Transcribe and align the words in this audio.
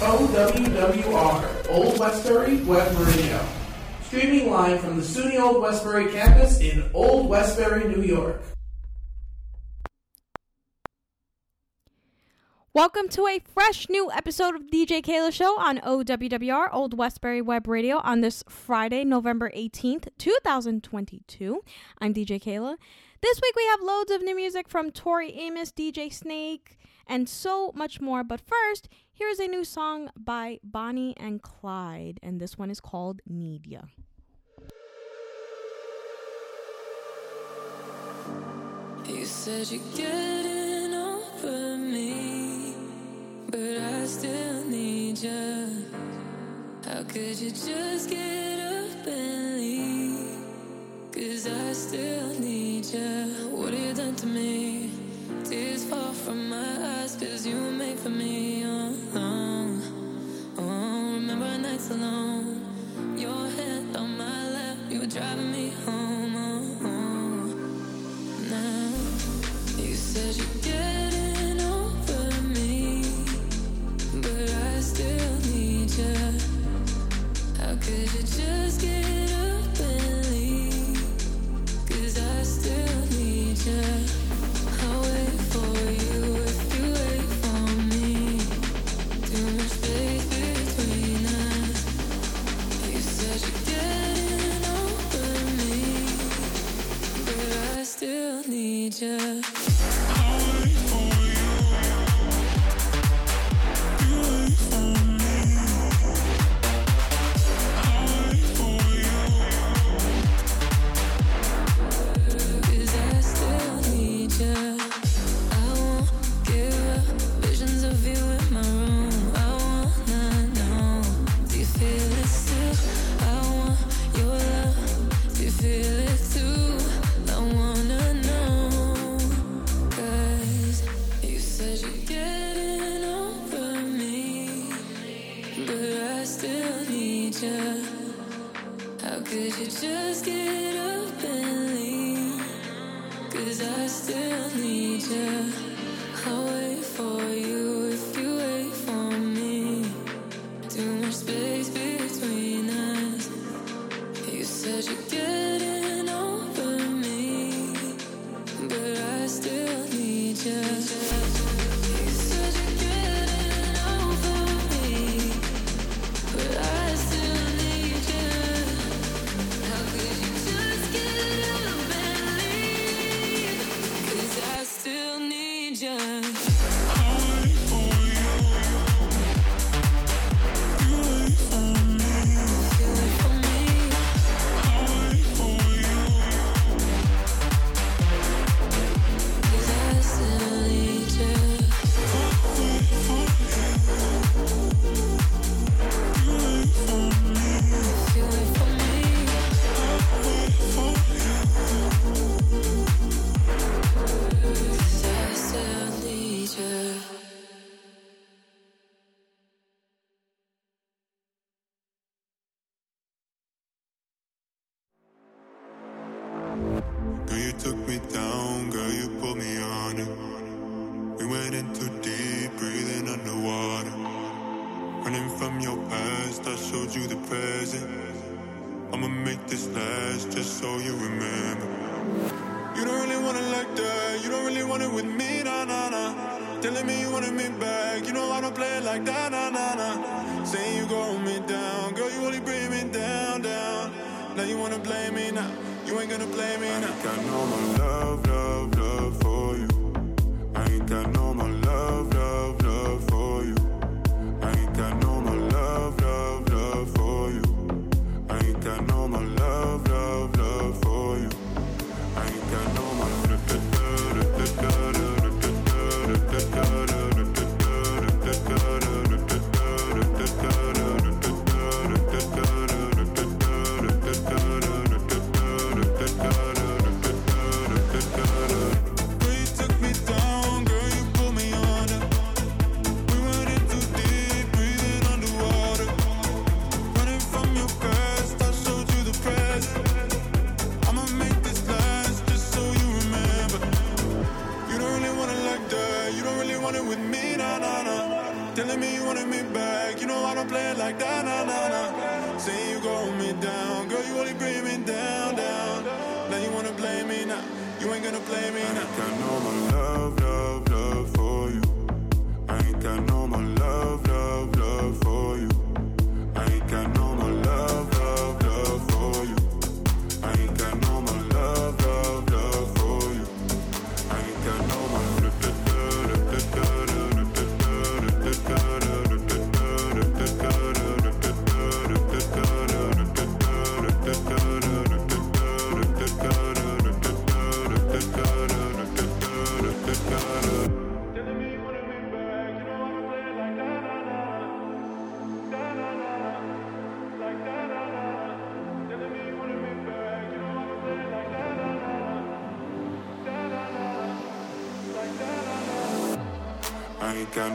OWWR, 0.00 1.70
Old 1.70 1.98
Westbury 1.98 2.56
Web 2.62 2.98
Radio. 2.98 3.40
Streaming 4.02 4.50
live 4.50 4.80
from 4.80 4.96
the 4.96 5.02
SUNY 5.02 5.40
Old 5.40 5.62
Westbury 5.62 6.10
campus 6.10 6.60
in 6.60 6.90
Old 6.92 7.28
Westbury, 7.28 7.84
New 7.84 8.02
York. 8.02 8.42
Welcome 12.74 13.08
to 13.10 13.28
a 13.28 13.38
fresh 13.38 13.88
new 13.88 14.10
episode 14.10 14.56
of 14.56 14.62
DJ 14.62 15.00
Keila 15.00 15.32
Show 15.32 15.60
on 15.60 15.78
OWWR, 15.78 16.68
Old 16.72 16.98
Westbury 16.98 17.40
Web 17.40 17.68
Radio, 17.68 17.98
on 17.98 18.20
this 18.20 18.42
Friday, 18.48 19.04
November 19.04 19.52
18th, 19.56 20.08
2022. 20.18 21.62
I'm 22.00 22.12
DJ 22.12 22.42
Keila. 22.42 22.76
This 23.22 23.40
week 23.40 23.54
we 23.56 23.66
have 23.70 23.80
loads 23.80 24.10
of 24.10 24.22
new 24.22 24.34
music 24.34 24.68
from 24.68 24.90
Tori 24.90 25.32
Amos, 25.34 25.70
DJ 25.70 26.12
Snake, 26.12 26.76
and 27.06 27.28
so 27.28 27.70
much 27.74 28.00
more. 28.00 28.24
But 28.24 28.40
first, 28.40 28.88
Here's 29.16 29.38
a 29.38 29.46
new 29.46 29.62
song 29.62 30.10
by 30.16 30.58
Bonnie 30.64 31.14
and 31.16 31.40
Clyde, 31.40 32.18
and 32.20 32.40
this 32.40 32.58
one 32.58 32.68
is 32.68 32.80
called 32.80 33.20
Need 33.28 33.64
Ya. 33.64 33.82
You 39.06 39.24
said 39.24 39.70
you're 39.70 39.80
getting 39.94 40.94
over 40.94 41.76
me, 41.76 42.74
but 43.50 43.78
I 43.78 44.04
still 44.06 44.64
need 44.64 45.18
you. 45.18 45.86
How 46.84 47.04
could 47.04 47.38
you 47.38 47.50
just 47.50 48.10
get 48.10 48.58
up 48.58 49.06
and 49.06 49.56
leave? 49.58 50.38
Cause 51.12 51.46
I 51.46 51.72
still 51.72 52.40
need 52.40 52.86
you. 52.86 53.48
What 53.52 53.74
have 53.74 53.80
you 53.80 53.94
done 53.94 54.16
to 54.16 54.26
me? 54.26 54.90
Tears 55.44 55.84
fall 55.84 56.12
from 56.12 56.48
my 56.48 56.98
eyes, 56.98 57.14
cause 57.14 57.46
you 57.46 57.54
made 57.54 58.00
for 58.00 58.08
me. 58.10 58.63
alone. 61.90 62.33
still 98.04 98.42
need 98.46 99.00
you. 99.00 99.63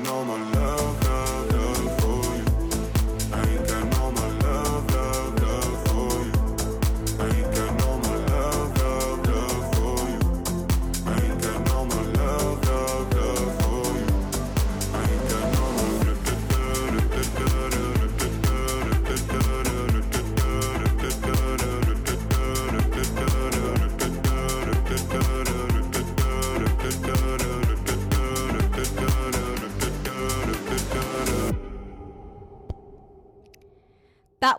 No 0.03 0.23
more 0.23 0.48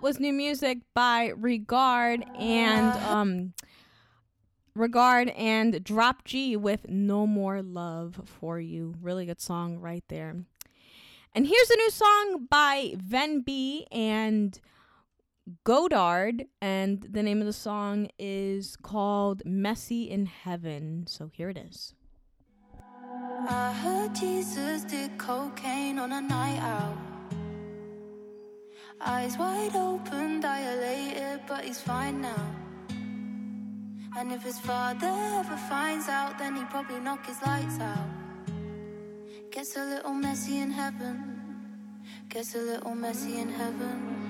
That 0.01 0.07
was 0.07 0.19
new 0.19 0.33
music 0.33 0.79
by 0.95 1.35
Regard 1.37 2.25
and 2.39 2.91
um 3.07 3.53
Regard 4.75 5.29
and 5.29 5.85
Drop 5.85 6.25
G 6.25 6.57
with 6.57 6.89
No 6.89 7.27
More 7.27 7.61
Love 7.61 8.19
for 8.25 8.59
You. 8.59 8.95
Really 9.03 9.27
good 9.27 9.43
song 9.43 9.77
right 9.77 10.03
there. 10.09 10.37
And 11.35 11.47
here's 11.47 11.71
a 11.71 11.77
new 11.77 11.91
song 11.91 12.47
by 12.49 12.95
venbee 12.97 13.85
and 13.93 14.59
goddard, 15.65 16.47
and 16.63 17.07
the 17.11 17.23
name 17.23 17.41
of 17.41 17.47
the 17.47 17.53
song 17.53 18.09
is 18.19 18.77
called 18.77 19.43
Messy 19.45 20.05
in 20.09 20.25
Heaven. 20.25 21.05
So 21.09 21.31
here 21.31 21.51
it 21.51 21.59
is. 21.59 21.93
I 23.47 23.75
heard 23.75 24.15
Jesus 24.15 24.83
did 24.85 25.19
cocaine 25.19 25.99
on 25.99 26.11
a 26.13 26.23
night 26.23 26.61
out. 26.61 27.10
Eyes 29.03 29.39
wide 29.39 29.75
open, 29.77 30.41
dilated, 30.41 31.41
but 31.47 31.65
he's 31.65 31.81
fine 31.81 32.21
now. 32.21 32.47
And 34.17 34.33
if 34.33 34.43
his 34.43 34.59
father 34.59 35.13
ever 35.41 35.57
finds 35.69 36.09
out, 36.09 36.39
then 36.39 36.57
he'd 36.57 36.69
probably 36.71 37.01
knock 37.01 37.27
his 37.27 37.41
lights 37.43 37.79
out. 37.81 38.09
Gets 39.51 39.77
a 39.77 39.85
little 39.85 40.15
messy 40.15 40.59
in 40.59 40.71
heaven. 40.71 41.17
Gets 42.29 42.55
a 42.55 42.59
little 42.59 42.95
messy 42.95 43.39
in 43.39 43.49
heaven. 43.49 44.21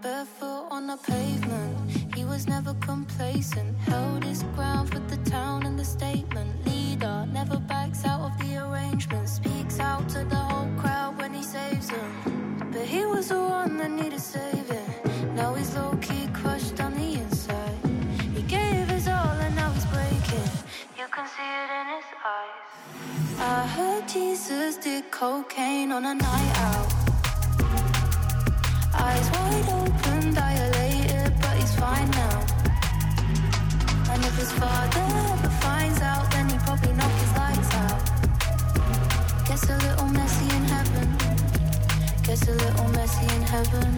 Barefoot 0.00 0.68
on 0.70 0.86
the 0.86 0.96
pavement. 0.96 2.14
He 2.14 2.24
was 2.24 2.46
never 2.46 2.72
complacent. 2.74 3.76
Held 3.78 4.22
his 4.22 4.44
ground 4.54 4.90
for 4.92 5.00
the 5.00 5.16
town 5.28 5.66
and 5.66 5.76
the 5.76 5.84
statement. 5.84 6.64
Leader 6.66 7.26
never 7.32 7.58
backs 7.58 8.04
out 8.04 8.20
of 8.20 8.38
the 8.38 8.58
arrangement. 8.64 9.28
Speaks 9.28 9.80
out 9.80 10.08
to 10.10 10.24
the 10.24 10.36
whole 10.36 10.70
crowd 10.78 11.18
when 11.18 11.34
he 11.34 11.42
saves 11.42 11.88
them. 11.88 12.47
But 12.78 12.86
he 12.86 13.04
was 13.04 13.26
the 13.30 13.42
one 13.42 13.76
that 13.78 13.90
needed 13.90 14.20
saving. 14.20 14.88
Now 15.34 15.52
he's 15.54 15.74
low 15.74 15.98
key 16.00 16.28
crushed 16.32 16.80
on 16.80 16.94
the 16.94 17.14
inside. 17.22 17.76
He 18.36 18.42
gave 18.42 18.86
his 18.86 19.08
all 19.08 19.36
and 19.44 19.56
now 19.56 19.72
he's 19.72 19.84
breaking. 19.86 20.48
You 20.96 21.06
can 21.10 21.26
see 21.34 21.50
it 21.62 21.70
in 21.78 21.86
his 21.96 22.08
eyes. 22.36 22.66
I 23.40 23.66
heard 23.74 24.08
Jesus 24.08 24.76
did 24.76 25.10
cocaine 25.10 25.90
on 25.90 26.04
a 26.04 26.14
night 26.14 26.54
out. 26.68 26.90
Eyes 28.94 29.28
wide 29.34 29.68
open, 29.80 30.34
dilated, 30.34 31.34
but 31.42 31.54
he's 31.58 31.74
fine 31.74 32.10
now. 32.12 32.38
And 34.12 34.24
if 34.24 34.36
his 34.38 34.52
father 34.52 35.04
ever 35.32 35.50
finds 35.66 36.00
out, 36.00 36.30
then 36.30 36.48
he 36.48 36.56
probably 36.58 36.92
knock 36.92 37.14
his 37.24 37.32
lights 37.40 37.74
out. 37.82 38.00
Gets 39.48 39.68
a 39.68 39.76
little 39.78 40.06
messy. 40.10 40.37
Gets 42.28 42.46
a 42.46 42.52
little 42.52 42.88
messy 42.88 43.24
in 43.36 43.42
heaven. 43.42 43.96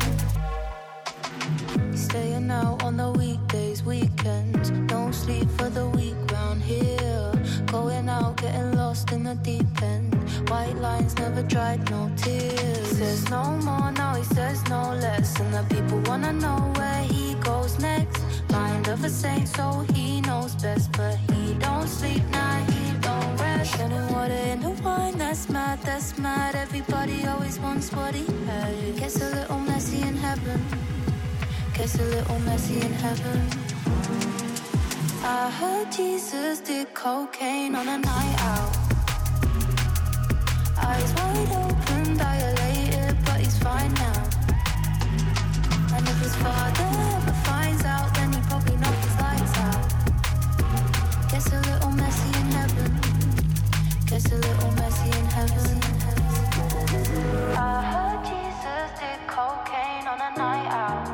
Staying 1.97 2.49
out 2.49 2.81
on 2.85 2.97
the 2.97 3.11
weekdays, 3.11 3.83
weekends. 3.83 4.71
No 4.71 5.11
sleep 5.11 5.51
for 5.59 5.69
the 5.69 5.89
week 5.89 6.15
round 6.31 6.63
here. 6.63 7.33
Going 7.67 8.09
out, 8.09 8.37
getting 8.37 8.77
lost 8.77 9.11
in 9.11 9.25
the 9.25 9.35
deep 9.35 9.83
end. 9.83 10.15
White 10.49 10.77
lines 10.77 11.19
never 11.19 11.43
dried, 11.43 11.91
no 11.91 12.09
tears. 12.17 12.87
Says 12.99 13.29
no 13.31 13.43
more, 13.65 13.91
now 13.91 14.15
he 14.15 14.23
says 14.23 14.63
no 14.69 14.95
less. 14.95 15.37
And 15.41 15.53
the 15.53 15.65
people 15.75 15.99
wanna 16.03 16.33
know 16.33 16.73
where 16.77 17.03
he 17.03 17.35
goes 17.43 17.81
next. 17.81 18.23
Mind 18.53 18.87
of 18.87 19.03
a 19.03 19.11
saint, 19.11 19.49
so 19.49 19.85
he 19.93 20.21
knows 20.21 20.55
best. 20.55 20.93
But 20.93 21.17
he 21.33 21.55
don't 21.55 21.89
sleep, 21.89 22.23
rest. 22.33 22.80
Turning 23.63 24.09
water 24.09 24.33
into 24.33 24.71
wine, 24.83 25.19
that's 25.19 25.51
mad, 25.51 25.81
that's 25.83 26.17
mad. 26.19 26.55
Everybody 26.55 27.27
always 27.27 27.59
wants 27.59 27.93
what 27.93 28.15
he 28.15 28.25
had. 28.47 28.97
Gets 28.97 29.21
a 29.21 29.31
little 29.35 29.59
messy 29.59 30.01
in 30.01 30.17
heaven. 30.17 30.65
Gets 31.75 31.99
a 31.99 32.05
little 32.05 32.39
messy 32.41 32.81
in 32.81 32.93
heaven. 32.93 33.41
I 35.23 35.51
heard 35.51 35.93
Jesus 35.93 36.61
did 36.61 36.95
cocaine 36.95 37.75
on 37.75 37.87
a 37.87 37.99
night 37.99 38.37
out. 38.41 38.77
Eyes 40.79 41.13
wide 41.15 41.53
open, 41.63 42.17
dilated, 42.17 43.17
but 43.27 43.41
he's 43.41 43.59
fine 43.59 43.93
now. 43.95 44.23
And 45.95 46.09
if 46.09 46.19
his 46.23 46.35
father 46.37 47.10
Gets 54.21 54.33
a 54.33 54.37
little 54.37 54.73
messy 54.73 55.19
in 55.19 55.25
heaven. 55.25 55.81
I 57.57 57.81
heard 57.91 58.21
Jesus 58.27 59.01
did 59.01 59.21
cocaine 59.27 60.07
on 60.07 60.21
a 60.21 60.37
night 60.37 60.69
out. 60.69 61.09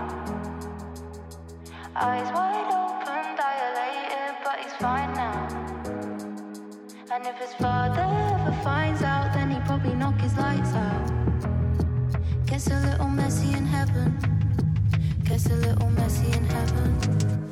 Eyes 1.94 2.28
wide 2.34 2.66
open, 2.66 3.36
dilated, 3.36 4.34
but 4.42 4.58
he's 4.58 4.72
fine 4.80 5.14
now. 5.14 5.46
And 7.12 7.26
if 7.26 7.36
his 7.36 7.54
father 7.54 8.02
ever 8.02 8.60
finds 8.64 9.02
out, 9.02 9.32
then 9.32 9.52
he 9.52 9.60
probably 9.60 9.94
knock 9.94 10.20
his 10.20 10.36
lights 10.36 10.74
out. 10.74 11.12
Gets 12.46 12.66
a 12.66 12.80
little 12.80 13.08
messy 13.08 13.52
in 13.52 13.66
heaven. 13.66 14.18
Gets 15.22 15.46
a 15.46 15.54
little 15.54 15.90
messy 15.90 16.32
in 16.32 16.44
heaven. 16.44 17.45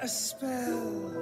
A 0.00 0.08
spell. 0.08 1.12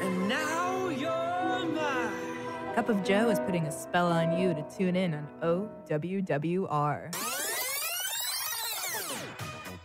And 0.00 0.28
now 0.28 0.88
you're 0.88 1.66
mine. 1.66 2.74
Cup 2.74 2.88
of 2.88 3.02
Joe 3.04 3.30
is 3.30 3.40
putting 3.40 3.66
a 3.66 3.72
spell 3.72 4.06
on 4.06 4.38
you 4.38 4.54
to 4.54 4.64
tune 4.76 4.96
in 4.96 5.14
on 5.14 5.26
OWWR. 5.42 7.14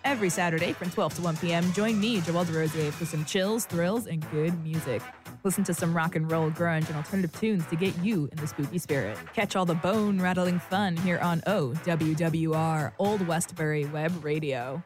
Every 0.03 0.29
Saturday 0.29 0.73
from 0.73 0.89
12 0.89 1.15
to 1.15 1.21
1 1.21 1.37
p.m., 1.37 1.73
join 1.73 1.99
me, 1.99 2.21
Joelle 2.21 2.45
DeRosier, 2.45 2.91
for 2.91 3.05
some 3.05 3.25
chills, 3.25 3.65
thrills, 3.65 4.07
and 4.07 4.29
good 4.31 4.63
music. 4.63 5.01
Listen 5.47 5.63
to 5.63 5.73
some 5.73 5.95
rock 5.95 6.17
and 6.17 6.29
roll, 6.29 6.51
grunge, 6.51 6.89
and 6.89 6.97
alternative 6.97 7.31
tunes 7.39 7.65
to 7.67 7.77
get 7.77 7.97
you 7.99 8.27
in 8.33 8.37
the 8.37 8.47
spooky 8.47 8.79
spirit. 8.79 9.17
Catch 9.33 9.55
all 9.55 9.65
the 9.65 9.75
bone 9.75 10.19
rattling 10.19 10.59
fun 10.59 10.97
here 10.97 11.19
on 11.19 11.39
OWWR, 11.47 12.91
Old 12.99 13.25
Westbury 13.25 13.85
Web 13.85 14.25
Radio. 14.25 14.83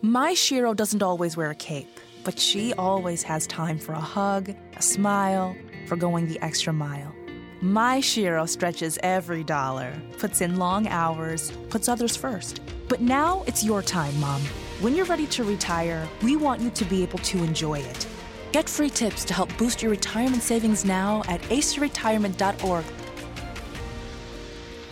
My 0.00 0.34
Shero 0.34 0.76
doesn't 0.76 1.02
always 1.02 1.36
wear 1.36 1.50
a 1.50 1.56
cape, 1.56 1.98
but 2.22 2.38
she 2.38 2.72
always 2.74 3.24
has 3.24 3.48
time 3.48 3.80
for 3.80 3.94
a 3.94 4.00
hug, 4.00 4.54
a 4.76 4.82
smile, 4.82 5.56
for 5.88 5.96
going 5.96 6.28
the 6.28 6.38
extra 6.40 6.72
mile. 6.72 7.12
My 7.60 7.98
Shero 7.98 8.48
stretches 8.48 8.96
every 9.02 9.42
dollar, 9.42 9.92
puts 10.18 10.40
in 10.40 10.56
long 10.56 10.86
hours, 10.86 11.50
puts 11.68 11.88
others 11.88 12.14
first. 12.14 12.60
But 12.86 13.00
now 13.00 13.42
it's 13.48 13.64
your 13.64 13.82
time, 13.82 14.20
Mom. 14.20 14.40
When 14.80 14.94
you're 14.94 15.04
ready 15.06 15.26
to 15.26 15.42
retire, 15.42 16.06
we 16.22 16.36
want 16.36 16.60
you 16.60 16.70
to 16.70 16.84
be 16.84 17.02
able 17.02 17.18
to 17.18 17.38
enjoy 17.42 17.80
it. 17.80 18.06
Get 18.52 18.68
free 18.68 18.90
tips 18.90 19.24
to 19.26 19.34
help 19.34 19.56
boost 19.56 19.82
your 19.82 19.90
retirement 19.90 20.42
savings 20.42 20.84
now 20.84 21.22
at 21.28 21.40
aceretirement.org. 21.42 22.84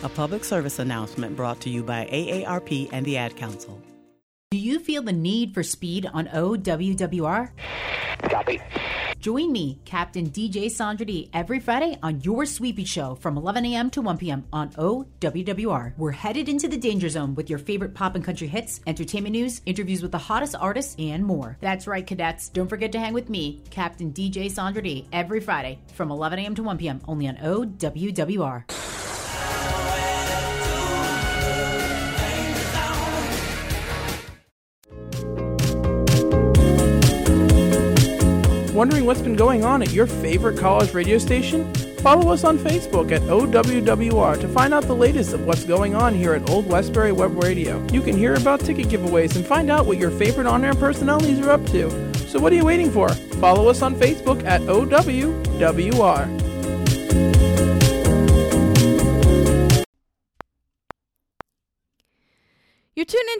A 0.01 0.09
public 0.09 0.45
service 0.45 0.79
announcement 0.79 1.35
brought 1.35 1.59
to 1.61 1.69
you 1.69 1.83
by 1.83 2.07
AARP 2.11 2.89
and 2.93 3.05
the 3.05 3.17
Ad 3.17 3.35
Council. 3.35 3.81
Do 4.51 4.57
you 4.57 4.79
feel 4.79 5.03
the 5.03 5.13
need 5.13 5.53
for 5.53 5.61
speed 5.61 6.09
on 6.11 6.25
OWWR? 6.25 7.51
Copy. 8.23 8.59
Join 9.19 9.51
me, 9.51 9.79
Captain 9.85 10.27
DJ 10.27 10.71
Sandra 10.71 11.05
D, 11.05 11.29
every 11.35 11.59
Friday 11.59 11.99
on 12.01 12.21
Your 12.21 12.47
Sweepy 12.47 12.83
Show 12.83 13.13
from 13.13 13.37
11 13.37 13.63
a.m. 13.67 13.91
to 13.91 14.01
1 14.01 14.17
p.m. 14.17 14.45
on 14.51 14.71
OWWR. 14.71 15.93
We're 15.99 16.09
headed 16.09 16.49
into 16.49 16.67
the 16.67 16.77
danger 16.77 17.09
zone 17.09 17.35
with 17.35 17.47
your 17.47 17.59
favorite 17.59 17.93
pop 17.93 18.15
and 18.15 18.25
country 18.25 18.47
hits, 18.47 18.81
entertainment 18.87 19.33
news, 19.33 19.61
interviews 19.67 20.01
with 20.01 20.13
the 20.13 20.17
hottest 20.17 20.55
artists, 20.59 20.95
and 20.97 21.23
more. 21.23 21.55
That's 21.61 21.85
right, 21.85 22.07
cadets. 22.07 22.49
Don't 22.49 22.67
forget 22.69 22.91
to 22.93 22.99
hang 22.99 23.13
with 23.13 23.29
me, 23.29 23.61
Captain 23.69 24.11
DJ 24.11 24.49
Sandra 24.49 24.81
D, 24.81 25.07
every 25.13 25.41
Friday 25.41 25.77
from 25.93 26.09
11 26.09 26.39
a.m. 26.39 26.55
to 26.55 26.63
1 26.63 26.79
p.m. 26.79 27.01
only 27.07 27.27
on 27.27 27.35
OWWR. 27.35 28.63
Wondering 38.79 39.03
what's 39.05 39.21
been 39.21 39.35
going 39.35 39.65
on 39.65 39.81
at 39.81 39.91
your 39.91 40.07
favorite 40.07 40.57
college 40.57 40.93
radio 40.93 41.17
station? 41.17 41.69
Follow 41.97 42.31
us 42.31 42.45
on 42.45 42.57
Facebook 42.57 43.11
at 43.11 43.21
OWWR 43.23 44.39
to 44.39 44.47
find 44.47 44.73
out 44.73 44.83
the 44.83 44.95
latest 44.95 45.33
of 45.33 45.45
what's 45.45 45.65
going 45.65 45.95
on 45.95 46.15
here 46.15 46.33
at 46.33 46.49
Old 46.49 46.65
Westbury 46.65 47.11
Web 47.11 47.43
Radio. 47.43 47.85
You 47.91 48.01
can 48.01 48.15
hear 48.15 48.35
about 48.35 48.61
ticket 48.61 48.87
giveaways 48.87 49.35
and 49.35 49.45
find 49.45 49.69
out 49.69 49.85
what 49.85 49.97
your 49.97 50.11
favorite 50.11 50.47
on 50.47 50.63
air 50.63 50.75
personalities 50.75 51.41
are 51.41 51.49
up 51.49 51.65
to. 51.71 51.89
So, 52.29 52.39
what 52.39 52.53
are 52.53 52.55
you 52.55 52.63
waiting 52.63 52.89
for? 52.89 53.09
Follow 53.41 53.67
us 53.67 53.81
on 53.81 53.95
Facebook 53.95 54.45
at 54.45 54.61
OWWR. 54.61 56.38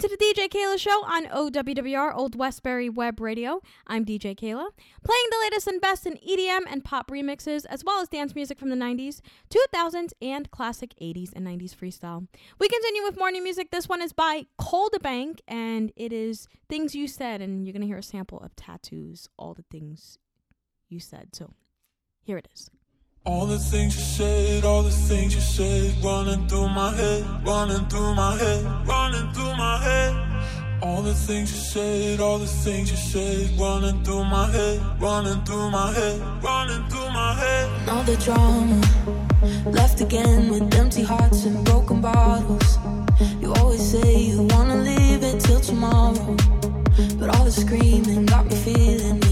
Into 0.02 0.16
the 0.16 0.34
DJ 0.34 0.48
Keila 0.48 0.80
Show 0.80 1.04
on 1.04 1.26
OWWR 1.26 2.16
Old 2.16 2.34
Westbury 2.34 2.88
Web 2.88 3.20
Radio. 3.20 3.60
I'm 3.86 4.06
DJ 4.06 4.34
Keila, 4.34 4.70
playing 5.04 5.26
the 5.30 5.38
latest 5.42 5.68
and 5.68 5.82
best 5.82 6.06
in 6.06 6.14
EDM 6.26 6.62
and 6.72 6.86
pop 6.86 7.12
remixes, 7.12 7.66
as 7.66 7.84
well 7.84 8.00
as 8.00 8.08
dance 8.08 8.34
music 8.34 8.58
from 8.58 8.70
the 8.70 8.78
90s, 8.78 9.20
2000s, 9.50 10.14
and 10.22 10.50
classic 10.52 10.94
80s 11.02 11.34
and 11.36 11.46
90s 11.46 11.76
freestyle. 11.76 12.30
We 12.60 12.70
continue 12.70 13.04
with 13.04 13.18
morning 13.18 13.44
music. 13.44 13.72
This 13.72 13.90
one 13.90 14.02
is 14.02 14.14
by 14.14 14.46
Cold 14.58 14.96
Bank, 15.02 15.42
and 15.50 15.92
it 15.98 16.14
is 16.14 16.48
Things 16.70 16.96
You 16.96 17.06
Said, 17.06 17.42
and 17.42 17.66
you're 17.66 17.74
going 17.74 17.82
to 17.82 17.88
hear 17.88 17.98
a 17.98 18.02
sample 18.02 18.40
of 18.40 18.56
tattoos, 18.56 19.28
all 19.38 19.54
the 19.54 19.66
things 19.70 20.18
you 20.88 21.02
said. 21.02 21.36
So 21.36 21.52
here 22.22 22.38
it 22.38 22.48
is. 22.54 22.72
All 23.30 23.46
the 23.46 23.60
things 23.60 23.96
you 23.96 24.02
said, 24.02 24.66
all 24.66 24.82
the 24.82 24.90
things 24.90 25.36
you 25.36 25.40
said, 25.40 26.04
running 26.04 26.48
through 26.48 26.68
my 26.70 26.92
head, 26.96 27.24
running 27.46 27.86
through 27.86 28.16
my 28.16 28.36
head, 28.36 28.66
running 28.88 29.32
through 29.34 29.56
my 29.56 29.78
head. 29.84 30.12
All 30.82 31.04
the 31.04 31.14
things 31.14 31.52
you 31.52 31.60
said, 31.60 32.20
all 32.22 32.40
the 32.40 32.48
things 32.48 32.90
you 32.90 32.98
said, 32.98 33.52
running 33.60 34.04
through 34.04 34.26
my 34.26 34.50
head, 34.50 34.82
running 35.00 35.40
through 35.44 35.70
my 35.70 35.94
head, 35.94 36.20
running 36.44 36.84
through 36.90 37.12
my 37.12 37.36
head. 37.36 37.90
All 37.90 38.04
the 38.04 38.18
drama 38.18 38.82
left 39.70 40.02
again 40.02 40.50
with 40.50 40.74
empty 40.74 41.04
hearts 41.04 41.46
and 41.46 41.64
broken 41.66 42.02
bottles. 42.02 42.80
You 43.40 43.54
always 43.54 43.92
say 43.92 44.22
you 44.22 44.42
wanna 44.54 44.78
leave 44.78 45.24
it 45.24 45.40
till 45.40 45.60
tomorrow, 45.60 46.36
but 47.20 47.30
all 47.36 47.46
the 47.46 47.52
screaming 47.52 48.26
got 48.26 48.48
me 48.48 48.56
feeling 48.56 49.29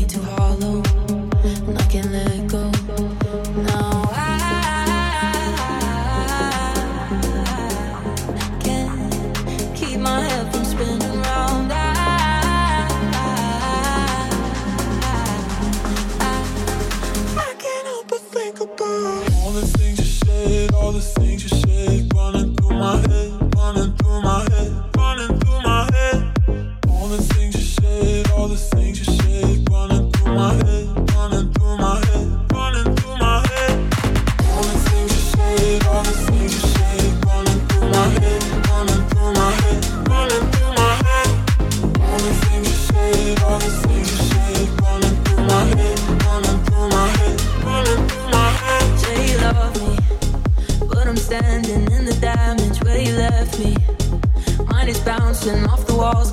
bouncing 55.08 55.66
off 55.68 55.88
the 55.88 55.96
walls, 55.96 56.32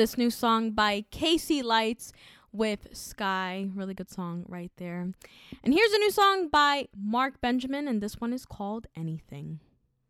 this 0.00 0.16
new 0.16 0.30
song 0.30 0.70
by 0.70 1.04
KC 1.12 1.62
Lights 1.62 2.14
with 2.54 2.88
Sky. 2.96 3.68
Really 3.74 3.92
good 3.92 4.08
song 4.08 4.46
right 4.48 4.72
there. 4.78 5.12
And 5.62 5.74
here's 5.74 5.92
a 5.92 5.98
new 5.98 6.10
song 6.10 6.48
by 6.48 6.88
Mark 6.96 7.42
Benjamin, 7.42 7.86
and 7.86 8.00
this 8.00 8.18
one 8.18 8.32
is 8.32 8.46
called 8.46 8.86
Anything. 8.96 9.60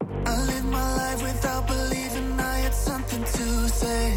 I 0.01 0.61
my 0.63 0.97
life 0.97 1.21
without 1.25 1.67
believing 1.67 2.39
I 2.39 2.59
had 2.59 2.73
something 2.73 3.25
to 3.25 3.69
say. 3.69 4.17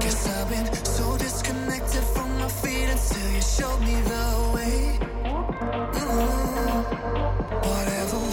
Guess 0.00 0.28
I've 0.28 0.50
been 0.50 0.84
so 0.84 1.16
disconnected 1.16 2.04
from 2.04 2.38
my 2.38 2.48
feet 2.48 2.84
until 2.84 3.30
you 3.32 3.40
showed 3.40 3.80
me 3.80 3.98
the 4.12 4.50
way. 4.54 4.98
Mm-hmm. 5.94 6.82
Whatever. 7.66 8.29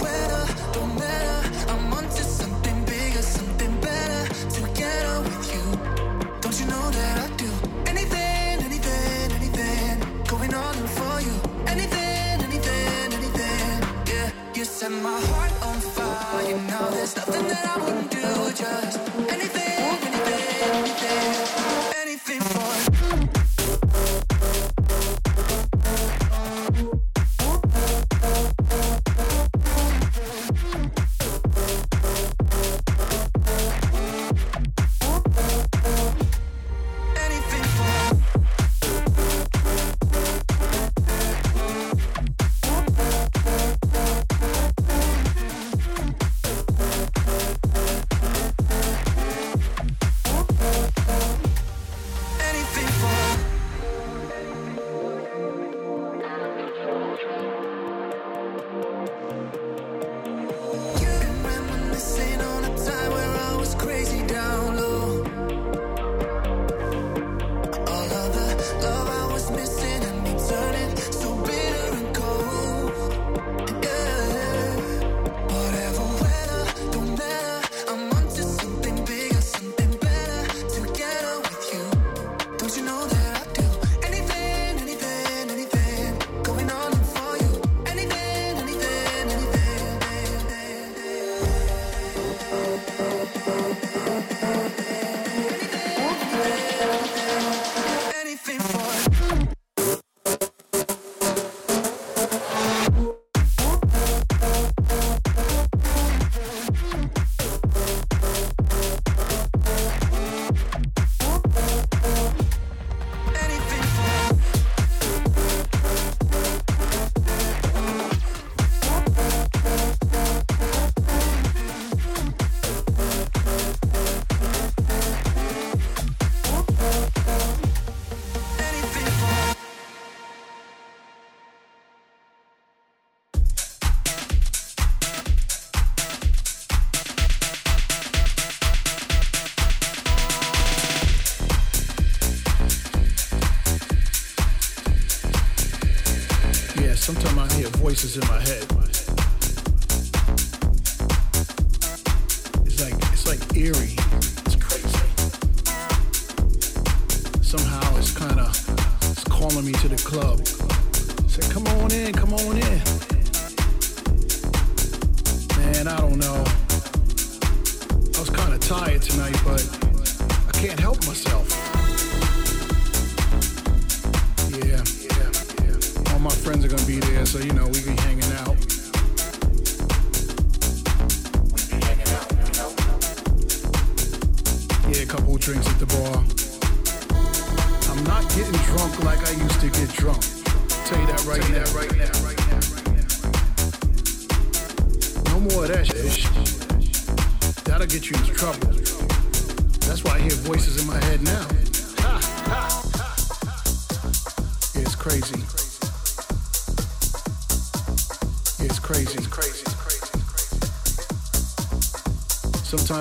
Don't 6.48 6.62
you 6.62 6.68
know 6.68 6.92
that 6.92 7.30
I 7.30 7.36
do 7.36 7.52
anything, 7.88 8.64
anything, 8.64 9.32
anything, 9.34 10.24
going 10.28 10.54
all 10.54 10.72
in 10.72 10.88
for 10.88 11.20
you. 11.20 11.36
Anything, 11.68 12.42
anything, 12.48 13.14
anything, 13.20 13.84
yeah. 14.08 14.32
You 14.56 14.64
set 14.64 14.92
my 14.92 15.20
heart 15.20 15.52
on 15.64 15.82
fire. 15.82 16.48
You 16.48 16.56
know 16.72 16.90
there's 16.92 17.18
nothing 17.18 17.50
that 17.50 17.66
I 17.68 17.84
wouldn't 17.84 18.12
do, 18.12 18.22
just 18.56 18.98
anything. 19.30 19.67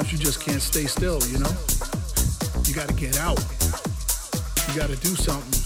sometimes 0.06 0.12
you 0.12 0.18
just 0.18 0.40
can't 0.40 0.62
stay 0.62 0.84
still, 0.84 1.20
you 1.28 1.38
know? 1.38 1.50
You 2.64 2.74
gotta 2.74 2.94
get 2.94 3.18
out. 3.18 3.38
You 4.68 4.80
gotta 4.80 4.96
do 4.96 5.14
something. 5.14 5.62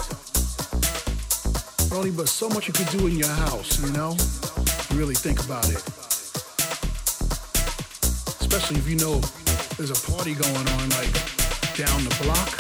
Only 1.97 2.11
but 2.11 2.29
so 2.29 2.49
much 2.49 2.69
you 2.69 2.73
can 2.73 2.87
do 2.99 3.07
in 3.07 3.17
your 3.17 3.29
house, 3.29 3.81
you 3.85 3.93
know? 3.93 4.17
Really 4.95 5.15
think 5.15 5.45
about 5.45 5.69
it. 5.69 5.83
Especially 8.41 8.79
if 8.79 8.89
you 8.89 8.97
know 8.97 9.21
there's 9.77 9.91
a 9.91 10.13
party 10.13 10.35
going 10.35 10.69
on 10.69 10.89
like 10.91 11.13
down 11.77 12.05
the 12.05 12.17
block 12.23 12.60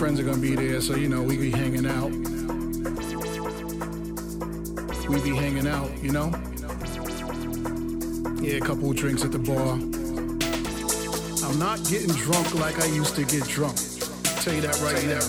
friends 0.00 0.18
are 0.18 0.22
gonna 0.24 0.38
be 0.38 0.54
there, 0.54 0.80
so 0.80 0.96
you 0.96 1.10
know, 1.10 1.20
we 1.20 1.36
be 1.36 1.50
hanging 1.50 1.84
out. 1.84 2.10
We 5.06 5.20
be 5.20 5.36
hanging 5.36 5.66
out, 5.68 5.90
you 6.02 6.10
know? 6.10 6.32
Yeah, 8.40 8.54
a 8.54 8.60
couple 8.60 8.90
of 8.90 8.96
drinks 8.96 9.24
at 9.24 9.30
the 9.30 9.38
bar. 9.38 9.74
I'm 11.46 11.58
not 11.58 11.84
getting 11.90 12.14
drunk 12.14 12.54
like 12.54 12.80
I 12.80 12.86
used 12.86 13.14
to 13.16 13.24
get 13.26 13.46
drunk. 13.46 13.76
tell 14.40 14.54
you 14.54 14.62
that 14.62 14.80
right 14.80 15.04
now. 15.04 15.20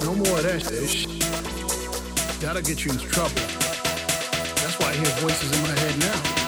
No 0.00 0.14
more 0.14 0.38
of 0.38 0.44
that 0.44 0.62
shit. 0.62 1.06
That'll 2.40 2.62
get 2.62 2.82
you 2.82 2.92
into 2.92 3.06
trouble. 3.08 3.34
That's 4.56 4.78
why 4.78 4.88
I 4.88 4.94
hear 4.94 5.12
voices 5.20 5.52
in 5.54 5.62
my 5.64 5.78
head 5.80 5.98
now. 5.98 6.39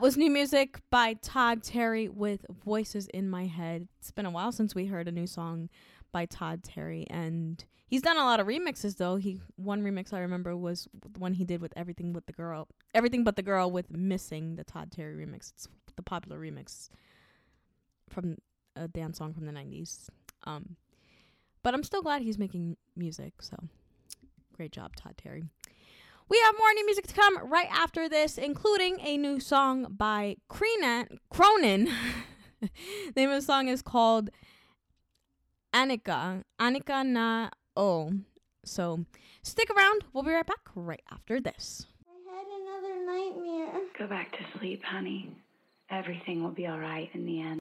That 0.00 0.06
was 0.06 0.16
new 0.16 0.30
music 0.30 0.80
by 0.88 1.12
Todd 1.20 1.62
Terry 1.62 2.08
with 2.08 2.46
Voices 2.64 3.06
in 3.08 3.28
My 3.28 3.44
Head. 3.44 3.86
It's 3.98 4.10
been 4.10 4.24
a 4.24 4.30
while 4.30 4.50
since 4.50 4.74
we 4.74 4.86
heard 4.86 5.08
a 5.08 5.12
new 5.12 5.26
song 5.26 5.68
by 6.10 6.24
Todd 6.24 6.64
Terry 6.64 7.06
and 7.10 7.62
he's 7.86 8.00
done 8.00 8.16
a 8.16 8.24
lot 8.24 8.40
of 8.40 8.46
remixes 8.46 8.96
though. 8.96 9.16
He 9.16 9.42
one 9.56 9.82
remix 9.82 10.14
I 10.14 10.20
remember 10.20 10.56
was 10.56 10.88
the 10.98 11.10
one 11.18 11.34
he 11.34 11.44
did 11.44 11.60
with 11.60 11.74
Everything 11.76 12.14
with 12.14 12.24
the 12.24 12.32
Girl. 12.32 12.66
Everything 12.94 13.24
But 13.24 13.36
the 13.36 13.42
Girl 13.42 13.70
with 13.70 13.90
Missing, 13.90 14.56
the 14.56 14.64
Todd 14.64 14.90
Terry 14.90 15.14
remix. 15.14 15.52
It's 15.52 15.68
the 15.96 16.02
popular 16.02 16.40
remix 16.40 16.88
from 18.08 18.38
a 18.76 18.88
dance 18.88 19.18
song 19.18 19.34
from 19.34 19.44
the 19.44 19.52
90s. 19.52 20.08
Um 20.44 20.76
but 21.62 21.74
I'm 21.74 21.82
still 21.84 22.00
glad 22.00 22.22
he's 22.22 22.38
making 22.38 22.78
music, 22.96 23.34
so 23.42 23.58
great 24.56 24.72
job 24.72 24.96
Todd 24.96 25.18
Terry. 25.18 25.44
We 26.30 26.40
have 26.44 26.54
more 26.56 26.72
new 26.74 26.86
music 26.86 27.08
to 27.08 27.14
come 27.14 27.38
right 27.48 27.66
after 27.72 28.08
this, 28.08 28.38
including 28.38 29.00
a 29.00 29.16
new 29.16 29.40
song 29.40 29.88
by 29.90 30.36
Cronin. 30.48 31.18
Cronin. 31.28 31.90
the 32.60 32.70
name 33.16 33.30
of 33.30 33.40
the 33.40 33.42
song 33.42 33.66
is 33.66 33.82
called 33.82 34.30
Anika. 35.74 36.44
Anika 36.60 37.04
na 37.04 37.48
O. 37.76 38.12
So 38.64 39.06
stick 39.42 39.70
around. 39.70 40.04
We'll 40.12 40.22
be 40.22 40.30
right 40.30 40.46
back 40.46 40.68
right 40.76 41.02
after 41.10 41.40
this. 41.40 41.86
I 42.08 42.36
had 42.36 42.46
another 42.46 42.94
nightmare. 43.04 43.80
Go 43.98 44.06
back 44.06 44.30
to 44.38 44.58
sleep, 44.58 44.84
honey. 44.84 45.34
Everything 45.90 46.44
will 46.44 46.50
be 46.52 46.68
all 46.68 46.78
right 46.78 47.10
in 47.12 47.26
the 47.26 47.40
end. 47.40 47.60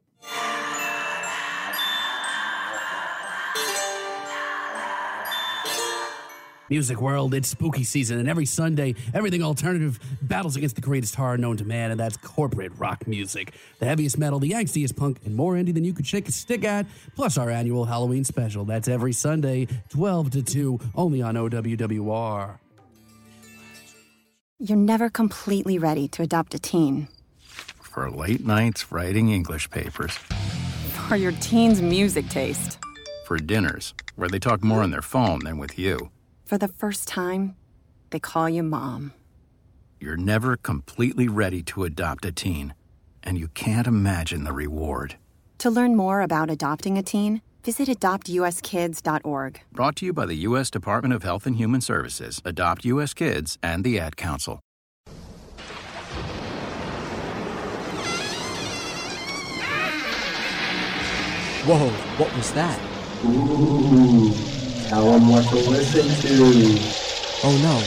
Music 6.70 7.02
world, 7.02 7.34
it's 7.34 7.48
spooky 7.48 7.84
season, 7.84 8.20
and 8.20 8.30
every 8.30 8.46
Sunday, 8.46 8.94
everything 9.14 9.42
alternative 9.42 10.00
battles 10.22 10.56
against 10.56 10.76
the 10.76 10.82
greatest 10.82 11.16
horror 11.16 11.38
known 11.38 11.58
to 11.58 11.66
man, 11.66 11.90
and 11.90 12.00
that's 12.00 12.16
corporate 12.18 12.72
rock 12.78 13.08
music. 13.08 13.56
The 13.80 13.86
heaviest 13.86 14.20
metal, 14.20 14.40
the 14.40 14.52
angstiest 14.52 14.96
punk, 14.96 15.20
and 15.26 15.36
more 15.36 15.56
indie 15.56 15.74
than 15.74 15.84
you 15.84 15.94
could 15.94 16.06
shake 16.06 16.28
a 16.28 16.32
stick 16.32 16.64
at, 16.64 16.86
plus 17.16 17.38
our 17.38 17.50
annual 17.50 17.86
Halloween 17.86 18.24
special. 18.24 18.66
That's 18.66 18.88
every 18.88 19.14
Sunday, 19.14 19.68
12 19.90 20.30
to 20.32 20.44
2, 20.44 20.80
only 20.94 21.24
on 21.24 21.36
OWWR. 21.36 22.60
You're 24.60 24.78
never 24.78 25.10
completely 25.10 25.80
ready 25.80 26.08
to 26.10 26.22
adopt 26.22 26.54
a 26.54 26.60
teen. 26.60 27.08
For 27.82 28.12
late 28.12 28.46
nights 28.46 28.92
writing 28.92 29.30
English 29.30 29.72
papers. 29.72 30.12
For 31.08 31.16
your 31.16 31.32
teen's 31.40 31.82
music 31.82 32.30
taste. 32.30 32.78
For 33.26 33.38
dinners, 33.38 33.96
where 34.18 34.30
they 34.30 34.38
talk 34.38 34.64
more 34.64 34.84
on 34.84 34.92
their 34.92 35.02
phone 35.02 35.40
than 35.40 35.58
with 35.58 35.80
you. 35.80 36.12
For 36.50 36.58
the 36.58 36.68
first 36.68 37.08
time, 37.08 37.56
they 38.10 38.18
call 38.18 38.50
you 38.50 38.64
mom. 38.64 39.14
You're 40.00 40.18
never 40.18 40.58
completely 40.58 41.28
ready 41.28 41.62
to 41.62 41.84
adopt 41.84 42.26
a 42.26 42.32
teen, 42.32 42.74
and 43.22 43.38
you 43.38 43.50
can't 43.50 43.86
imagine 43.86 44.46
the 44.46 44.52
reward. 44.52 45.18
To 45.60 45.70
learn 45.70 45.96
more 45.96 46.22
about 46.22 46.50
adopting 46.50 46.98
a 46.98 47.04
teen, 47.04 47.44
visit 47.64 47.88
adoptuskids.org. 47.88 49.62
Brought 49.72 49.96
to 49.98 50.08
you 50.08 50.12
by 50.12 50.26
the 50.26 50.38
U.S. 50.38 50.72
Department 50.72 51.14
of 51.14 51.22
Health 51.22 51.46
and 51.46 51.56
Human 51.56 51.82
Services, 51.82 52.42
Adopt 52.44 52.84
U.S. 52.84 53.14
Kids, 53.14 53.60
and 53.62 53.84
the 53.84 54.00
Ad 54.00 54.18
Council. 54.18 54.60
Whoa, 61.68 61.90
what 62.18 62.36
was 62.36 62.52
that? 62.54 62.80
Ooh, 63.26 64.59
tell 64.90 65.12
them 65.12 65.30
what 65.30 65.48
to 65.50 65.56
listen 65.56 66.08
to. 66.26 66.36
Oh 67.44 67.56
no, 67.62 67.78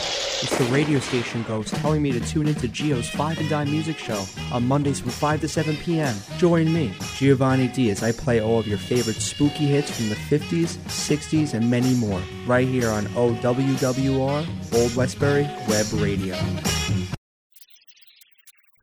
it's 0.43 0.57
the 0.57 0.65
radio 0.73 1.01
station 1.01 1.43
ghost 1.49 1.75
telling 1.75 2.01
me 2.01 2.13
to 2.13 2.21
tune 2.21 2.47
into 2.47 2.69
Geo's 2.69 3.09
5 3.11 3.39
and 3.39 3.51
Dime 3.51 3.71
Music 3.71 3.99
Show 3.99 4.25
on 4.53 4.67
Mondays 4.67 5.01
from 5.01 5.11
5 5.11 5.41
to 5.41 5.49
7 5.49 5.77
p.m. 5.79 6.15
Join 6.39 6.73
me, 6.73 6.95
Giovanni 7.17 7.69
D, 7.69 7.91
as 7.91 8.05
I 8.05 8.13
play 8.13 8.41
all 8.41 8.61
of 8.61 8.69
your 8.69 8.79
favorite 8.79 9.17
spooky 9.17 9.67
hits 9.67 9.91
from 9.91 10.11
the 10.11 10.15
50s, 10.15 10.79
60s, 10.87 11.55
and 11.55 11.69
many 11.69 11.95
more, 11.95 12.23
right 12.47 12.69
here 12.69 12.89
on 12.89 13.07
OWWR, 13.07 14.47
Old 14.75 14.97
Westbury 14.97 15.49
Web 15.69 15.87
Radio. 15.95 16.37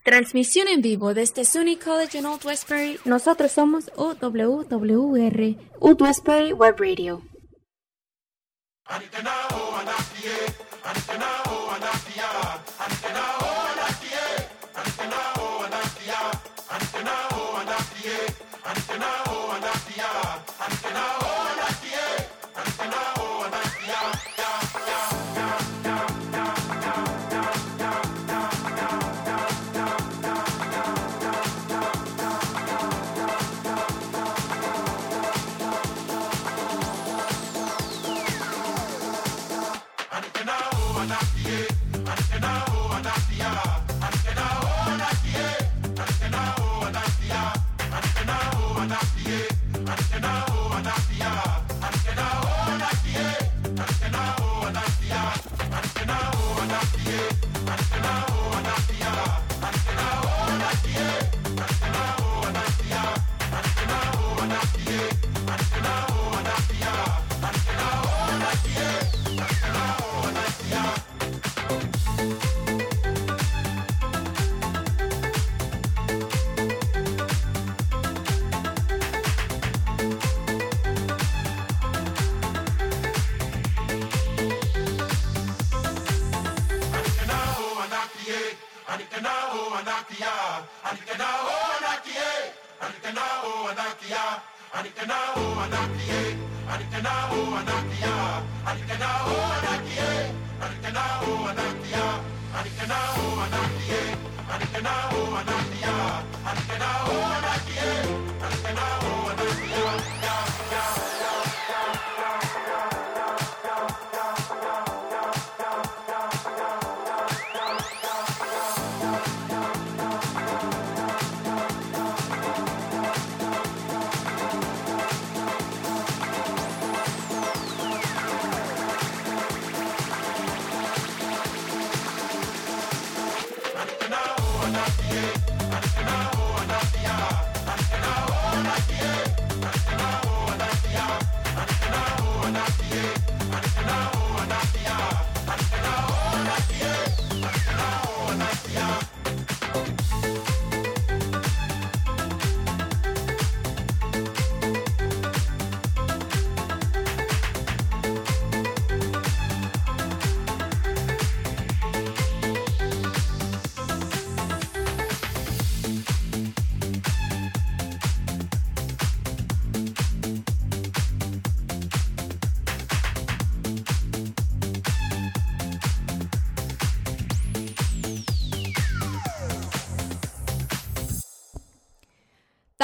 Transmisión 0.04 0.68
en 0.68 0.82
vivo 0.82 1.14
desde 1.14 1.46
SUNY 1.46 1.78
College 1.78 2.18
en 2.18 2.26
Old 2.26 2.44
Westbury. 2.44 3.00
Nosotros 3.06 3.52
somos 3.52 3.92
OWWR, 3.96 5.56
Old 5.80 6.02
Westbury 6.02 6.52
Web 6.52 6.80
Radio. 6.80 7.22
Anikana, 8.90 9.34
oh, 9.54 9.76
anakie, 9.80 10.38
anikana. 10.84 11.39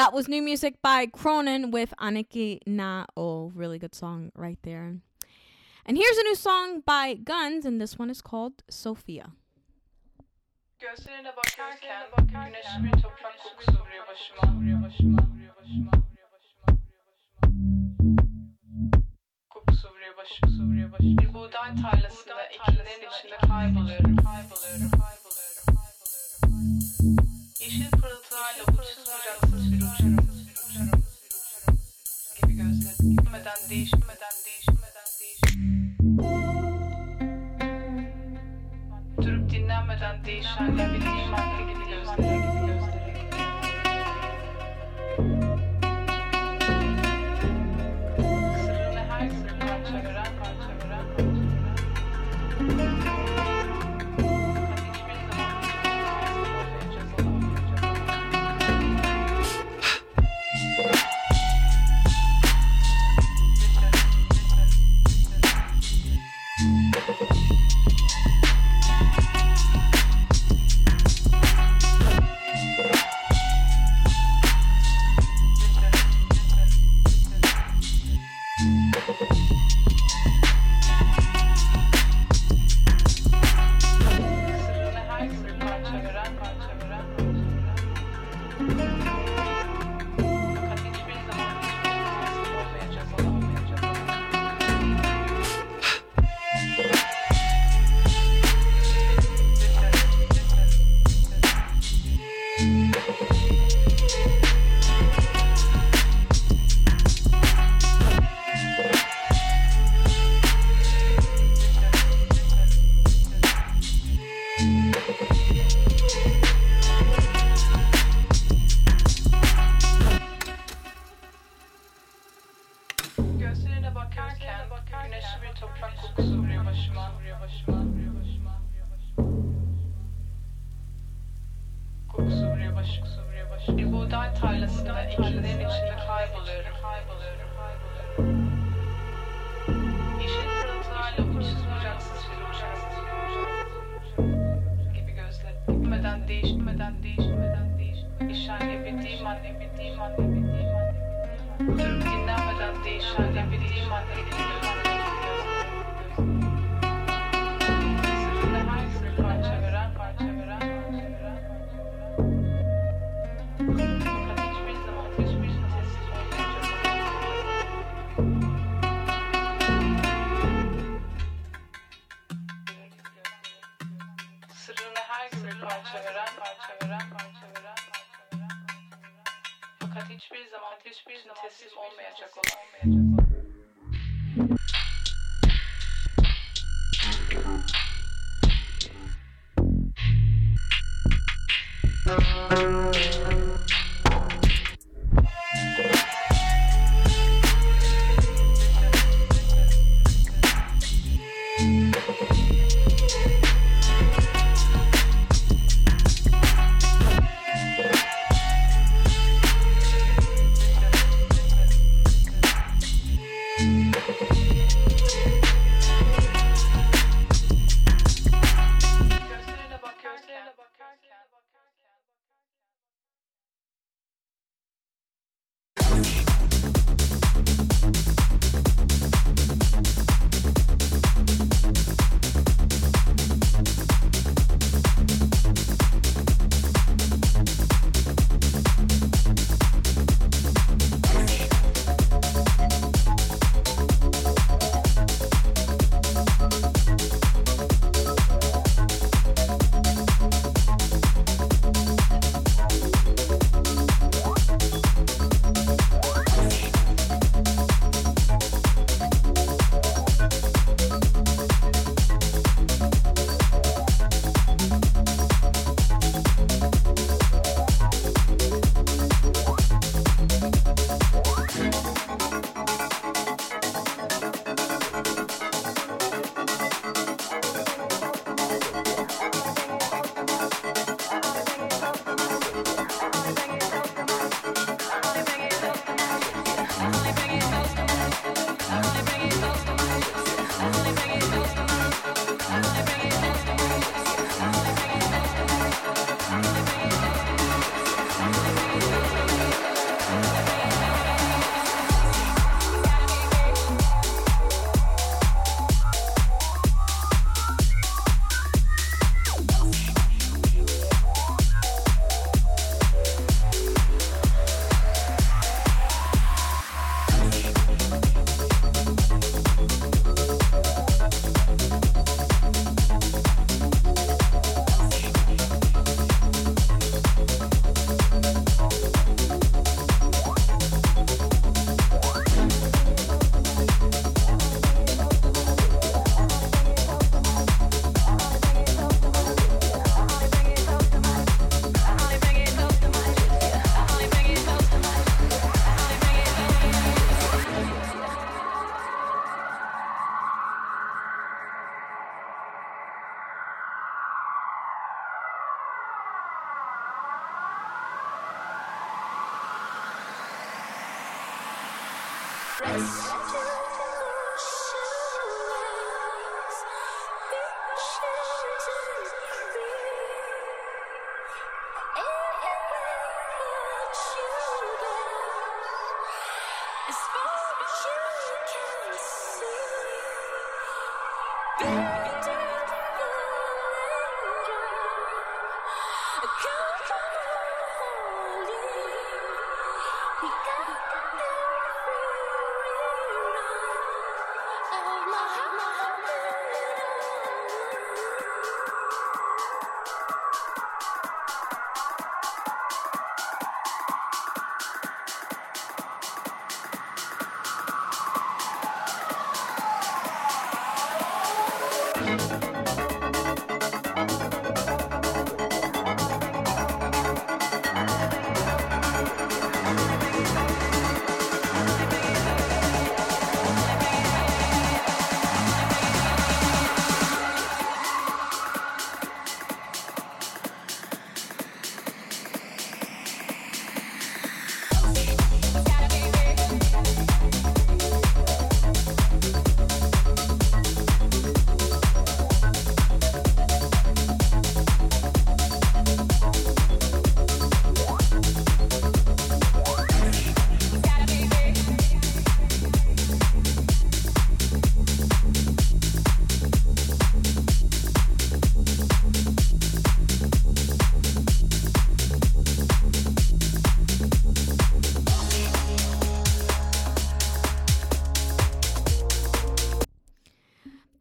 That 0.06 0.14
was 0.14 0.28
new 0.28 0.40
music 0.40 0.80
by 0.82 1.06
Cronin 1.06 1.72
with 1.72 1.92
Aniki 1.98 2.60
Na 2.64 3.06
O. 3.16 3.50
Really 3.56 3.76
good 3.76 3.92
song 3.92 4.30
right 4.36 4.56
there. 4.62 4.94
And 5.84 5.96
here's 5.98 6.16
a 6.16 6.22
new 6.22 6.36
song 6.36 6.80
by 6.86 7.14
Guns, 7.14 7.64
and 7.66 7.80
this 7.80 7.98
one 7.98 8.08
is 8.08 8.20
called 8.20 8.62
Sophia. 8.70 9.32
yeşil 27.60 27.90
pırıl 27.90 28.15
değişmeden 33.16 33.70
değişmeden 33.70 34.34
değişmeden 34.46 35.08
değişmeden. 35.20 35.96
Durup 39.22 39.50
dinlenmeden 39.50 40.24
değişen 40.24 40.78
bir 40.78 40.78
dinlenme 40.78 41.75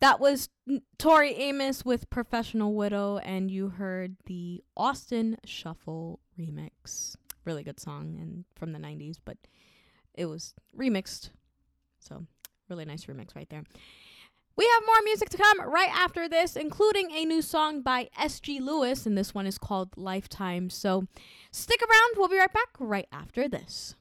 That 0.06 0.20
was 0.20 0.50
Tori 1.00 1.34
Amos 1.34 1.84
with 1.84 2.12
Professional 2.12 2.76
Widow, 2.76 3.18
and 3.18 3.50
you 3.50 3.70
heard 3.70 4.18
the 4.28 4.64
Austin 4.78 5.36
Shuffle 5.46 6.20
remix. 6.40 7.16
Really 7.44 7.64
good 7.64 7.80
song 7.80 8.16
and 8.22 8.46
from 8.56 8.72
the 8.72 8.78
90s, 8.78 9.18
but 9.26 9.38
it 10.14 10.28
was 10.28 10.54
remixed. 10.78 11.32
So, 11.98 12.28
really 12.70 12.86
nice 12.86 13.06
remix 13.06 13.36
right 13.36 13.50
there. 13.50 13.64
We 14.56 14.70
have 14.76 14.84
more 14.86 15.02
music 15.06 15.30
to 15.30 15.38
come 15.38 15.60
right 15.62 15.90
after 15.92 16.30
this, 16.30 16.56
including 16.56 17.10
a 17.12 17.26
new 17.26 17.42
song 17.42 17.82
by 17.82 18.10
S.G. 18.16 18.60
Lewis, 18.60 19.08
and 19.08 19.18
this 19.18 19.34
one 19.34 19.48
is 19.48 19.58
called 19.58 19.98
Lifetime. 19.98 20.70
So, 20.70 21.08
stick 21.50 21.82
around. 21.82 22.12
We'll 22.16 22.28
be 22.28 22.38
right 22.38 22.54
back 22.54 22.70
right 22.78 23.08
after 23.12 23.48
this. 23.48 23.96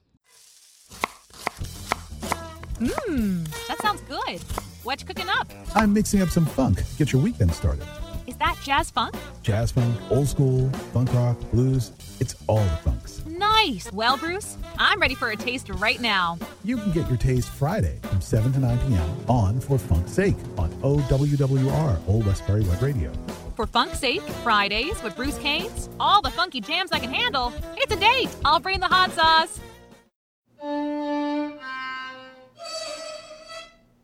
Mmm, 2.77 3.67
that 3.67 3.81
sounds 3.81 4.01
good. 4.01 4.43
What 4.85 5.01
you 5.01 5.07
cooking 5.07 5.29
up? 5.29 5.51
I'm 5.73 5.93
mixing 5.93 6.21
up 6.21 6.29
some 6.29 6.45
funk. 6.45 6.83
Get 6.99 7.11
your 7.11 7.19
weekend 7.19 7.51
started. 7.51 7.87
Is 8.27 8.37
that 8.37 8.55
jazz 8.63 8.91
funk? 8.91 9.15
Jazz 9.41 9.71
funk, 9.71 9.95
old 10.11 10.27
school, 10.27 10.69
funk 10.93 11.11
rock, 11.11 11.39
blues. 11.49 11.91
It's 12.19 12.35
all 12.45 12.63
the 12.63 12.77
funks. 12.83 13.25
Nice. 13.25 13.91
Well, 13.91 14.15
Bruce, 14.15 14.57
I'm 14.77 15.01
ready 15.01 15.15
for 15.15 15.31
a 15.31 15.35
taste 15.35 15.69
right 15.69 15.99
now. 15.99 16.37
You 16.63 16.77
can 16.77 16.91
get 16.91 17.07
your 17.07 17.17
taste 17.17 17.49
Friday 17.49 17.97
from 18.03 18.21
7 18.21 18.53
to 18.53 18.59
9 18.59 18.77
p.m. 18.87 19.09
on 19.27 19.59
For 19.59 19.79
Funk's 19.79 20.11
Sake 20.11 20.35
on 20.59 20.69
OWWR, 20.83 22.07
Old 22.07 22.27
Westbury 22.27 22.61
Web 22.61 22.79
Radio. 22.83 23.11
For 23.55 23.65
Funk's 23.65 23.97
Sake, 23.97 24.21
Fridays 24.43 25.01
with 25.01 25.15
Bruce 25.15 25.39
Canes, 25.39 25.89
all 25.99 26.21
the 26.21 26.29
funky 26.29 26.61
jams 26.61 26.91
I 26.91 26.99
can 26.99 27.11
handle. 27.11 27.51
It's 27.77 27.91
a 27.91 27.99
date. 27.99 28.29
I'll 28.45 28.59
bring 28.59 28.81
the 28.81 28.87
hot 28.87 29.11
sauce. 29.13 29.59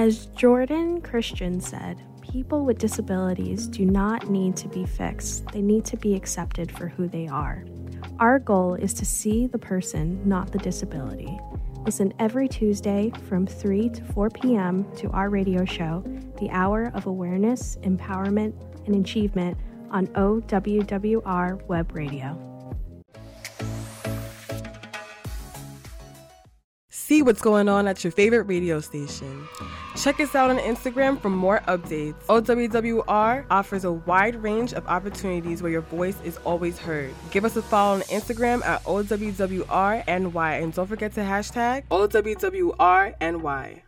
As 0.00 0.24
Jordan 0.28 1.02
Christian 1.02 1.60
said, 1.60 2.02
people 2.22 2.64
with 2.64 2.78
disabilities 2.78 3.66
do 3.66 3.84
not 3.84 4.30
need 4.30 4.56
to 4.56 4.66
be 4.66 4.86
fixed, 4.86 5.44
they 5.48 5.60
need 5.60 5.84
to 5.84 5.98
be 5.98 6.14
accepted 6.14 6.72
for 6.72 6.88
who 6.88 7.06
they 7.06 7.28
are. 7.28 7.66
Our 8.18 8.38
goal 8.38 8.76
is 8.76 8.94
to 8.94 9.04
see 9.04 9.46
the 9.46 9.58
person, 9.58 10.26
not 10.26 10.52
the 10.52 10.58
disability. 10.58 11.38
Listen 11.84 12.14
every 12.18 12.48
Tuesday 12.48 13.12
from 13.28 13.46
3 13.46 13.90
to 13.90 14.02
4 14.14 14.30
p.m. 14.30 14.90
to 14.96 15.10
our 15.10 15.28
radio 15.28 15.66
show, 15.66 16.02
The 16.40 16.48
Hour 16.48 16.92
of 16.94 17.04
Awareness, 17.04 17.76
Empowerment, 17.82 18.54
and 18.86 19.04
Achievement 19.04 19.58
on 19.90 20.06
OWWR 20.06 21.62
Web 21.66 21.94
Radio. 21.94 22.38
See 27.10 27.22
what's 27.22 27.40
going 27.40 27.68
on 27.68 27.88
at 27.88 28.04
your 28.04 28.12
favorite 28.12 28.44
radio 28.44 28.78
station. 28.78 29.48
Check 29.96 30.20
us 30.20 30.36
out 30.36 30.48
on 30.48 30.58
Instagram 30.58 31.20
for 31.20 31.28
more 31.28 31.58
updates. 31.66 32.14
OWWR 32.28 33.46
offers 33.50 33.84
a 33.84 33.90
wide 33.90 34.40
range 34.40 34.72
of 34.74 34.86
opportunities 34.86 35.60
where 35.60 35.72
your 35.72 35.80
voice 35.80 36.16
is 36.22 36.36
always 36.44 36.78
heard. 36.78 37.12
Give 37.32 37.44
us 37.44 37.56
a 37.56 37.62
follow 37.62 37.94
on 37.94 38.02
Instagram 38.02 38.64
at 38.64 38.84
OWWRNY 38.84 40.62
and 40.62 40.72
don't 40.72 40.86
forget 40.86 41.12
to 41.14 41.22
hashtag 41.22 41.82
OWWRNY. 41.90 43.82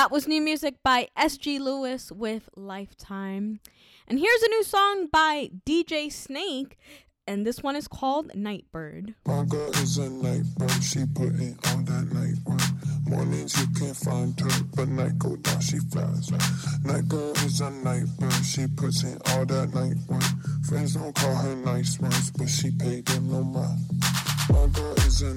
That 0.00 0.10
was 0.10 0.26
new 0.26 0.40
music 0.40 0.76
by 0.82 1.08
S.G. 1.14 1.58
Lewis 1.58 2.10
with 2.10 2.48
Lifetime. 2.56 3.60
And 4.08 4.18
here's 4.18 4.42
a 4.42 4.48
new 4.48 4.64
song 4.64 5.08
by 5.12 5.50
DJ 5.66 6.10
Snake, 6.10 6.78
and 7.26 7.46
this 7.46 7.62
one 7.62 7.76
is 7.76 7.86
called 7.86 8.34
Nightbird. 8.34 9.14
My 9.26 9.44
girl 9.44 9.68
is 9.72 9.98
a 9.98 10.08
night 10.08 10.44
bird, 10.56 10.82
she 10.82 11.04
put 11.14 11.34
in 11.34 11.54
all 11.66 11.82
that 11.82 12.08
night. 12.14 12.32
Mornings 13.10 13.60
you 13.60 13.66
can't 13.78 13.94
find 13.94 14.40
her, 14.40 14.64
but 14.74 14.88
night 14.88 15.18
go 15.18 15.36
down, 15.36 15.60
she 15.60 15.76
flies. 15.92 16.30
Night 16.82 17.06
girl 17.06 17.32
is 17.44 17.60
a 17.60 17.68
night 17.68 18.06
bird, 18.18 18.32
she 18.42 18.68
puts 18.68 19.02
in 19.02 19.18
all 19.26 19.44
that 19.44 19.74
night. 19.74 19.98
Friends 20.66 20.94
don't 20.94 21.14
call 21.14 21.34
her 21.34 21.56
nice 21.56 22.00
ones, 22.00 22.30
but 22.30 22.48
she 22.48 22.70
paid 22.70 23.04
them 23.04 23.30
no 23.30 23.44
mind. 23.44 23.80
My 24.48 24.66
girl 24.68 24.94
is 24.94 25.20
a 25.20 25.34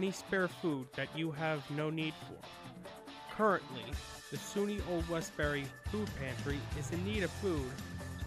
any 0.00 0.10
spare 0.10 0.48
food 0.48 0.86
that 0.96 1.08
you 1.14 1.30
have 1.30 1.62
no 1.72 1.90
need 1.90 2.14
for? 2.26 3.36
Currently, 3.36 3.84
the 4.30 4.38
SUNY 4.38 4.80
Old 4.90 5.06
Westbury 5.10 5.66
Food 5.90 6.08
Pantry 6.18 6.58
is 6.78 6.90
in 6.90 7.04
need 7.04 7.22
of 7.22 7.30
food 7.32 7.70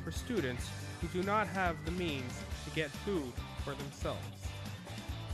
for 0.03 0.11
students 0.11 0.69
who 1.01 1.07
do 1.07 1.23
not 1.25 1.47
have 1.47 1.75
the 1.83 1.91
means 1.93 2.31
to 2.63 2.75
get 2.75 2.91
food 2.91 3.33
for 3.65 3.73
themselves. 3.73 4.19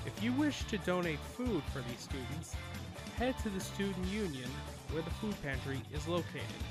If 0.06 0.24
you 0.24 0.32
wish 0.32 0.64
to 0.68 0.78
donate 0.78 1.20
food 1.20 1.62
for 1.74 1.82
these 1.90 2.00
students, 2.00 2.56
head 3.18 3.38
to 3.40 3.50
the 3.50 3.60
Student 3.60 4.08
Union 4.08 4.50
where 4.92 5.04
the 5.04 5.10
food 5.10 5.36
pantry 5.44 5.82
is 5.94 6.08
located. 6.08 6.64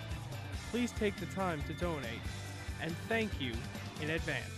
Please 0.71 0.93
take 0.93 1.17
the 1.17 1.27
time 1.27 1.63
to 1.67 1.75
donate, 1.75 2.25
and 2.81 2.97
thank 3.07 3.39
you 3.39 3.53
in 4.01 4.09
advance. 4.09 4.58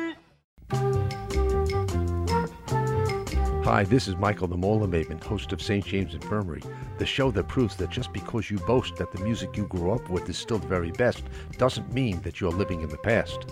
Hi, 3.63 3.83
this 3.83 4.07
is 4.07 4.15
Michael 4.15 4.47
the 4.47 4.55
Mole 4.55 4.87
Maven, 4.87 5.21
host 5.21 5.51
of 5.51 5.61
St. 5.61 5.85
James 5.85 6.13
Infirmary, 6.13 6.61
the 6.97 7.05
show 7.05 7.29
that 7.31 7.49
proves 7.49 7.75
that 7.75 7.89
just 7.89 8.13
because 8.13 8.49
you 8.49 8.57
boast 8.59 8.95
that 8.95 9.11
the 9.11 9.19
music 9.19 9.57
you 9.57 9.65
grew 9.65 9.91
up 9.91 10.09
with 10.09 10.29
is 10.29 10.37
still 10.37 10.59
the 10.59 10.67
very 10.67 10.91
best 10.91 11.23
doesn't 11.57 11.91
mean 11.93 12.21
that 12.21 12.39
you're 12.39 12.51
living 12.51 12.81
in 12.81 12.87
the 12.87 12.97
past. 12.97 13.47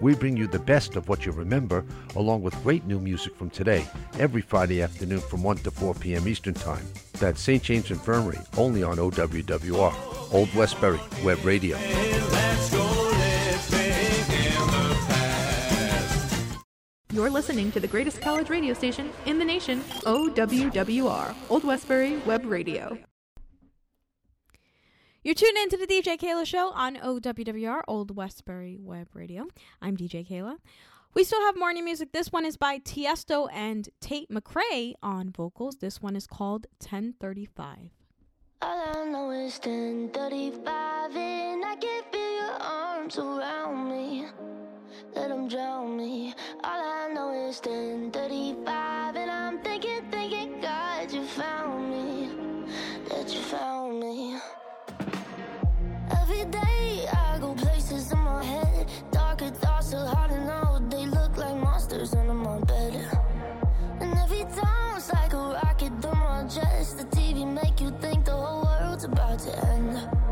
We 0.00 0.16
bring 0.16 0.36
you 0.36 0.48
the 0.48 0.58
best 0.58 0.96
of 0.96 1.08
what 1.08 1.24
you 1.24 1.30
remember, 1.30 1.84
along 2.16 2.42
with 2.42 2.60
great 2.64 2.84
new 2.86 2.98
music 2.98 3.36
from 3.36 3.50
today, 3.50 3.86
every 4.18 4.42
Friday 4.42 4.82
afternoon 4.82 5.20
from 5.20 5.44
1 5.44 5.58
to 5.58 5.70
4 5.70 5.94
p.m. 5.94 6.26
Eastern 6.26 6.54
Time. 6.54 6.86
That's 7.20 7.40
St. 7.40 7.62
James 7.62 7.92
Infirmary, 7.92 8.38
only 8.56 8.82
on 8.82 8.96
OWWR, 8.96 10.34
Old 10.34 10.52
Westbury 10.54 10.98
Web 11.22 11.44
Radio. 11.44 11.78
You're 17.14 17.30
listening 17.30 17.70
to 17.70 17.78
the 17.78 17.86
greatest 17.86 18.20
college 18.20 18.50
radio 18.50 18.74
station 18.74 19.08
in 19.24 19.38
the 19.38 19.44
nation, 19.44 19.78
OWWR, 20.02 21.32
Old 21.48 21.62
Westbury 21.62 22.16
Web 22.26 22.44
Radio. 22.44 22.98
You're 25.22 25.36
tuned 25.36 25.56
in 25.56 25.68
to 25.68 25.76
the 25.76 25.86
DJ 25.86 26.18
Keila 26.18 26.44
Show 26.44 26.70
on 26.70 26.96
OWWR, 26.96 27.82
Old 27.86 28.16
Westbury 28.16 28.78
Web 28.80 29.10
Radio. 29.14 29.46
I'm 29.80 29.96
DJ 29.96 30.28
Keila. 30.28 30.56
We 31.14 31.22
still 31.22 31.40
have 31.42 31.56
morning 31.56 31.84
music. 31.84 32.10
This 32.10 32.32
one 32.32 32.44
is 32.44 32.56
by 32.56 32.80
Tiesto 32.80 33.48
and 33.52 33.88
Tate 34.00 34.28
McRae 34.28 34.94
on 35.00 35.30
vocals. 35.30 35.76
This 35.76 36.02
one 36.02 36.16
is 36.16 36.26
called 36.26 36.66
1035. 36.80 37.90
All 38.60 38.88
I 38.92 39.04
know 39.04 39.30
is 39.30 39.60
1035 39.60 41.16
and 41.16 41.64
I 41.64 41.76
can 41.76 42.02
feel 42.10 42.34
your 42.40 42.60
arms 42.60 43.18
around 43.18 43.88
me 43.88 44.26
let 45.14 45.28
them 45.28 45.48
drown 45.48 45.96
me. 45.96 46.34
All 46.62 46.82
I 46.82 47.12
know 47.12 47.30
is 47.48 47.60
1035 47.60 49.16
And 49.16 49.30
I'm 49.30 49.58
thinking, 49.58 50.02
thinking, 50.10 50.60
God, 50.60 51.12
you 51.12 51.24
found 51.24 51.90
me. 51.90 52.30
That 53.08 53.32
you 53.32 53.40
found 53.40 54.00
me. 54.00 54.36
Every 56.10 56.44
day 56.46 57.06
I 57.12 57.38
go 57.40 57.54
places 57.54 58.12
in 58.12 58.18
my 58.18 58.44
head. 58.44 58.88
Darker 59.10 59.50
thoughts 59.50 59.94
are 59.94 60.06
hard 60.06 60.30
to 60.30 60.44
know. 60.44 60.80
They 60.88 61.06
look 61.06 61.36
like 61.36 61.56
monsters 61.56 62.14
under 62.14 62.34
my 62.34 62.58
bed. 62.60 62.94
And 64.00 64.12
every 64.18 64.44
tone's 64.56 65.12
like 65.12 65.32
a 65.32 65.36
rocket 65.36 65.92
through 66.02 66.14
my 66.14 66.42
chest 66.48 66.98
The 66.98 67.04
TV 67.16 67.46
make 67.46 67.80
you 67.80 67.90
think 68.00 68.24
the 68.24 68.32
whole 68.32 68.64
world's 68.64 69.04
about 69.04 69.38
to 69.40 69.52
end. 69.68 70.23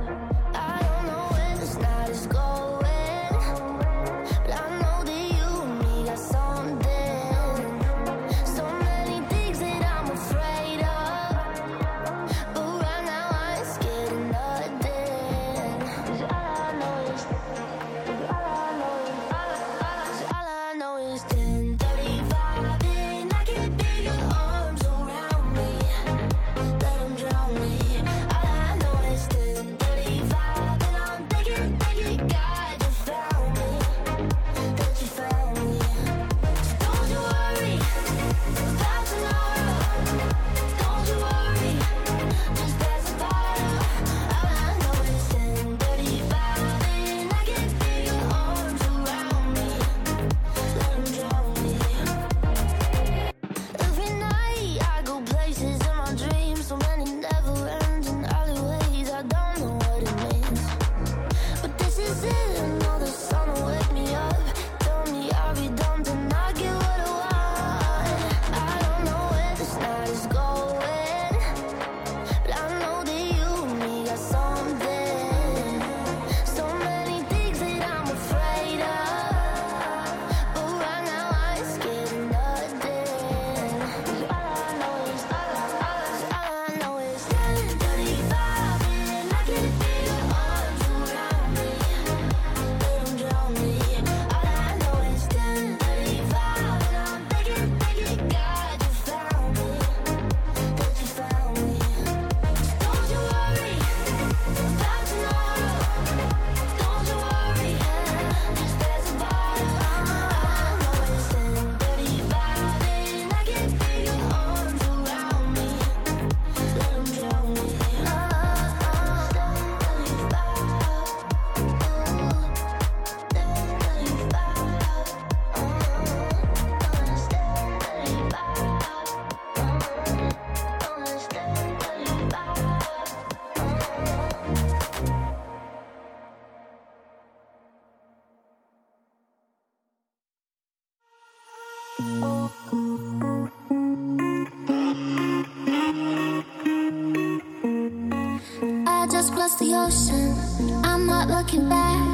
looking 151.52 151.68
back. 151.68 152.11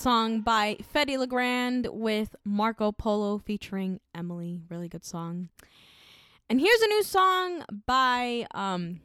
song 0.00 0.40
by 0.40 0.78
Fedde 0.94 1.18
Le 1.18 1.26
Grand 1.26 1.86
with 1.90 2.34
Marco 2.42 2.90
Polo 2.90 3.36
featuring 3.36 4.00
Emily. 4.14 4.58
Really 4.70 4.88
good 4.88 5.04
song. 5.04 5.50
And 6.48 6.58
here's 6.58 6.80
a 6.80 6.86
new 6.86 7.02
song 7.02 7.64
by 7.86 8.46
um, 8.54 9.00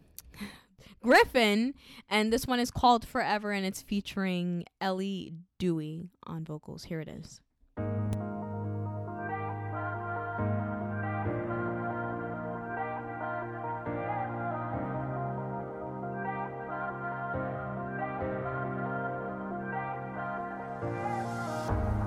Gryffin, 1.04 1.74
and 2.10 2.32
this 2.32 2.48
one 2.48 2.62
is 2.62 2.72
called 2.72 3.06
Forever, 3.06 3.52
and 3.52 3.66
it's 3.66 3.82
featuring 3.82 4.64
Elley 4.80 5.34
Duhé 5.60 6.08
on 6.24 6.46
vocals. 6.46 6.86
Here 6.86 7.02
it 7.02 7.10
is. 7.10 7.42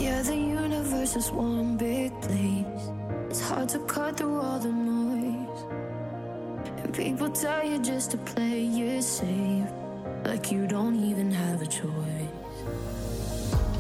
Yeah, 0.01 0.23
the 0.23 0.37
universe 0.37 1.17
is 1.17 1.33
one 1.33 1.77
big 1.77 2.13
place. 2.21 2.85
It's 3.31 3.41
hard 3.41 3.69
to 3.71 3.81
cut 3.81 4.17
through 4.19 4.39
all 4.41 4.61
the 4.61 4.71
noise. 4.71 5.61
And 6.85 6.95
people 6.95 7.29
tell 7.31 7.65
you 7.65 7.81
just 7.81 8.13
to 8.13 8.19
play 8.19 8.65
it 8.65 9.03
safe, 9.03 9.67
like 10.25 10.53
you 10.53 10.69
don't 10.69 10.95
even 10.95 11.33
have 11.33 11.63
a 11.63 11.67
choice. 11.67 12.59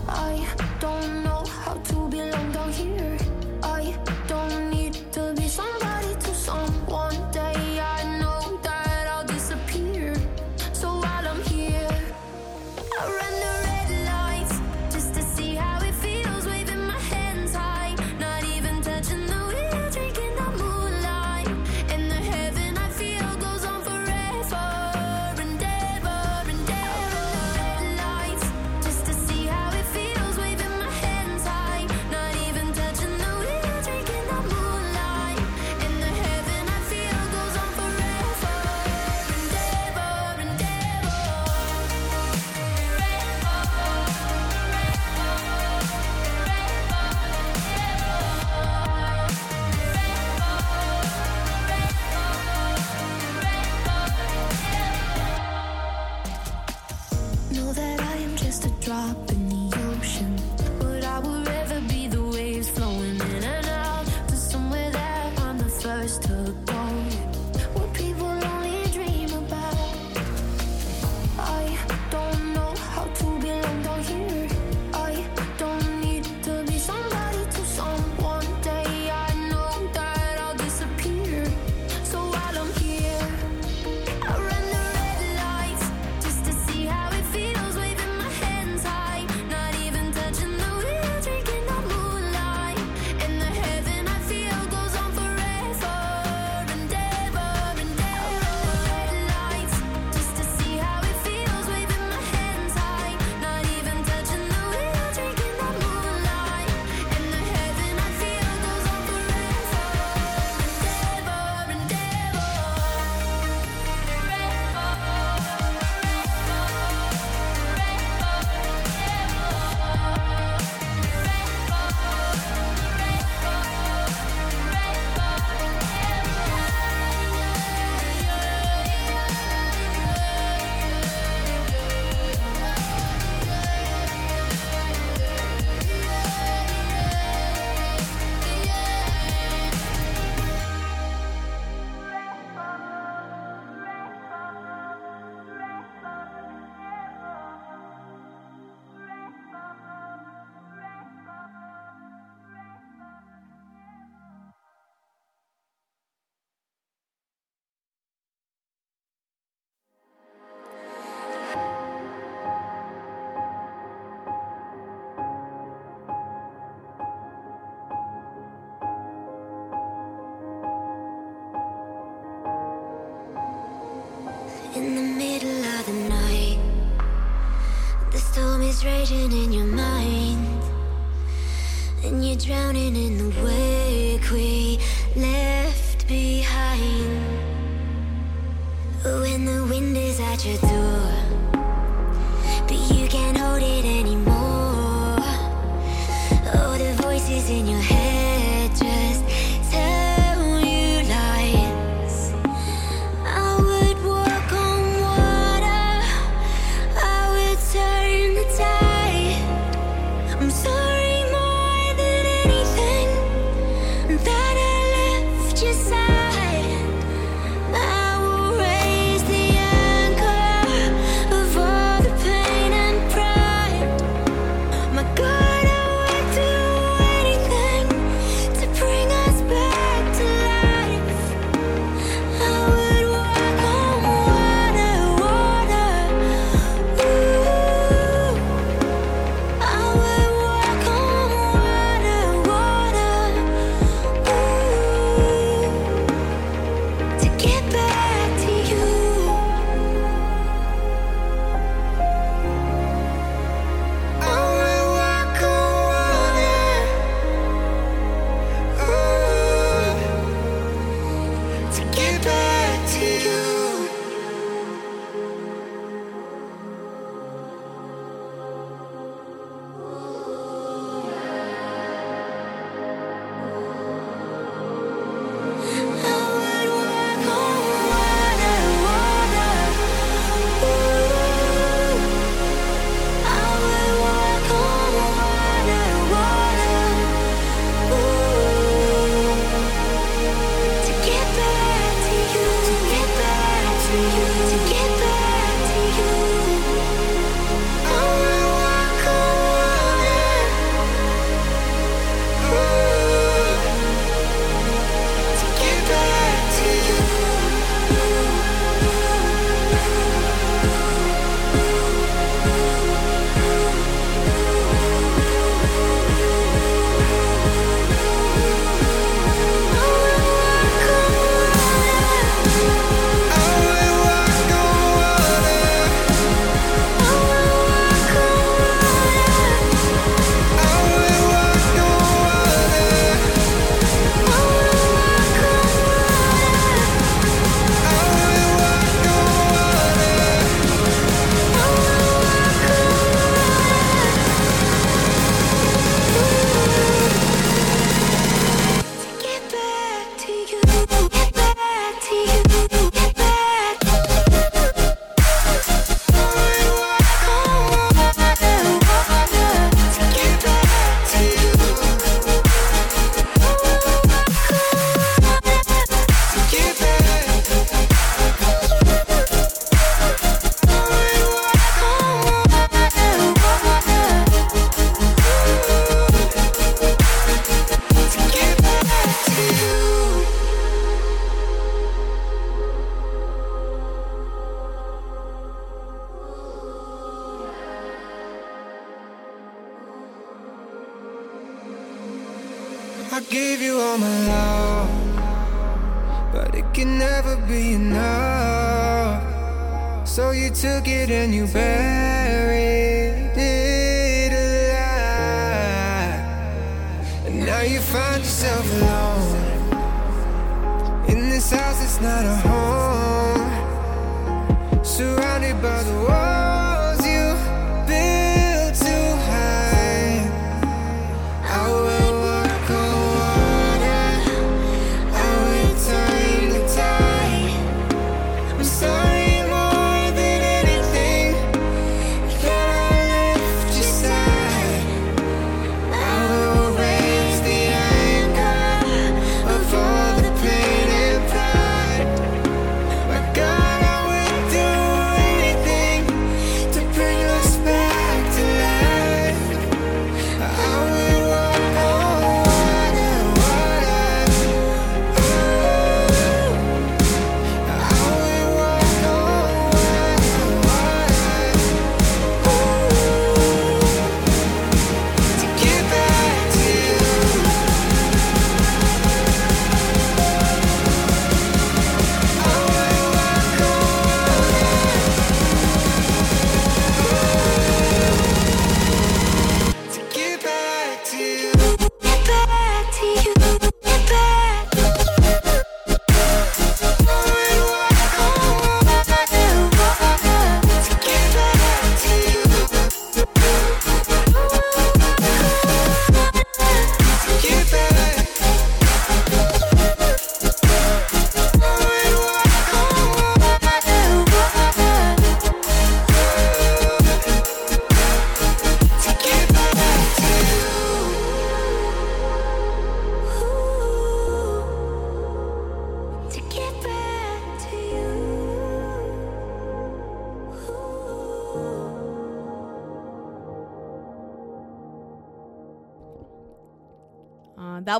I 0.08 0.44
don't 0.80 1.22
know 1.22 1.44
how 1.46 1.74
to 1.74 2.08
belong 2.08 2.50
down 2.50 2.72
here. 2.72 3.18
I 3.62 3.96
don't 4.26 4.70
need. 4.70 4.77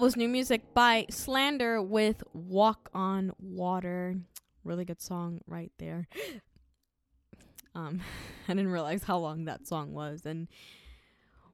Was 0.09 0.16
new 0.16 0.26
music 0.26 0.72
by 0.72 1.04
Slander 1.11 1.82
with 1.82 2.22
Walk 2.32 2.88
on 2.94 3.30
Water. 3.38 4.16
Really 4.64 4.86
good 4.86 5.02
song 5.02 5.42
right 5.46 5.70
there. 5.76 6.09
Um, 7.74 8.00
I 8.48 8.54
didn't 8.54 8.70
realize 8.70 9.02
how 9.02 9.18
long 9.18 9.44
that 9.44 9.66
song 9.66 9.92
was. 9.92 10.24
And 10.24 10.48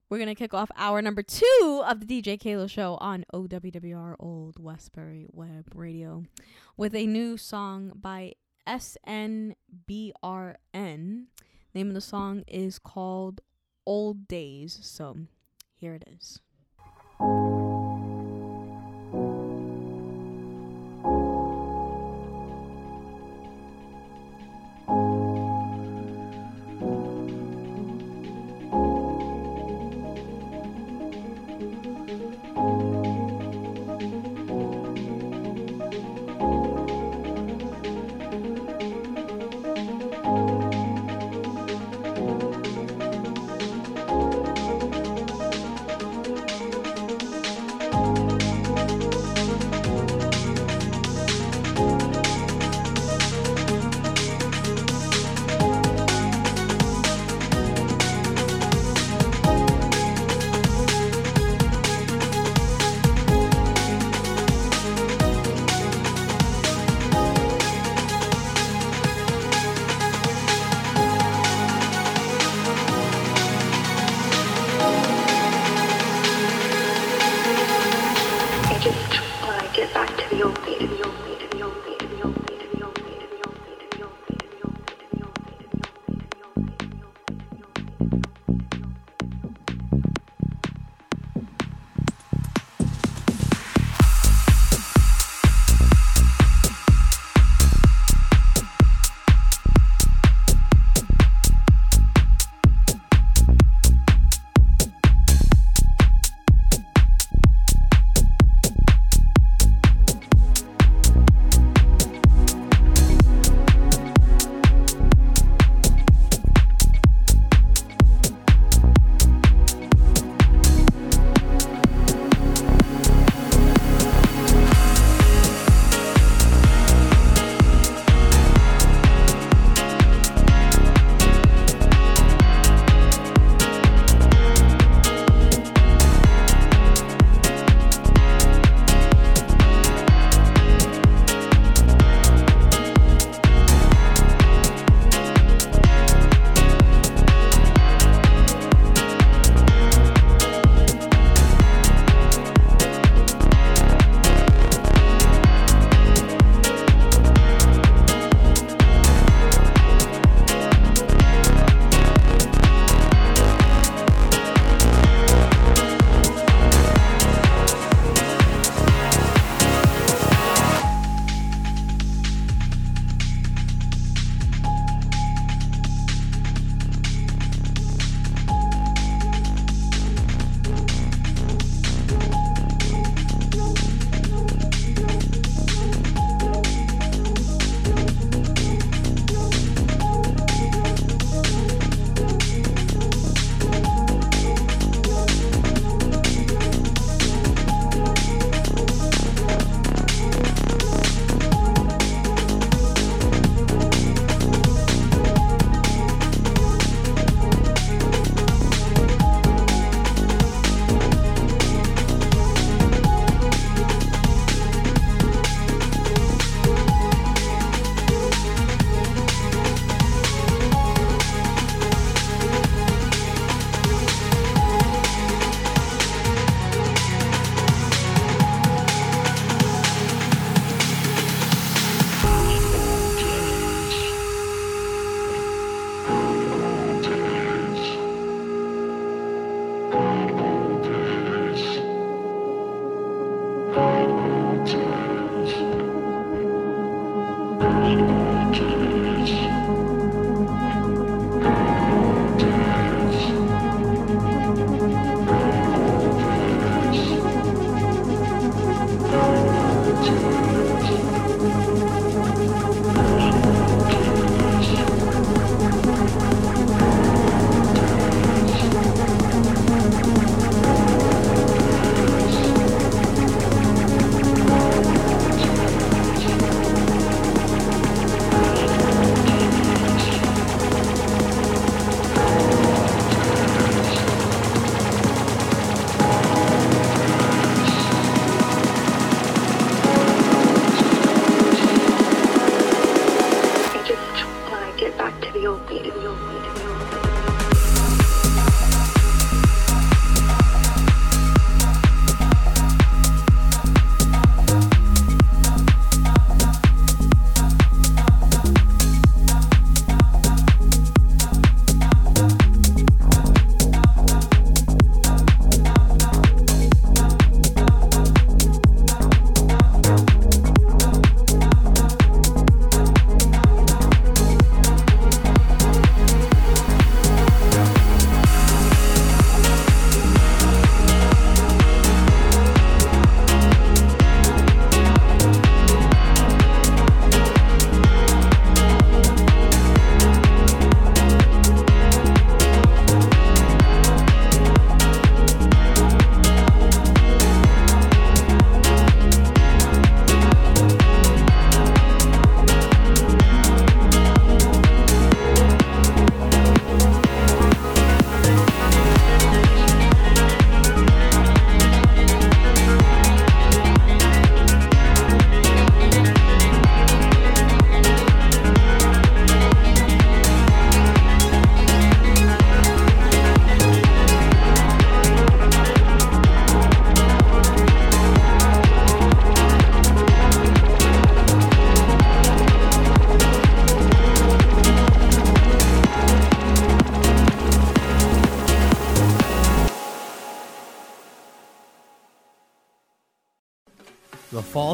we're 0.08 0.18
going 0.18 0.28
to 0.28 0.36
kick 0.36 0.54
off 0.54 0.70
hour 0.76 1.02
number 1.02 1.24
two 1.24 1.82
of 1.84 1.98
the 1.98 2.06
DJ 2.06 2.40
Keila 2.40 2.70
show 2.70 2.94
on 3.00 3.24
OWWR 3.34 4.14
Old 4.20 4.62
Westbury 4.62 5.26
Web 5.32 5.72
Radio 5.74 6.22
with 6.76 6.94
a 6.94 7.06
new 7.08 7.36
song 7.36 7.90
by 7.96 8.34
SNBRN. 8.68 9.56
Name 11.74 11.88
of 11.88 11.94
the 11.94 12.00
song 12.00 12.44
is 12.46 12.78
called 12.78 13.40
Old 13.84 14.28
Days. 14.28 14.78
So 14.80 15.16
here 15.74 15.94
it 15.94 16.04
is. 16.06 16.40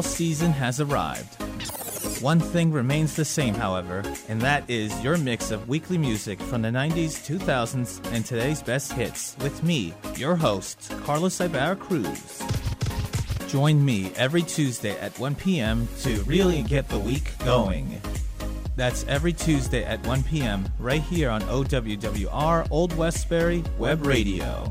Fall 0.01 0.11
season 0.11 0.51
has 0.51 0.79
arrived. 0.79 1.35
One 2.21 2.39
thing 2.39 2.71
remains 2.71 3.15
the 3.15 3.25
same, 3.25 3.53
however, 3.53 4.03
and 4.29 4.41
that 4.41 4.67
is 4.69 5.03
your 5.03 5.17
mix 5.17 5.51
of 5.51 5.67
weekly 5.67 5.97
music 5.97 6.39
from 6.39 6.61
the 6.61 6.69
90s, 6.69 7.21
2000s, 7.25 8.01
and 8.11 8.25
today's 8.25 8.61
best 8.61 8.93
hits 8.93 9.35
with 9.41 9.63
me, 9.63 9.93
your 10.15 10.35
host, 10.35 10.91
Carlos 11.03 11.39
Ibarra 11.39 11.75
Cruz. 11.75 12.41
Join 13.47 13.83
me 13.83 14.11
every 14.15 14.43
Tuesday 14.43 14.97
at 14.99 15.17
1 15.19 15.35
p.m. 15.35 15.87
to 16.01 16.23
really 16.23 16.63
get 16.63 16.87
the 16.89 16.99
week 16.99 17.37
going. 17.39 18.01
That's 18.75 19.03
every 19.07 19.33
Tuesday 19.33 19.83
at 19.83 20.05
1 20.07 20.23
p.m. 20.23 20.67
right 20.79 21.01
here 21.01 21.29
on 21.29 21.41
OWWR 21.41 22.67
Old 22.71 22.95
Westbury 22.97 23.63
Web 23.77 24.05
Radio. 24.05 24.70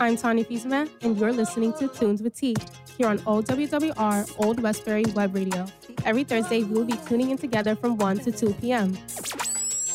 I'm 0.00 0.16
Tanya 0.16 0.44
Fiesman, 0.44 0.90
and 1.02 1.18
you're 1.18 1.32
listening 1.32 1.72
to 1.74 1.86
Tunes 1.86 2.22
with 2.22 2.34
T 2.34 2.56
here 2.96 3.08
on 3.08 3.18
OWWR 3.20 4.34
Old 4.38 4.60
Westbury 4.60 5.04
Web 5.14 5.34
Radio. 5.34 5.66
Every 6.04 6.24
Thursday, 6.24 6.64
we'll 6.64 6.84
be 6.84 6.96
tuning 7.06 7.30
in 7.30 7.38
together 7.38 7.76
from 7.76 7.96
1 7.98 8.18
to 8.20 8.32
2 8.32 8.54
p.m. 8.54 8.96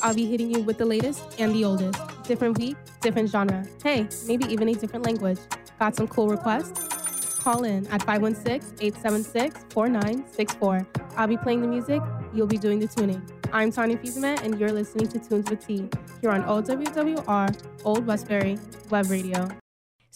I'll 0.02 0.14
be 0.14 0.26
hitting 0.26 0.50
you 0.52 0.62
with 0.62 0.78
the 0.78 0.86
latest 0.86 1.24
and 1.40 1.54
the 1.54 1.66
oldest. 1.66 2.00
Different 2.24 2.58
week, 2.58 2.78
different 3.02 3.30
genre. 3.30 3.66
Hey, 3.84 4.08
maybe 4.28 4.46
even 4.46 4.70
a 4.70 4.76
different 4.76 5.06
language. 5.06 5.40
Got 5.80 5.96
some 5.96 6.08
cool 6.08 6.30
requests? 6.30 7.40
Call 7.40 7.64
in 7.64 7.88
at 7.88 8.02
516-876-4964. 8.02 10.86
I'll 11.18 11.28
be 11.28 11.38
playing 11.38 11.62
the 11.62 11.68
music, 11.68 12.02
you'll 12.34 12.48
be 12.48 12.58
doing 12.58 12.80
the 12.80 12.88
tuning. 12.88 13.22
I'm 13.52 13.72
Tanya 13.72 13.98
Fiesman, 13.98 14.42
and 14.44 14.60
you're 14.60 14.72
listening 14.72 15.08
to 15.08 15.20
Tunes 15.20 15.50
with 15.50 15.66
T 15.66 15.90
here 16.22 16.32
on 16.32 16.44
OWWR 16.44 17.64
Old 17.84 18.06
Westbury 18.06 18.60
Web 18.90 19.10
Radio. 19.10 19.50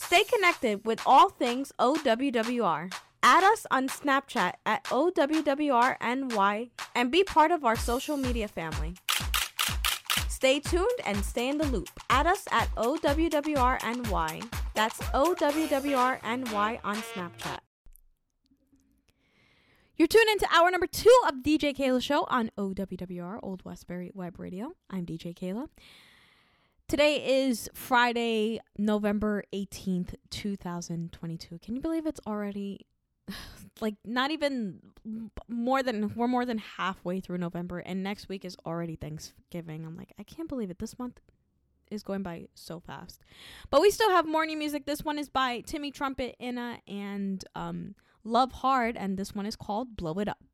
Stay 0.01 0.23
connected 0.23 0.85
with 0.85 0.99
all 1.05 1.29
things 1.29 1.71
OWWR. 1.79 2.93
Add 3.23 3.43
us 3.43 3.65
on 3.69 3.87
Snapchat 3.87 4.53
at 4.65 4.83
OWWRNY 4.85 6.69
and 6.95 7.11
be 7.11 7.23
part 7.23 7.51
of 7.51 7.63
our 7.63 7.75
social 7.75 8.17
media 8.17 8.47
family. 8.47 8.95
Stay 10.27 10.59
tuned 10.59 10.99
and 11.05 11.23
stay 11.23 11.47
in 11.47 11.59
the 11.59 11.67
loop. 11.67 11.87
Add 12.09 12.25
us 12.25 12.45
at 12.51 12.73
OWWRNY. 12.75 14.43
That's 14.73 14.99
OWWRNY 14.99 16.79
on 16.83 16.95
Snapchat. 16.97 17.59
You're 19.97 20.07
tuned 20.07 20.29
into 20.31 20.47
hour 20.51 20.71
number 20.71 20.87
two 20.87 21.15
of 21.27 21.35
DJ 21.43 21.77
Keila 21.77 22.01
Show 22.01 22.25
on 22.27 22.49
OWWR 22.57 23.39
Old 23.43 23.63
Westbury 23.63 24.09
Web 24.15 24.39
Radio. 24.39 24.73
I'm 24.89 25.05
DJ 25.05 25.35
Keila. 25.37 25.67
Today 26.91 27.45
is 27.45 27.69
Friday, 27.73 28.59
November 28.77 29.45
18th, 29.53 30.15
2022. 30.29 31.57
Can 31.59 31.77
you 31.77 31.81
believe 31.81 32.05
it's 32.05 32.19
already 32.27 32.85
like 33.79 33.95
not 34.03 34.29
even 34.29 34.81
more 35.47 35.83
than 35.83 36.13
we're 36.15 36.27
more 36.27 36.43
than 36.43 36.57
halfway 36.57 37.21
through 37.21 37.37
November 37.37 37.79
and 37.79 38.03
next 38.03 38.27
week 38.27 38.43
is 38.43 38.57
already 38.65 38.97
Thanksgiving. 38.97 39.85
I'm 39.85 39.95
like, 39.95 40.11
I 40.19 40.23
can't 40.23 40.49
believe 40.49 40.69
it. 40.69 40.79
This 40.79 40.99
month 40.99 41.21
is 41.89 42.03
going 42.03 42.23
by 42.23 42.49
so 42.55 42.81
fast. 42.81 43.21
But 43.69 43.79
we 43.79 43.89
still 43.89 44.09
have 44.09 44.27
morning 44.27 44.59
music. 44.59 44.85
This 44.85 45.05
one 45.05 45.17
is 45.17 45.29
by 45.29 45.61
Timmy 45.61 45.91
Trumpet, 45.91 46.35
Inna, 46.39 46.79
and 46.89 47.41
um, 47.55 47.95
Love 48.25 48.51
Hard, 48.51 48.97
and 48.97 49.15
this 49.15 49.33
one 49.33 49.45
is 49.45 49.55
called 49.55 49.95
Blow 49.95 50.19
It 50.19 50.27
Up. 50.27 50.50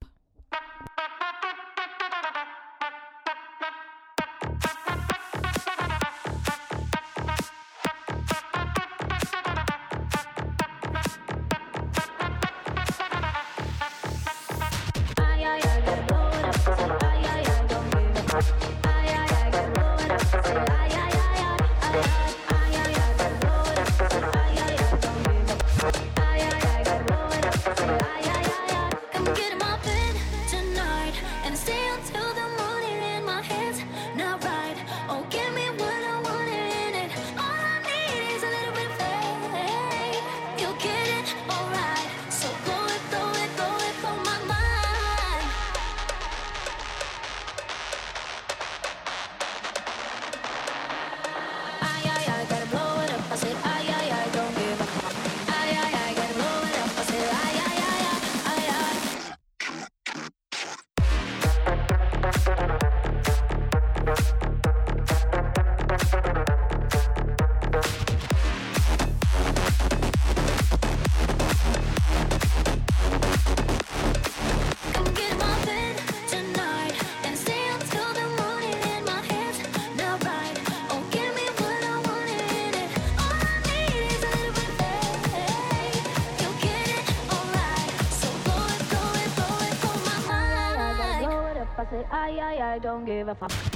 I 92.77 92.79
don't 92.79 93.05
give 93.05 93.27
a 93.27 93.33
fuck. 93.33 93.66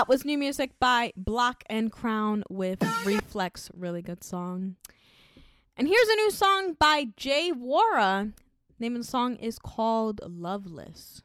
That 0.00 0.08
was 0.08 0.24
new 0.24 0.38
music 0.38 0.70
by 0.80 1.12
Block 1.14 1.62
and 1.68 1.92
Crown 1.92 2.42
with 2.48 2.82
Reflex. 3.04 3.70
Really 3.74 4.00
good 4.00 4.24
song. 4.24 4.76
And 5.76 5.86
here's 5.86 6.08
a 6.08 6.14
new 6.14 6.30
song 6.30 6.74
by 6.80 7.08
Jay 7.18 7.52
Wara. 7.54 8.32
Name 8.78 8.96
of 8.96 9.02
the 9.02 9.06
song 9.06 9.36
is 9.36 9.58
called 9.58 10.22
Loveless. 10.24 11.20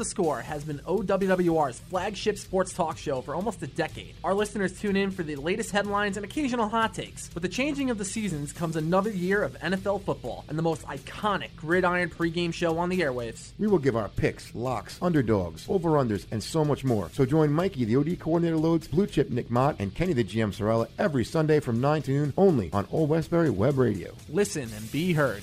The 0.00 0.04
Score 0.06 0.40
has 0.40 0.64
been 0.64 0.78
OWWR's 0.78 1.78
flagship 1.78 2.38
sports 2.38 2.72
talk 2.72 2.96
show 2.96 3.20
for 3.20 3.34
almost 3.34 3.62
a 3.62 3.66
decade. 3.66 4.14
Our 4.24 4.32
listeners 4.32 4.80
tune 4.80 4.96
in 4.96 5.10
for 5.10 5.22
the 5.22 5.36
latest 5.36 5.72
headlines 5.72 6.16
and 6.16 6.24
occasional 6.24 6.70
hot 6.70 6.94
takes. 6.94 7.28
With 7.34 7.42
the 7.42 7.50
changing 7.50 7.90
of 7.90 7.98
the 7.98 8.06
seasons 8.06 8.50
comes 8.50 8.76
another 8.76 9.10
year 9.10 9.42
of 9.42 9.58
NFL 9.58 10.04
football 10.04 10.46
and 10.48 10.56
the 10.56 10.62
most 10.62 10.86
iconic 10.86 11.54
gridiron 11.54 12.08
pregame 12.08 12.54
show 12.54 12.78
on 12.78 12.88
the 12.88 13.00
airwaves. 13.00 13.50
We 13.58 13.66
will 13.66 13.78
give 13.78 13.94
our 13.94 14.08
picks, 14.08 14.54
locks, 14.54 14.98
underdogs, 15.02 15.66
over-unders, 15.68 16.24
and 16.30 16.42
so 16.42 16.64
much 16.64 16.82
more. 16.82 17.10
So 17.12 17.26
join 17.26 17.52
Mikey, 17.52 17.84
the 17.84 17.96
OD 17.96 18.18
coordinator 18.18 18.56
loads, 18.56 18.88
Blue 18.88 19.06
Chip 19.06 19.28
Nick 19.28 19.50
Mott, 19.50 19.76
and 19.80 19.94
Kenny 19.94 20.14
the 20.14 20.24
GM 20.24 20.54
Sorella 20.54 20.88
every 20.98 21.26
Sunday 21.26 21.60
from 21.60 21.78
9 21.78 22.00
to 22.02 22.10
noon 22.10 22.32
only 22.38 22.72
on 22.72 22.88
Old 22.90 23.10
Westbury 23.10 23.50
Web 23.50 23.76
Radio. 23.76 24.14
Listen 24.30 24.70
and 24.74 24.90
be 24.90 25.12
heard. 25.12 25.42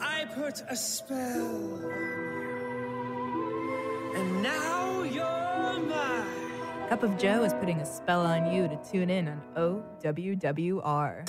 I 0.00 0.24
put 0.34 0.62
a 0.68 0.76
spell 0.76 1.78
and 4.14 4.42
now 4.42 5.02
you're 5.02 5.80
mine. 5.86 6.88
Cup 6.88 7.02
of 7.02 7.18
Joe 7.18 7.44
is 7.44 7.52
putting 7.54 7.78
a 7.80 7.86
spell 7.86 8.26
on 8.26 8.52
you 8.52 8.66
to 8.66 8.78
tune 8.90 9.10
in 9.10 9.28
on 9.28 9.42
OWWR. 10.02 11.28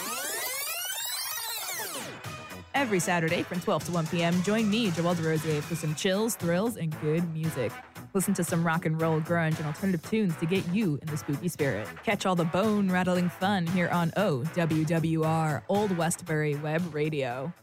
Every 2.74 3.00
Saturday 3.00 3.44
from 3.44 3.60
12 3.60 3.86
to 3.86 3.92
1 3.92 4.08
p.m., 4.08 4.42
join 4.44 4.70
me, 4.70 4.90
Joelle 4.92 5.16
DeRosier, 5.16 5.62
for 5.62 5.76
some 5.76 5.94
chills, 5.96 6.36
thrills, 6.36 6.78
and 6.78 6.98
good 7.02 7.30
music. 7.34 7.74
Listen 8.14 8.34
to 8.36 8.44
some 8.44 8.66
rock 8.66 8.86
and 8.86 9.00
roll, 9.02 9.20
grunge, 9.20 9.58
and 9.58 9.68
alternative 9.68 10.02
tunes 10.10 10.36
to 10.38 10.46
get 10.46 10.66
you 10.70 10.98
in 11.02 11.08
the 11.10 11.18
spooky 11.18 11.50
spirit. 11.50 11.88
Catch 12.04 12.26
all 12.26 12.36
the 12.36 12.46
bone 12.46 12.90
rattling 12.90 13.30
fun 13.30 13.68
here 13.68 13.90
on 13.90 14.12
OWWR, 14.12 15.64
Old 15.68 15.98
Westbury 15.98 16.56
Web 16.56 16.94
Radio. 16.94 17.54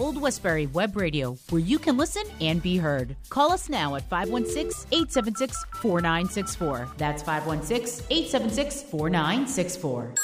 Old 0.00 0.18
Westbury 0.20 0.66
Web 0.66 0.96
Radio, 0.96 1.36
where 1.50 1.60
you 1.60 1.78
can 1.78 1.98
listen 1.98 2.22
and 2.40 2.62
be 2.62 2.78
heard. 2.78 3.14
Call 3.28 3.52
us 3.52 3.68
now 3.68 3.94
at 3.94 4.08
516 4.08 4.88
876 4.90 5.64
4964. 5.82 6.88
That's 6.96 7.22
516 7.22 8.06
876 8.08 8.82
4964. 8.84 10.14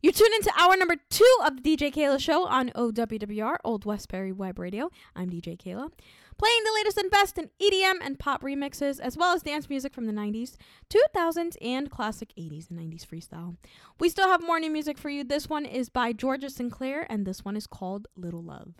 You're 0.00 0.12
tune 0.12 0.32
into 0.36 0.52
hour 0.56 0.76
number 0.76 0.94
two 1.10 1.36
of 1.44 1.60
the 1.60 1.76
DJ 1.76 1.92
Keila 1.92 2.20
Show 2.20 2.46
on 2.46 2.70
OWWR, 2.76 3.56
Old 3.64 3.84
Westbury 3.84 4.30
Web 4.30 4.60
Radio. 4.60 4.90
I'm 5.16 5.28
DJ 5.28 5.58
Keila, 5.58 5.90
playing 6.38 6.64
the 6.64 6.72
latest 6.74 6.96
and 6.98 7.10
best 7.10 7.38
in 7.38 7.50
EDM 7.60 7.96
and 8.00 8.18
pop 8.18 8.42
remixes, 8.42 9.00
as 9.00 9.16
well 9.16 9.34
as 9.34 9.42
dance 9.42 9.68
music 9.68 9.92
from 9.92 10.06
the 10.06 10.12
90s, 10.12 10.56
2000s, 10.88 11.56
and 11.60 11.90
classic 11.90 12.32
80s 12.38 12.70
and 12.70 12.78
90s 12.78 13.04
freestyle. 13.04 13.56
We 13.98 14.08
still 14.08 14.28
have 14.28 14.42
more 14.42 14.60
new 14.60 14.70
music 14.70 14.98
for 14.98 15.10
you. 15.10 15.24
This 15.24 15.48
one 15.48 15.66
is 15.66 15.88
by 15.88 16.12
Georgia 16.12 16.48
Sinclair, 16.48 17.06
and 17.10 17.26
this 17.26 17.44
one 17.44 17.56
is 17.56 17.66
called 17.66 18.08
Little 18.16 18.42
Love. 18.42 18.74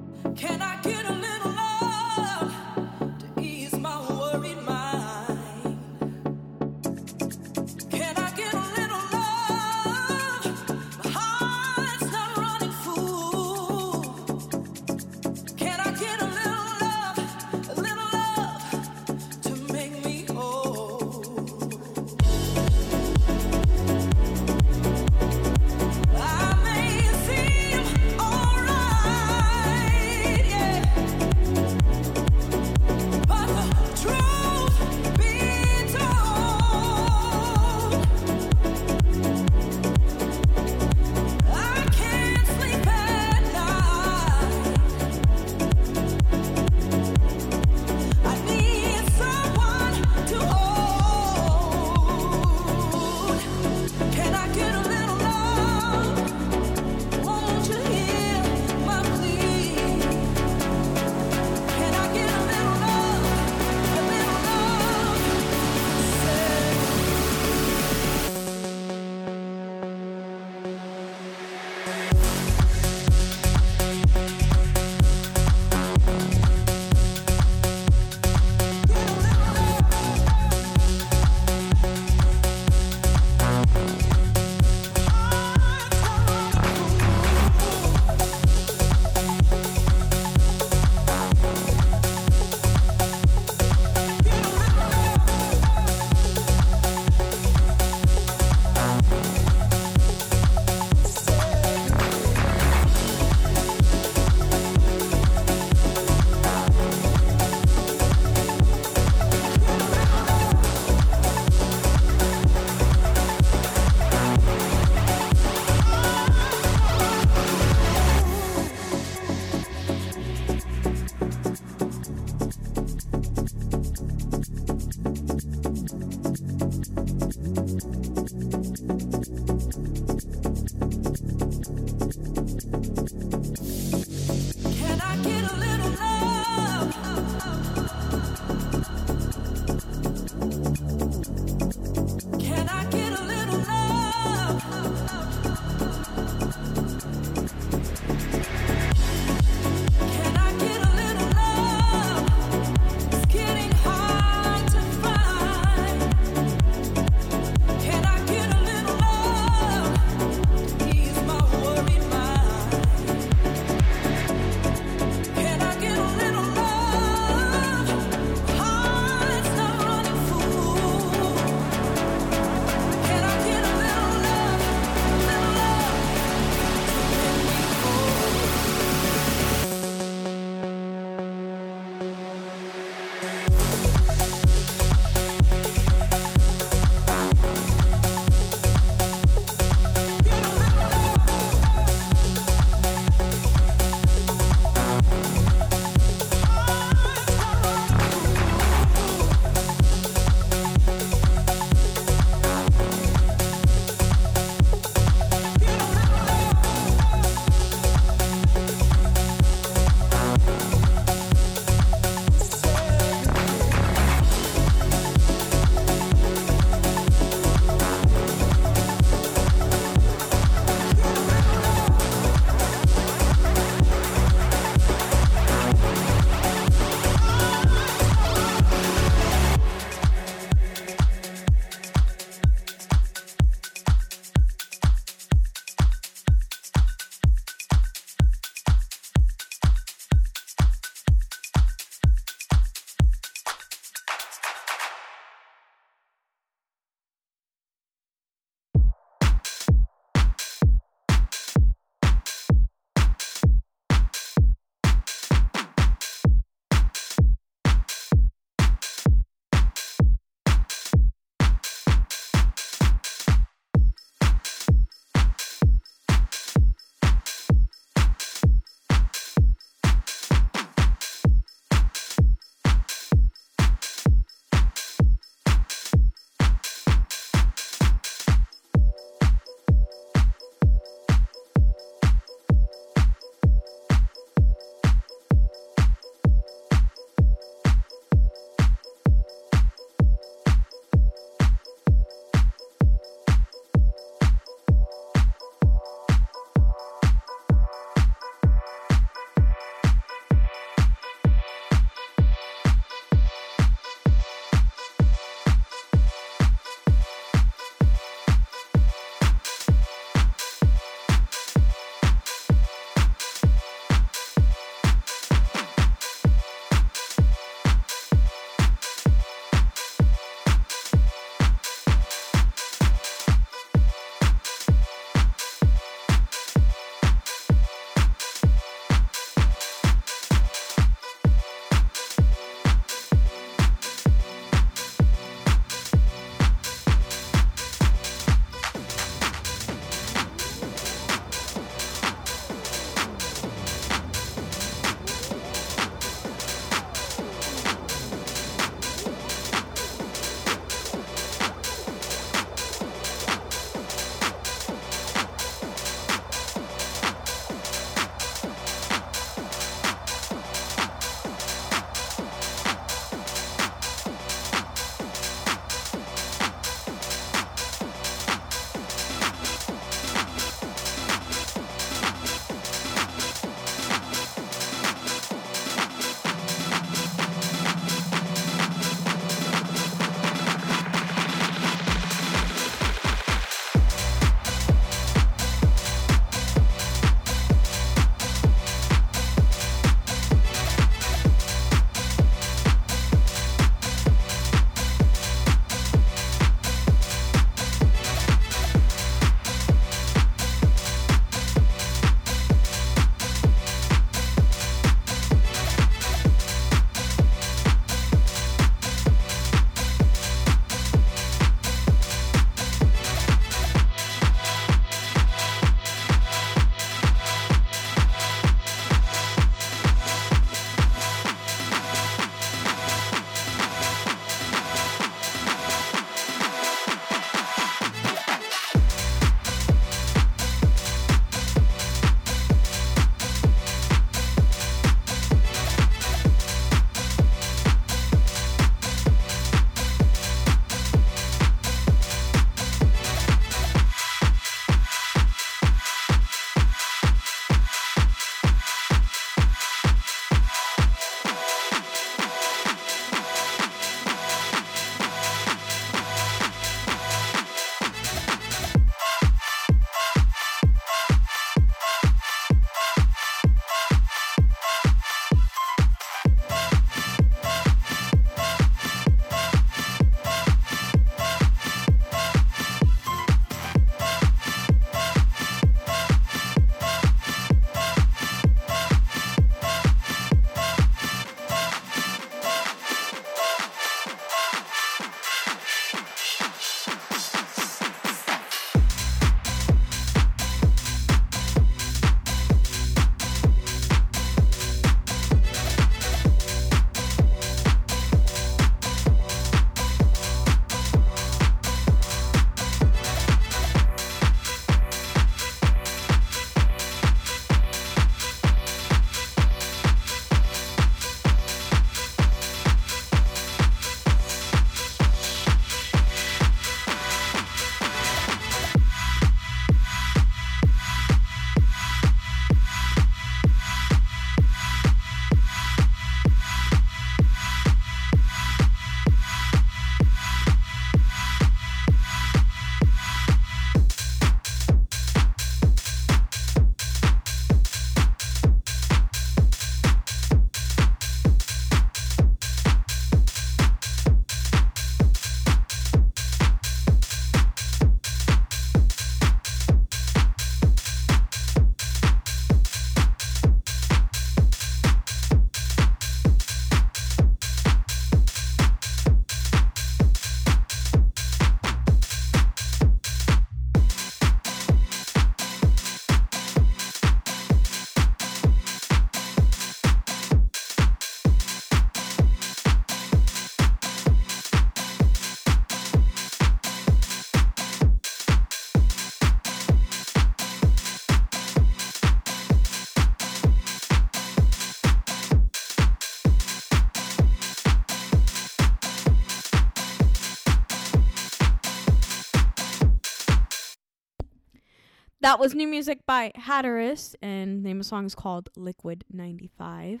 That 595.22 595.38
was 595.38 595.54
new 595.54 595.68
music 595.68 596.00
by 596.04 596.32
Hatteras, 596.34 597.14
and 597.22 597.60
the 597.60 597.68
name 597.68 597.76
of 597.76 597.84
the 597.84 597.88
song 597.88 598.06
is 598.06 598.14
called 598.16 598.48
Liquid 598.56 599.04
95. 599.12 600.00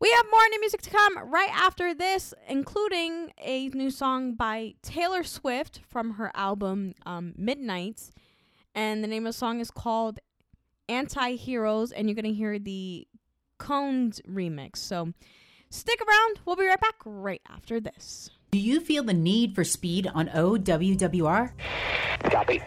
We 0.00 0.10
have 0.10 0.26
more 0.28 0.42
new 0.50 0.58
music 0.58 0.82
to 0.82 0.90
come 0.90 1.30
right 1.30 1.50
after 1.54 1.94
this, 1.94 2.34
including 2.48 3.30
a 3.40 3.68
new 3.68 3.92
song 3.92 4.34
by 4.34 4.74
Taylor 4.82 5.22
Swift 5.22 5.82
from 5.86 6.14
her 6.14 6.32
album 6.34 6.94
um, 7.06 7.32
Midnights. 7.36 8.10
And 8.74 9.04
the 9.04 9.06
name 9.06 9.24
of 9.24 9.34
the 9.34 9.38
song 9.38 9.60
is 9.60 9.70
called 9.70 10.18
Anti 10.88 11.36
Heroes, 11.36 11.92
and 11.92 12.08
you're 12.08 12.16
going 12.16 12.24
to 12.24 12.32
hear 12.32 12.58
the 12.58 13.06
Kungs 13.60 14.20
remix. 14.22 14.78
So 14.78 15.12
stick 15.70 16.00
around. 16.00 16.40
We'll 16.44 16.56
be 16.56 16.66
right 16.66 16.80
back 16.80 16.96
right 17.04 17.42
after 17.48 17.78
this. 17.78 18.30
Do 18.52 18.58
you 18.58 18.80
feel 18.80 19.02
the 19.02 19.14
need 19.14 19.54
for 19.54 19.64
speed 19.64 20.10
on 20.14 20.28
OWWR? 20.28 21.52
Copy. 22.24 22.62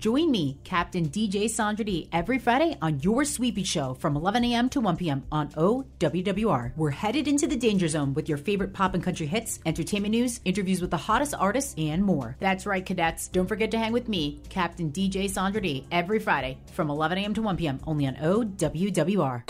Join 0.00 0.28
me, 0.28 0.58
Captain 0.64 1.08
DJ 1.08 1.48
Sandra 1.48 1.84
D, 1.84 2.08
every 2.12 2.40
Friday 2.40 2.76
on 2.82 2.98
your 2.98 3.24
Sweepy 3.24 3.62
Show 3.62 3.94
from 3.94 4.16
11 4.16 4.44
a.m. 4.46 4.68
to 4.70 4.80
1 4.80 4.96
p.m. 4.96 5.22
on 5.30 5.50
OWWR. 5.50 6.72
We're 6.74 6.90
headed 6.90 7.28
into 7.28 7.46
the 7.46 7.54
danger 7.54 7.86
zone 7.86 8.12
with 8.12 8.28
your 8.28 8.38
favorite 8.38 8.72
pop 8.72 8.94
and 8.94 9.04
country 9.04 9.28
hits, 9.28 9.60
entertainment 9.64 10.10
news, 10.10 10.40
interviews 10.44 10.80
with 10.80 10.90
the 10.90 10.96
hottest 10.96 11.36
artists, 11.38 11.76
and 11.78 12.02
more. 12.02 12.34
That's 12.40 12.66
right, 12.66 12.84
cadets. 12.84 13.28
Don't 13.28 13.46
forget 13.46 13.70
to 13.70 13.78
hang 13.78 13.92
with 13.92 14.08
me, 14.08 14.40
Captain 14.48 14.90
DJ 14.90 15.30
Sandra 15.30 15.62
D, 15.62 15.86
every 15.92 16.18
Friday 16.18 16.58
from 16.72 16.90
11 16.90 17.18
a.m. 17.18 17.34
to 17.34 17.42
1 17.42 17.56
p.m. 17.56 17.78
only 17.86 18.08
on 18.08 18.16
OWWR. 18.16 19.44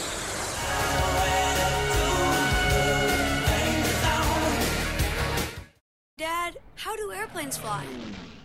How 6.80 6.96
do 6.96 7.12
airplanes 7.12 7.58
fly? 7.58 7.84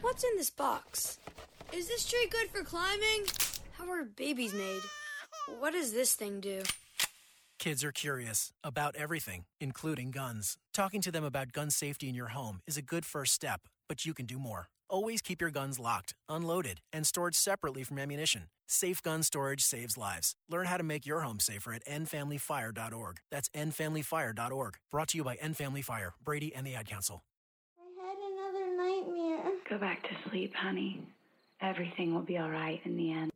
What's 0.02 0.26
in 0.26 0.32
this 0.36 0.50
box? 0.50 1.20
Is 1.72 1.88
this 1.88 2.06
tree 2.06 2.28
good 2.30 2.50
for 2.50 2.64
climbing? 2.66 3.28
How 3.78 3.90
are 3.90 4.04
babies 4.04 4.54
made? 4.54 4.82
What 5.58 5.72
does 5.72 5.94
this 5.94 6.12
thing 6.16 6.42
do? 6.42 6.64
Kids 7.60 7.82
are 7.82 7.94
curious 7.94 8.52
about 8.62 8.94
everything, 8.98 9.46
including 9.62 10.12
guns. 10.12 10.58
Talking 10.74 11.00
to 11.04 11.14
them 11.14 11.24
about 11.24 11.54
gun 11.54 11.70
safety 11.70 12.10
in 12.10 12.14
your 12.14 12.28
home 12.28 12.60
is 12.68 12.76
a 12.76 12.82
good 12.82 13.06
first 13.06 13.34
step, 13.34 13.62
but 13.88 14.06
you 14.06 14.14
can 14.14 14.26
do 14.26 14.38
more. 14.38 14.68
Always 14.90 15.22
keep 15.22 15.40
your 15.40 15.50
guns 15.50 15.80
locked, 15.80 16.14
unloaded, 16.28 16.82
and 16.92 17.08
stored 17.08 17.36
separately 17.36 17.86
from 17.86 18.00
ammunition. 18.00 18.50
Safe 18.68 19.02
gun 19.02 19.24
storage 19.24 19.62
saves 19.62 19.98
lives. 19.98 20.36
Learn 20.50 20.66
how 20.66 20.76
to 20.76 20.84
make 20.84 21.06
your 21.06 21.22
home 21.22 21.40
safer 21.40 21.72
at 21.72 21.86
endfamilyfire.org. 21.86 23.20
That's 23.32 23.48
endfamilyfire.org. 23.56 24.76
Brought 24.92 25.08
to 25.08 25.18
you 25.18 25.24
by 25.24 25.36
End 25.36 25.56
Family 25.56 25.82
Fire, 25.82 26.16
Brady, 26.22 26.54
and 26.54 26.68
the 26.68 26.76
Ad 26.76 26.88
Council. 26.88 27.24
Another 28.76 28.90
nightmare. 28.90 29.52
Go 29.70 29.78
back 29.78 30.04
to 30.04 30.30
sleep, 30.30 30.54
honey. 30.56 31.02
Everything 31.62 32.14
will 32.14 32.22
be 32.22 32.38
all 32.38 32.50
right 32.50 32.82
in 32.84 32.98
the 32.98 33.12
end. 33.12 33.32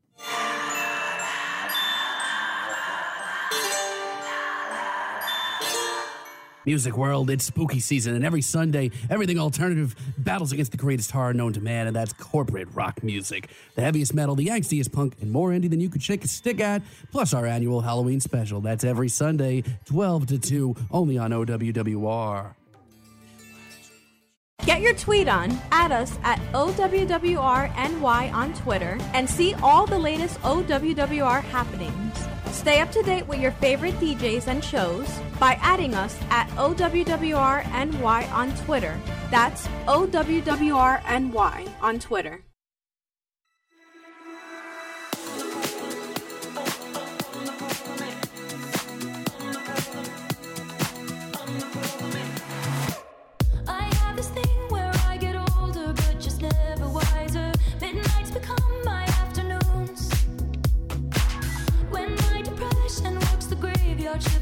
Music 6.66 6.98
world, 6.98 7.30
it's 7.30 7.46
spooky 7.46 7.80
season, 7.80 8.16
and 8.16 8.26
every 8.26 8.42
Sunday, 8.42 8.92
everything 9.10 9.40
alternative 9.40 9.96
battles 10.18 10.52
against 10.52 10.72
the 10.72 10.78
greatest 10.78 11.10
horror 11.10 11.34
known 11.34 11.54
to 11.54 11.62
man, 11.62 11.88
and 11.88 11.96
that's 11.96 12.14
corporate 12.14 12.68
rock 12.74 13.02
music. 13.02 13.50
The 13.76 13.82
heaviest 13.82 14.14
metal, 14.14 14.36
the 14.36 14.48
angstiest 14.48 14.92
punk, 14.92 15.16
and 15.22 15.32
more 15.32 15.50
indie 15.50 15.70
than 15.70 15.80
you 15.80 15.90
could 15.90 16.04
shake 16.04 16.24
a 16.24 16.28
stick 16.28 16.60
at, 16.60 16.84
plus 17.12 17.34
our 17.34 17.46
annual 17.46 17.82
Halloween 17.82 18.20
special. 18.20 18.62
That's 18.62 18.84
every 18.84 19.10
Sunday, 19.10 19.64
12 19.86 20.28
to 20.28 20.38
2, 20.38 20.76
only 20.92 21.18
on 21.18 21.32
OWWR. 21.32 22.56
Get 24.66 24.82
your 24.82 24.94
tweet 24.94 25.28
on, 25.28 25.58
at 25.72 25.92
us 25.92 26.18
at 26.24 26.40
OWWRNY 26.54 28.34
on 28.34 28.54
Twitter, 28.54 28.98
and 29.14 29.30
see 29.30 29.54
all 29.56 29.86
the 29.86 29.98
latest 29.98 30.40
OWWR 30.42 31.42
happenings. 31.44 32.28
Stay 32.52 32.82
up 32.82 32.92
to 32.92 33.02
date 33.04 33.28
with 33.28 33.40
your 33.40 33.52
favorite 33.54 33.96
DJs 34.00 34.48
and 34.48 34.64
shows 34.64 35.08
by 35.40 35.58
adding 35.62 35.96
us 35.96 36.20
at 36.30 36.50
OWWRNY 36.52 38.32
on 38.32 38.52
Twitter. 38.58 39.00
That's 39.32 39.68
OWWRNY 39.88 41.70
on 41.82 42.00
Twitter. 42.00 42.44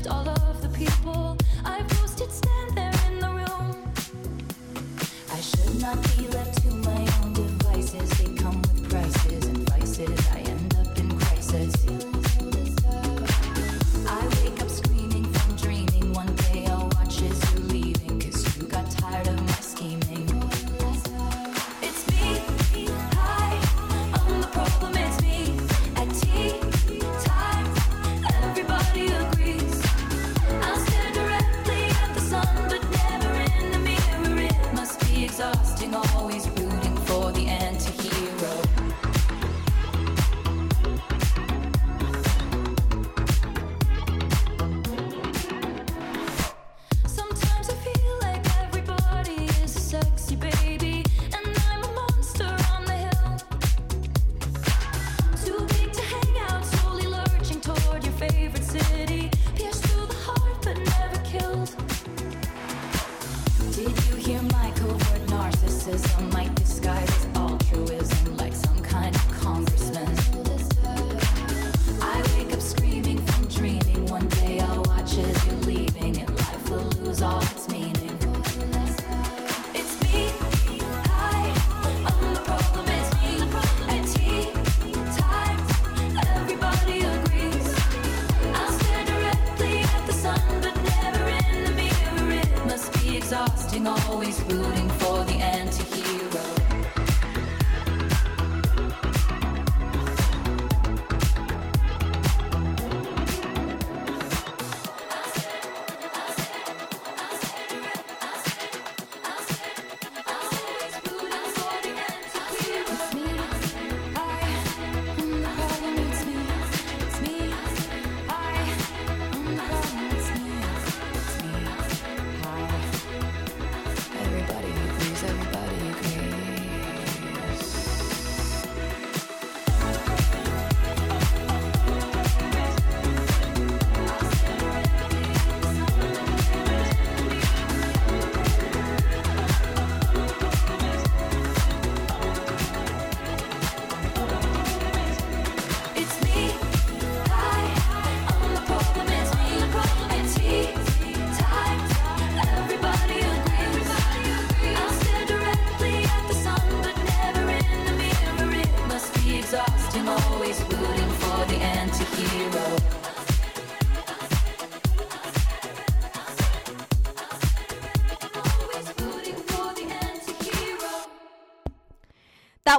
All 0.09 0.36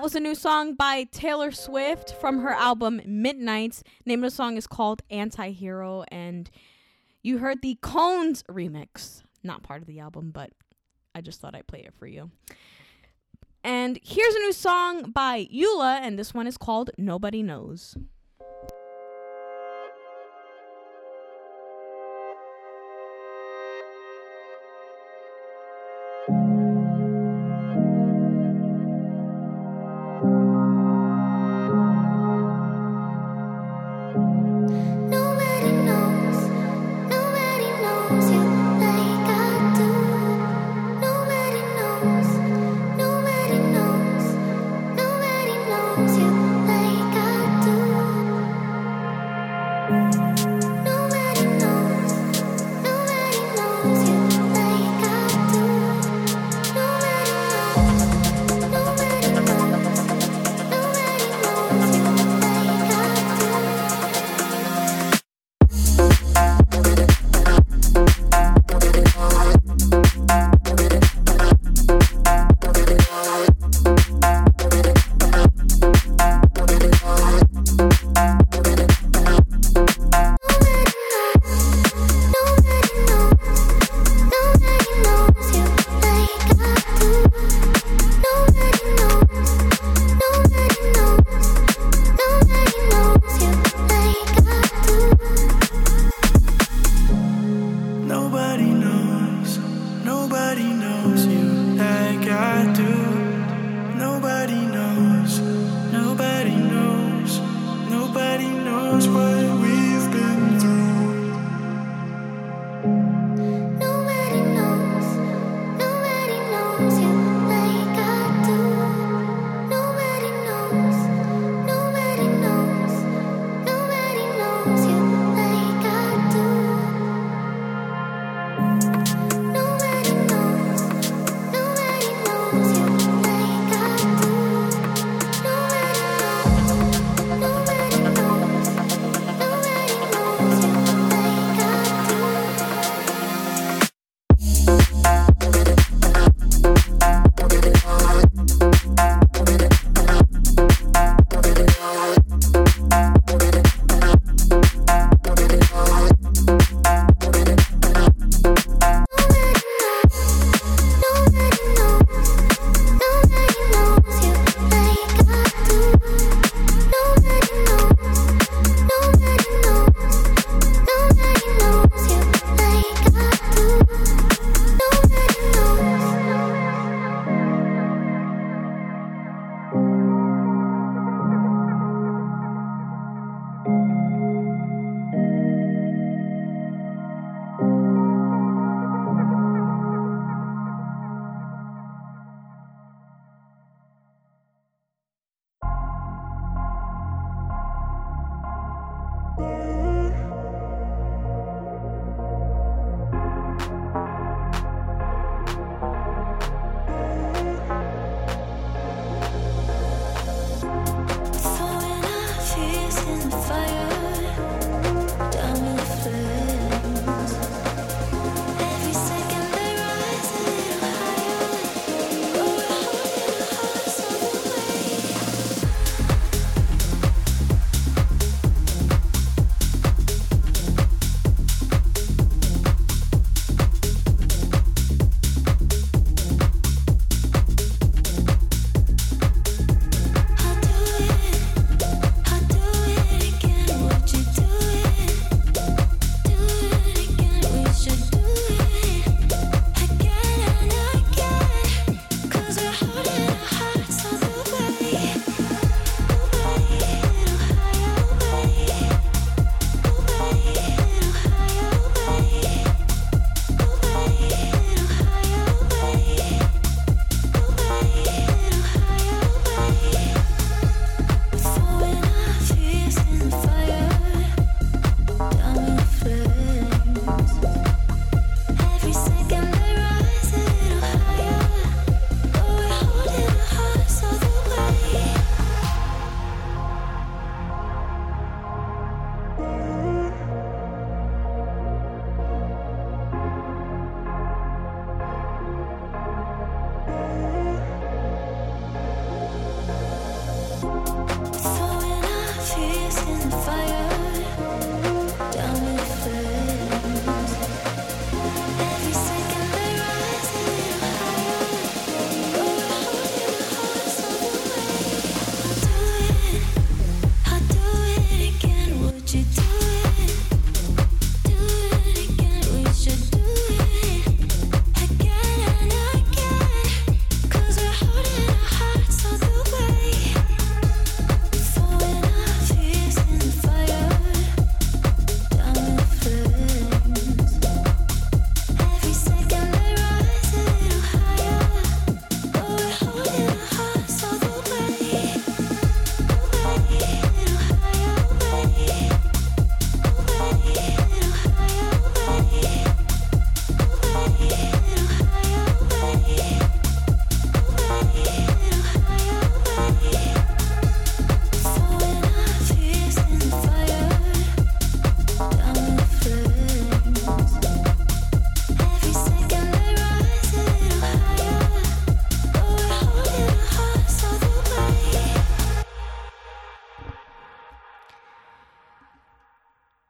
was 0.09 0.15
a 0.15 0.21
new 0.21 0.35
song 0.35 0.73
by 0.73 1.05
Taylor 1.05 1.51
Swift 1.51 2.15
from 2.15 2.39
her 2.39 2.55
album 2.55 3.03
Midnights. 3.05 3.83
Name 4.07 4.25
of 4.25 4.31
the 4.31 4.35
song 4.35 4.57
is 4.57 4.67
called 4.67 5.03
Anti-Hero 5.11 6.03
and 6.11 6.49
you 7.23 7.37
heard 7.37 7.61
the 7.61 7.77
Kungs 7.83 8.43
remix. 8.45 9.23
Not 9.43 9.63
part 9.63 9.83
of 9.83 9.87
the 9.87 10.01
album, 10.01 10.31
but 10.31 10.49
I 11.15 11.21
just 11.21 11.43
thought 11.43 11.55
I'd 11.55 11.67
play 11.67 11.81
it 11.81 11.93
for 11.99 12.07
you. 12.07 12.31
And 13.63 13.99
here's 14.03 14.35
a 14.35 14.39
new 14.39 14.55
song 14.55 15.11
by 15.11 15.47
Eula 15.55 16.01
and 16.01 16.19
this 16.19 16.33
one 16.33 16.47
is 16.47 16.57
called 16.57 16.89
Nobody 16.97 17.43
Knows. 17.43 17.95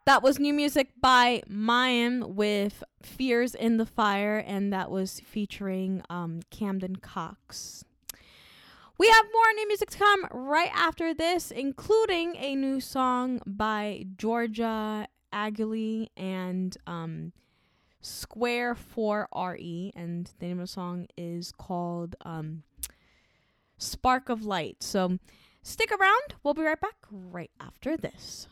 That 0.08 0.22
was 0.22 0.38
new 0.38 0.54
music 0.54 0.92
by 1.02 1.42
Mayim 1.50 2.28
with 2.30 2.82
Fears 3.02 3.54
in 3.54 3.76
the 3.76 3.84
Fire, 3.84 4.38
and 4.38 4.72
that 4.72 4.90
was 4.90 5.20
featuring 5.20 6.00
um, 6.08 6.40
Camden 6.50 6.96
Cox. 6.96 7.84
We 8.96 9.10
have 9.10 9.26
more 9.30 9.52
new 9.56 9.68
music 9.68 9.90
to 9.90 9.98
come 9.98 10.26
right 10.32 10.70
after 10.74 11.12
this, 11.12 11.50
including 11.50 12.36
a 12.36 12.54
new 12.54 12.80
song 12.80 13.42
by 13.44 14.06
Giorgia 14.16 15.08
Angiuli 15.30 16.08
and 16.16 16.74
um, 16.86 17.34
Square 18.00 18.78
4RE. 18.96 19.90
And 19.94 20.30
the 20.38 20.46
name 20.46 20.58
of 20.58 20.68
the 20.68 20.72
song 20.72 21.06
is 21.18 21.52
called 21.52 22.16
um, 22.24 22.62
Spark 23.76 24.30
of 24.30 24.46
Light. 24.46 24.82
So 24.82 25.18
stick 25.62 25.92
around. 25.92 26.34
We'll 26.42 26.54
be 26.54 26.62
right 26.62 26.80
back 26.80 26.96
right 27.10 27.50
after 27.60 27.98
this. 27.98 28.48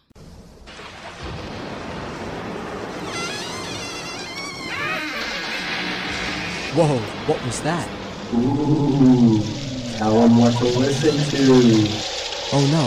Whoa, 6.76 6.98
what 7.26 7.42
was 7.42 7.62
that? 7.62 7.88
Ooh, 8.34 9.40
tell 9.96 10.20
them 10.20 10.36
what 10.36 10.52
to 10.58 10.64
listen 10.64 11.16
to. 11.30 12.16
Oh 12.52 12.68
no, 12.70 12.86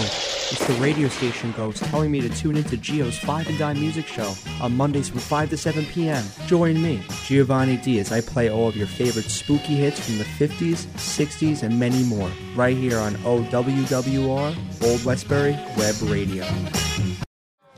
it's 0.51 0.63
the 0.67 0.73
radio 0.73 1.07
station 1.07 1.51
ghost 1.53 1.83
telling 1.85 2.11
me 2.11 2.21
to 2.21 2.29
tune 2.29 2.55
into 2.55 2.77
Geo's 2.77 3.17
5 3.17 3.47
and 3.47 3.57
Dime 3.57 3.79
Music 3.79 4.05
Show 4.05 4.35
on 4.61 4.77
Mondays 4.77 5.09
from 5.09 5.19
5 5.19 5.49
to 5.49 5.57
7 5.57 5.85
p.m. 5.87 6.23
Join 6.45 6.79
me, 6.81 7.01
Giovanni 7.25 7.77
D, 7.77 7.99
as 7.99 8.11
I 8.11 8.21
play 8.21 8.49
all 8.49 8.67
of 8.67 8.77
your 8.77 8.85
favorite 8.85 9.25
spooky 9.25 9.75
hits 9.75 9.99
from 9.99 10.19
the 10.19 10.23
50s, 10.23 10.85
60s, 10.95 11.63
and 11.63 11.79
many 11.79 12.03
more, 12.03 12.29
right 12.55 12.77
here 12.77 12.99
on 12.99 13.15
OWWR, 13.15 14.83
Old 14.83 15.03
Westbury 15.03 15.53
Web 15.77 15.95
Radio. 16.03 16.45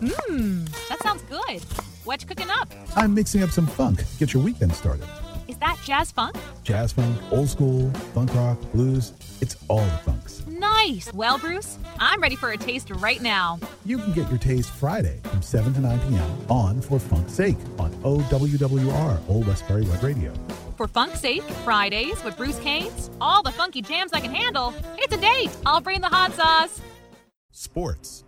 Mmm, 0.00 0.88
that 0.88 1.00
sounds 1.02 1.22
good. 1.22 1.62
What 2.04 2.22
you 2.22 2.28
cooking 2.28 2.50
up? 2.50 2.72
I'm 2.96 3.14
mixing 3.14 3.42
up 3.42 3.50
some 3.50 3.66
funk. 3.66 4.04
Get 4.18 4.32
your 4.32 4.42
weekend 4.42 4.72
started. 4.72 5.06
Is 5.48 5.56
that 5.58 5.78
jazz 5.84 6.12
funk? 6.12 6.36
Jazz 6.62 6.92
funk, 6.92 7.16
old 7.32 7.48
school, 7.48 7.90
funk 8.14 8.32
rock, 8.34 8.58
blues. 8.72 9.12
It's 9.40 9.56
all 9.68 9.84
the 9.84 9.98
funks. 9.98 10.46
Nice. 10.46 11.12
Well, 11.12 11.38
Bruce, 11.38 11.78
I'm 11.98 12.20
ready 12.20 12.36
for 12.36 12.50
a 12.50 12.56
taste 12.56 12.90
right 12.90 13.20
now. 13.20 13.58
You 13.84 13.98
can 13.98 14.12
get 14.12 14.28
your 14.28 14.38
taste 14.38 14.70
Friday 14.70 15.20
from 15.24 15.42
7 15.42 15.72
to 15.74 15.80
9 15.80 15.98
p.m. 16.08 16.46
on 16.48 16.80
For 16.80 16.98
Funk's 16.98 17.32
Sake 17.32 17.56
on 17.78 17.90
OWWR, 18.02 19.20
Old 19.28 19.46
Westbury 19.46 19.82
Web 19.84 20.02
Radio. 20.02 20.32
For 20.76 20.86
Funk's 20.86 21.20
Sake, 21.20 21.42
Fridays 21.64 22.22
with 22.22 22.36
Bruce 22.36 22.58
Haynes, 22.58 23.10
all 23.20 23.42
the 23.42 23.50
funky 23.52 23.82
jams 23.82 24.12
I 24.12 24.20
can 24.20 24.32
handle. 24.32 24.74
It's 24.96 25.14
a 25.14 25.20
date. 25.20 25.50
I'll 25.66 25.80
bring 25.80 26.00
the 26.00 26.08
hot 26.08 26.32
sauce. 26.34 26.80
Sports. 27.50 28.24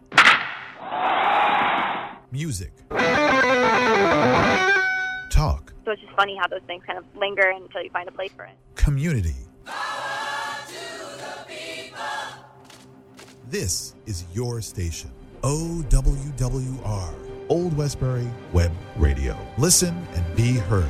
Music. 2.33 2.73
Talk. 5.31 5.73
So 5.85 5.93
it's 5.93 6.01
just 6.01 6.15
funny 6.15 6.37
how 6.41 6.47
those 6.49 6.63
things 6.67 6.85
kind 6.87 6.99
of 6.99 7.05
linger 7.17 7.51
until 7.51 7.83
you 7.83 7.91
find 7.91 8.09
a 8.09 8.13
place 8.13 8.31
for 8.37 8.45
it. 8.45 8.55
Community. 8.75 9.35
This 13.49 13.95
is 14.07 14.25
your 14.33 14.61
station. 14.61 15.11
OWWR, 15.43 17.15
Old 17.49 17.77
Westbury 17.77 18.29
Web 18.53 18.71
Radio. 18.97 19.37
Listen 19.59 20.07
and 20.15 20.37
be 20.37 20.53
heard. 20.53 20.89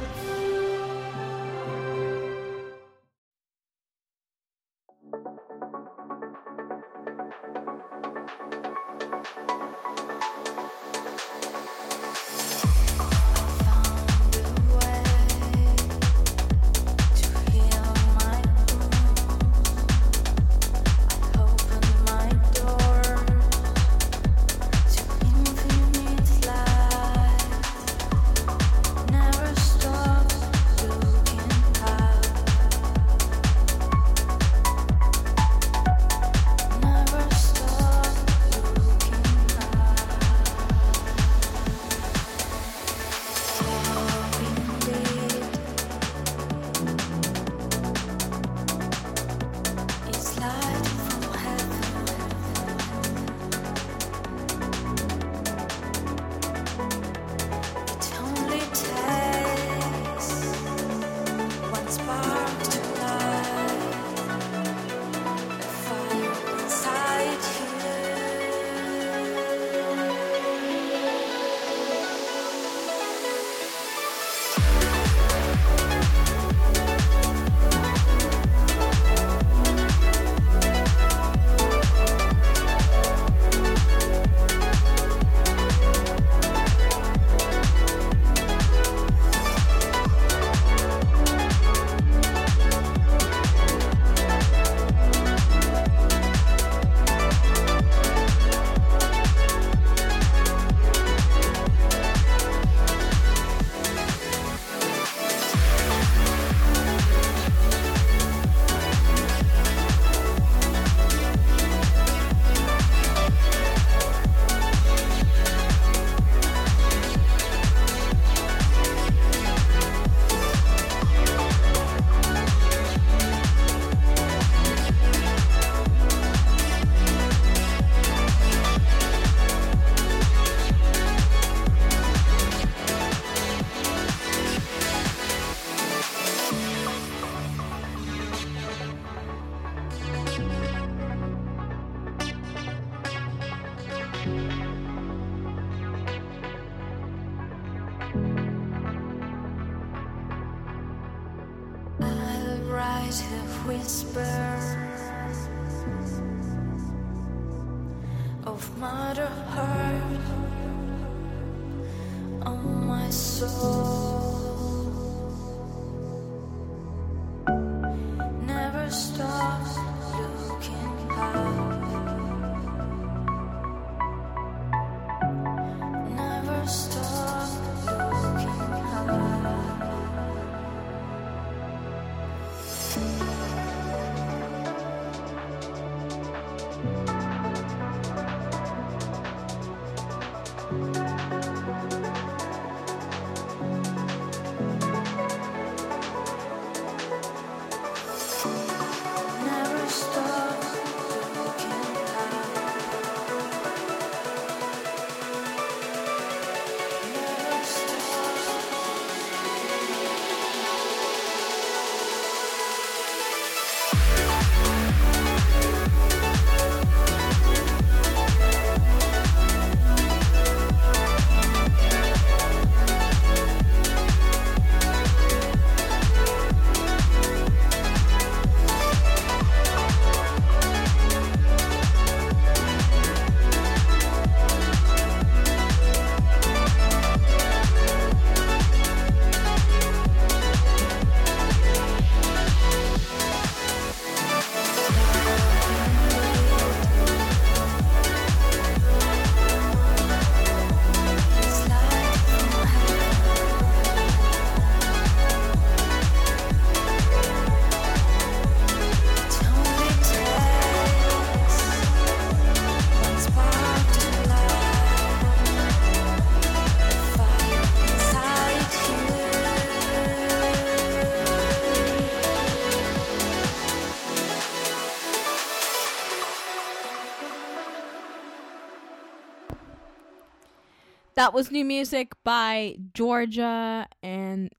That 281.21 281.35
was 281.35 281.51
new 281.51 281.67
music 281.67 282.13
by 282.25 282.77
Georgia 282.95 283.87
and 284.03 284.51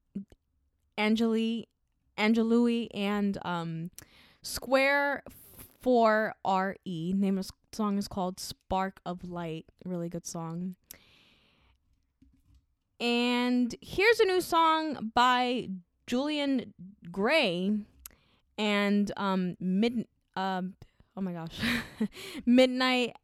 Angeli, 0.95 1.67
Angelui 2.19 2.87
and 2.93 3.39
um, 3.43 3.89
Square 4.43 5.23
4RE. 5.83 7.15
Name 7.15 7.39
of 7.39 7.49
song 7.71 7.97
is 7.97 8.07
called 8.07 8.39
Spark 8.39 9.01
of 9.07 9.27
Light. 9.27 9.65
Really 9.85 10.07
good 10.07 10.27
song. 10.27 10.75
And 12.99 13.73
here's 13.81 14.19
a 14.19 14.25
new 14.25 14.39
song 14.39 15.11
by 15.15 15.67
Julian 16.05 16.75
Gray 17.11 17.71
and 18.59 19.11
um 19.17 19.57
mid 19.59 20.05
um 20.35 20.75
oh 21.17 21.21
my 21.21 21.33
gosh. 21.33 21.59
Midnight 22.45 23.15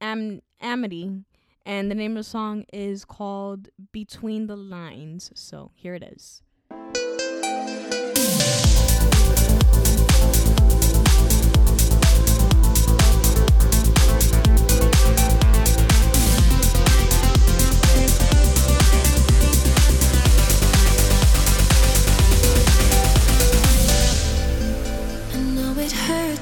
Am- 0.00 0.42
Amity 0.60 1.24
and 1.64 1.90
the 1.90 1.94
name 1.94 2.12
of 2.12 2.18
the 2.18 2.24
song 2.24 2.64
is 2.72 3.04
called 3.04 3.68
Between 3.92 4.46
the 4.46 4.56
Lines. 4.56 5.30
So 5.34 5.70
here 5.74 5.94
it 5.94 6.02
is. 6.02 6.42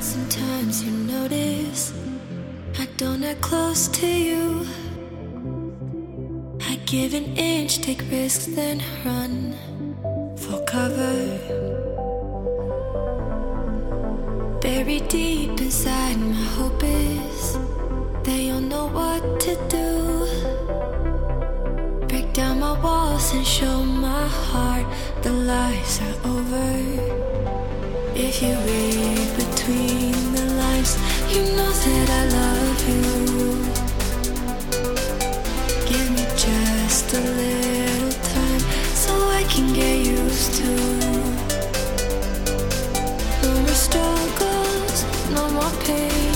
Sometimes, 0.01 0.85
you 0.85 0.91
notice. 0.91 1.93
I 2.79 2.87
don't 2.97 3.23
act 3.25 3.41
close 3.41 3.89
to 3.89 4.07
you. 4.07 4.67
Give 6.91 7.13
an 7.13 7.37
inch, 7.37 7.83
take 7.83 8.01
risks, 8.11 8.47
then 8.47 8.83
run 9.05 9.53
for 10.39 10.65
cover. 10.65 11.39
Buried 14.63 15.07
deep 15.09 15.61
inside, 15.61 16.17
my 16.17 16.43
hope 16.57 16.83
is 16.83 17.59
they 18.25 18.51
all 18.53 18.61
know 18.61 18.87
what 18.87 19.39
to 19.41 19.55
do. 19.69 20.27
Break 22.09 22.33
down 22.33 22.61
my 22.61 22.81
walls 22.81 23.35
and 23.35 23.47
show 23.47 23.83
my 23.85 24.27
heart 24.27 24.87
the 25.21 25.33
lies 25.33 26.01
are 26.01 26.17
over. 26.25 26.71
If 28.17 28.41
you 28.41 28.55
read 28.71 29.29
between 29.37 30.33
the 30.33 30.55
lines, 30.57 30.97
you 31.29 31.43
know 31.55 31.71
that 31.71 32.09
I 32.09 32.25
love 32.39 32.89
you. 32.89 33.28
Just 36.89 37.13
a 37.13 37.21
little 37.21 38.13
time 38.33 38.61
so 38.95 39.13
I 39.29 39.45
can 39.51 39.75
get 39.75 40.07
used 40.07 40.55
to. 40.55 40.71
No 43.43 43.51
more 43.61 43.79
struggles, 43.87 44.99
no 45.31 45.51
more 45.51 45.75
pain. 45.85 46.33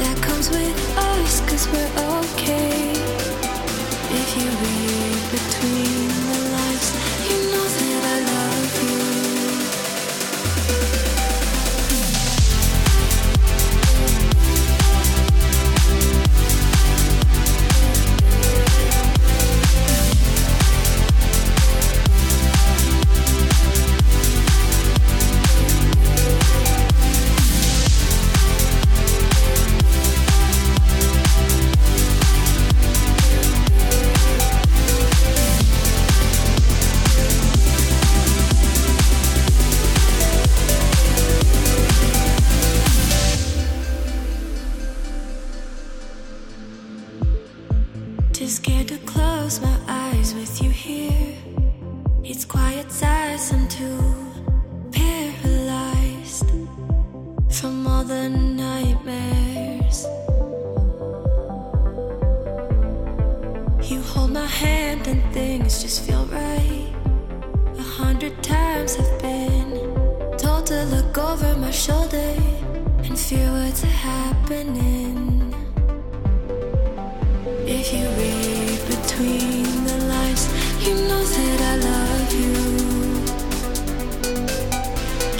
That 0.00 0.18
comes 0.20 0.50
with 0.50 0.98
us, 0.98 1.40
cause 1.48 1.68
we're 1.72 1.92
okay. 2.24 2.81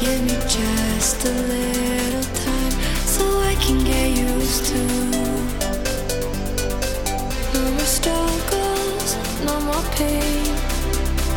Give 0.03 0.21
me 0.25 0.35
just 0.49 1.25
a 1.25 1.31
little 1.31 2.27
time 2.47 2.73
so 3.07 3.23
I 3.51 3.55
can 3.65 3.79
get 3.85 4.09
used 4.11 4.67
to. 4.67 4.83
No 7.55 7.63
more 7.71 7.91
struggles, 7.99 9.11
no 9.47 9.55
more 9.61 9.85
pain. 9.95 10.43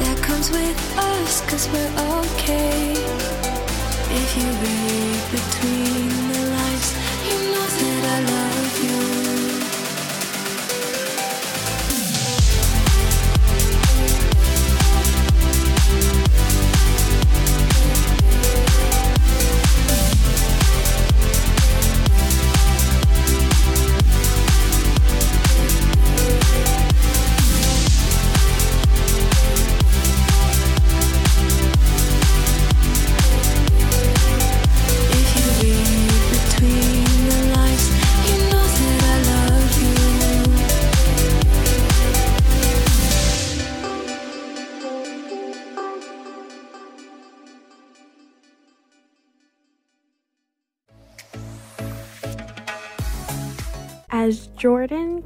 That 0.01 0.17
comes 0.23 0.49
with 0.49 0.79
us, 0.97 1.41
cause 1.47 1.69
we're 1.69 1.93
okay. 2.23 2.93
If 4.21 4.29
you 4.39 4.47
read 4.65 5.21
between 5.37 6.09
the 6.33 6.41
lines, 6.55 6.89
you 7.27 7.37
know 7.51 7.67
that 7.79 8.03
I 8.15 8.19
love 8.31 8.54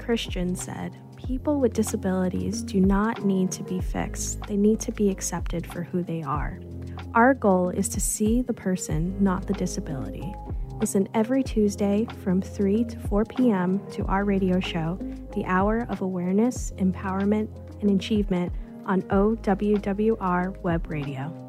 Christian 0.09 0.55
said, 0.55 0.97
people 1.17 1.59
with 1.59 1.73
disabilities 1.73 2.63
do 2.63 2.81
not 2.81 3.25
need 3.25 3.51
to 3.51 3.61
be 3.61 3.79
fixed, 3.79 4.41
they 4.47 4.57
need 4.57 4.79
to 4.79 4.91
be 4.91 5.11
accepted 5.11 5.71
for 5.71 5.83
who 5.83 6.01
they 6.01 6.23
are. 6.23 6.59
Our 7.13 7.35
goal 7.35 7.69
is 7.69 7.87
to 7.89 7.99
see 7.99 8.41
the 8.41 8.51
person, 8.51 9.23
not 9.23 9.45
the 9.45 9.53
disability. 9.53 10.33
Listen 10.79 11.07
every 11.13 11.43
Tuesday 11.43 12.07
from 12.23 12.41
3 12.41 12.85
to 12.85 12.99
4 13.01 13.25
p.m. 13.25 13.85
to 13.91 14.03
our 14.05 14.25
radio 14.25 14.59
show, 14.59 14.97
The 15.35 15.45
Hour 15.45 15.85
of 15.91 16.01
Awareness, 16.01 16.71
Empowerment, 16.77 17.47
and 17.81 17.91
Achievement 17.91 18.51
on 18.87 19.03
OWWR 19.03 20.59
Web 20.63 20.89
Radio. 20.89 21.48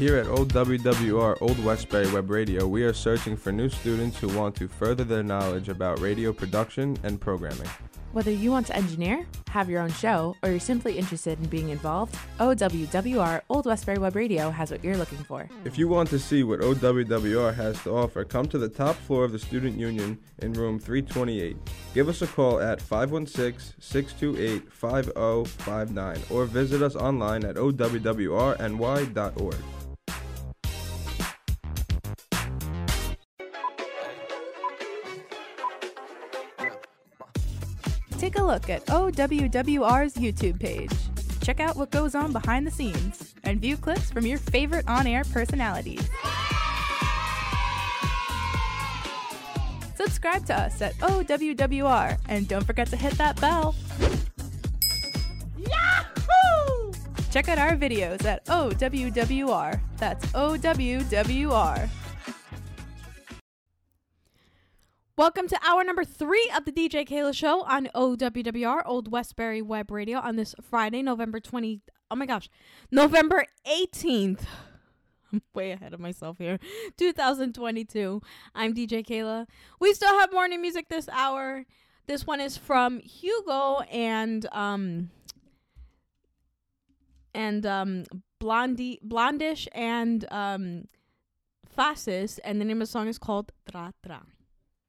Here 0.00 0.16
at 0.16 0.28
OWWR 0.28 1.42
Old 1.42 1.62
Westbury 1.62 2.10
Web 2.10 2.30
Radio, 2.30 2.66
we 2.66 2.84
are 2.84 2.92
searching 2.94 3.36
for 3.36 3.52
new 3.52 3.68
students 3.68 4.16
who 4.16 4.28
want 4.28 4.54
to 4.54 4.66
further 4.66 5.04
their 5.04 5.22
knowledge 5.22 5.68
about 5.68 6.00
radio 6.00 6.32
production 6.32 6.96
and 7.02 7.20
programming. 7.20 7.68
Whether 8.12 8.30
you 8.30 8.50
want 8.50 8.66
to 8.68 8.76
engineer, 8.76 9.26
have 9.50 9.68
your 9.68 9.82
own 9.82 9.92
show, 9.92 10.36
or 10.42 10.48
you're 10.48 10.58
simply 10.58 10.96
interested 10.96 11.38
in 11.38 11.48
being 11.50 11.68
involved, 11.68 12.16
OWWR 12.38 13.42
Old 13.50 13.66
Westbury 13.66 13.98
Web 13.98 14.16
Radio 14.16 14.48
has 14.48 14.70
what 14.70 14.82
you're 14.82 14.96
looking 14.96 15.18
for. 15.18 15.46
If 15.66 15.76
you 15.76 15.86
want 15.86 16.08
to 16.08 16.18
see 16.18 16.44
what 16.44 16.60
OWWR 16.60 17.54
has 17.54 17.78
to 17.82 17.90
offer, 17.90 18.24
come 18.24 18.46
to 18.46 18.56
the 18.56 18.70
top 18.70 18.96
floor 18.96 19.24
of 19.24 19.32
the 19.32 19.38
Student 19.38 19.78
Union 19.78 20.18
in 20.38 20.54
room 20.54 20.78
328. 20.78 21.58
Give 21.92 22.08
us 22.08 22.22
a 22.22 22.26
call 22.26 22.58
at 22.62 22.80
516 22.80 23.74
628 23.78 24.72
5059 24.72 26.22
or 26.30 26.46
visit 26.46 26.80
us 26.80 26.96
online 26.96 27.44
at 27.44 27.56
owwrny.org. 27.56 29.14
Take 38.30 38.42
a 38.42 38.44
look 38.44 38.70
at 38.70 38.86
OWWR's 38.86 40.14
YouTube 40.14 40.60
page. 40.60 40.92
Check 41.42 41.58
out 41.58 41.74
what 41.74 41.90
goes 41.90 42.14
on 42.14 42.30
behind 42.32 42.64
the 42.64 42.70
scenes 42.70 43.34
and 43.42 43.60
view 43.60 43.76
clips 43.76 44.08
from 44.12 44.24
your 44.24 44.38
favorite 44.38 44.86
on 44.86 45.08
air 45.08 45.24
personalities. 45.32 46.08
Subscribe 49.96 50.46
to 50.46 50.54
us 50.54 50.80
at 50.80 50.94
OWWR 50.98 52.18
and 52.28 52.46
don't 52.46 52.64
forget 52.64 52.86
to 52.90 52.96
hit 52.96 53.14
that 53.14 53.40
bell. 53.40 53.74
Yahoo! 55.58 56.92
Check 57.32 57.48
out 57.48 57.58
our 57.58 57.74
videos 57.74 58.24
at 58.24 58.44
OWWR. 58.44 59.80
That's 59.96 60.24
OWWR. 60.26 61.88
Welcome 65.20 65.48
to 65.48 65.60
hour 65.62 65.84
number 65.84 66.02
three 66.02 66.50
of 66.56 66.64
the 66.64 66.72
DJ 66.72 67.06
Keila 67.06 67.34
Show 67.34 67.62
on 67.64 67.90
OWWR, 67.94 68.80
Old 68.86 69.12
Westbury 69.12 69.60
Web 69.60 69.90
Radio, 69.90 70.18
on 70.18 70.36
this 70.36 70.54
Friday, 70.62 71.02
November 71.02 71.40
20. 71.40 71.82
Oh 72.10 72.16
my 72.16 72.24
gosh, 72.24 72.48
November 72.90 73.44
18th. 73.70 74.40
I'm 75.30 75.42
way 75.52 75.72
ahead 75.72 75.92
of 75.92 76.00
myself 76.00 76.38
here. 76.38 76.58
2022. 76.96 78.22
I'm 78.54 78.72
DJ 78.72 79.04
Keila. 79.06 79.46
We 79.78 79.92
still 79.92 80.18
have 80.18 80.32
morning 80.32 80.62
music 80.62 80.88
this 80.88 81.06
hour. 81.10 81.66
This 82.06 82.26
one 82.26 82.40
is 82.40 82.56
from 82.56 83.00
Hugo 83.00 83.80
and 83.92 84.46
um 84.52 85.10
and 87.34 87.66
um 87.66 88.04
Blondie 88.38 89.00
Blondish 89.06 89.68
and 89.72 90.24
um 90.32 90.84
Fasis 91.76 92.38
and 92.42 92.58
the 92.58 92.64
name 92.64 92.80
of 92.80 92.88
the 92.88 92.92
song 92.92 93.06
is 93.06 93.18
called 93.18 93.52
Tra 93.70 93.92
Tra. 94.02 94.22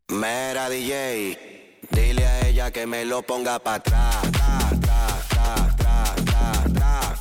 Mera 0.10 0.70
DJ, 0.70 1.38
dile 1.90 2.28
a 2.28 2.48
ella 2.48 2.72
que 2.72 2.86
me 2.86 3.06
lo 3.06 3.22
ponga 3.22 3.60
pa' 3.60 3.76
atrás. 3.76 4.32
Tra, 4.32 4.70
tra, 4.80 5.76
tra, 6.74 7.21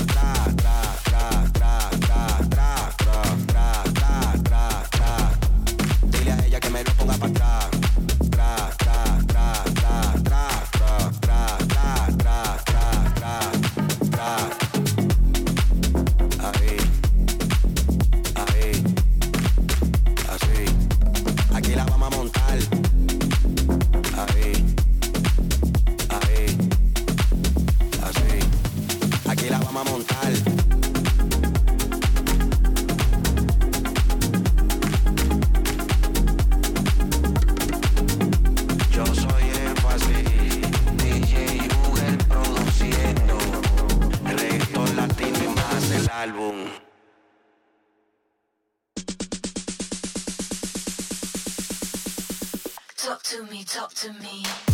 talk 53.73 53.93
to 53.93 54.11
me. 54.11 54.70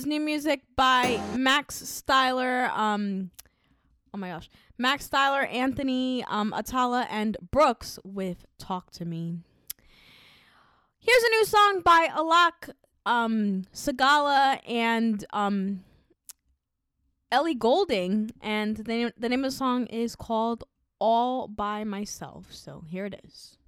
was 0.00 0.06
new 0.06 0.18
music 0.18 0.62
by 0.76 1.20
Max 1.36 1.82
Styler. 1.82 2.70
Um, 2.70 3.30
oh 4.14 4.16
my 4.16 4.30
gosh, 4.30 4.48
Max 4.78 5.06
Styler, 5.06 5.46
Anthony 5.52 6.24
um, 6.24 6.54
Attalla, 6.56 7.06
and 7.10 7.36
Brooks 7.50 7.98
with 8.02 8.46
"Talk 8.58 8.90
to 8.92 9.04
Me." 9.04 9.40
Here's 11.00 11.22
a 11.22 11.28
new 11.28 11.44
song 11.44 11.82
by 11.84 12.08
Alok 12.16 12.70
um, 13.04 13.64
Sigala 13.74 14.60
and 14.66 15.22
um, 15.34 15.84
Ellie 17.30 17.54
Goulding, 17.54 18.30
and 18.40 18.78
the 18.78 18.84
name, 18.84 19.10
the 19.18 19.28
name 19.28 19.44
of 19.44 19.52
the 19.52 19.56
song 19.58 19.84
is 19.88 20.16
called 20.16 20.64
"All 20.98 21.46
by 21.46 21.84
Myself." 21.84 22.46
So 22.54 22.84
here 22.88 23.04
it 23.04 23.20
is. 23.22 23.58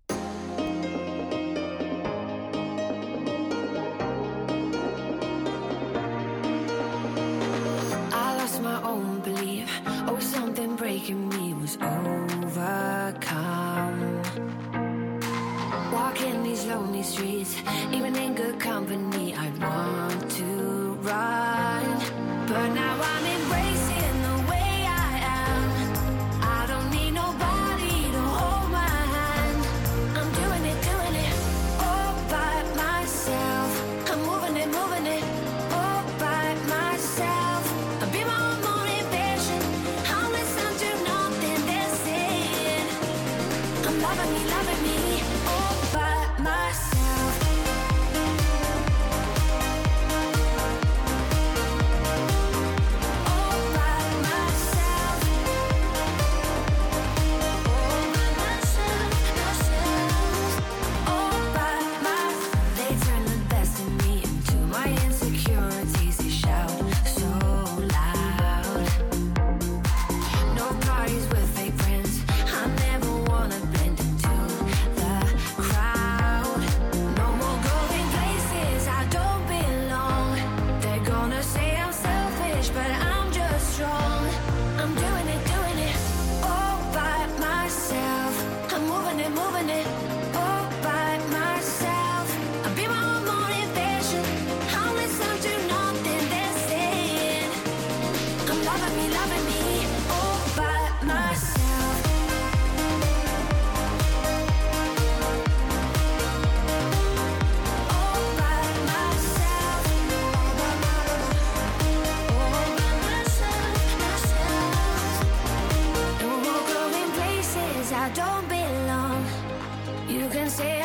lost 8.42 8.60
my 8.60 8.82
own 8.82 9.20
belief. 9.20 9.70
Oh, 10.08 10.18
something 10.18 10.74
breaking 10.74 11.28
me 11.28 11.54
was 11.54 11.78
overcome. 11.80 13.20
Walking 15.92 16.42
these 16.42 16.64
lonely 16.64 17.04
streets, 17.04 17.54
even 17.92 18.16
in 18.16 18.34
good 18.34 18.58
company, 18.58 19.32
I 19.36 19.48
want 19.64 20.28
to 20.38 20.44
run. 21.08 21.86
But 22.48 22.68
now 22.80 22.94
I'm 23.00 23.31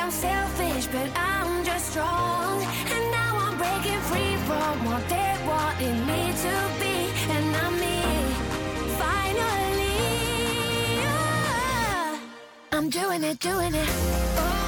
I'm 0.08 0.14
selfish, 0.14 0.88
but 0.88 1.12
I'm 1.18 1.66
just 1.66 1.92
strong. 1.92 2.64
And 2.64 3.12
now 3.12 3.40
I'm 3.44 3.58
breaking 3.58 4.00
free 4.08 4.38
from 4.48 4.86
what 4.86 5.04
they 5.10 5.36
wanted 5.46 5.96
me 6.08 6.32
to 6.44 6.54
be. 6.80 7.12
And 7.36 7.56
I'm 7.58 7.74
me, 7.78 8.00
finally. 9.04 10.00
I'm 12.72 12.90
doing 12.90 13.22
it, 13.22 13.38
doing 13.40 13.76
it. 13.76 13.90
All 14.38 14.67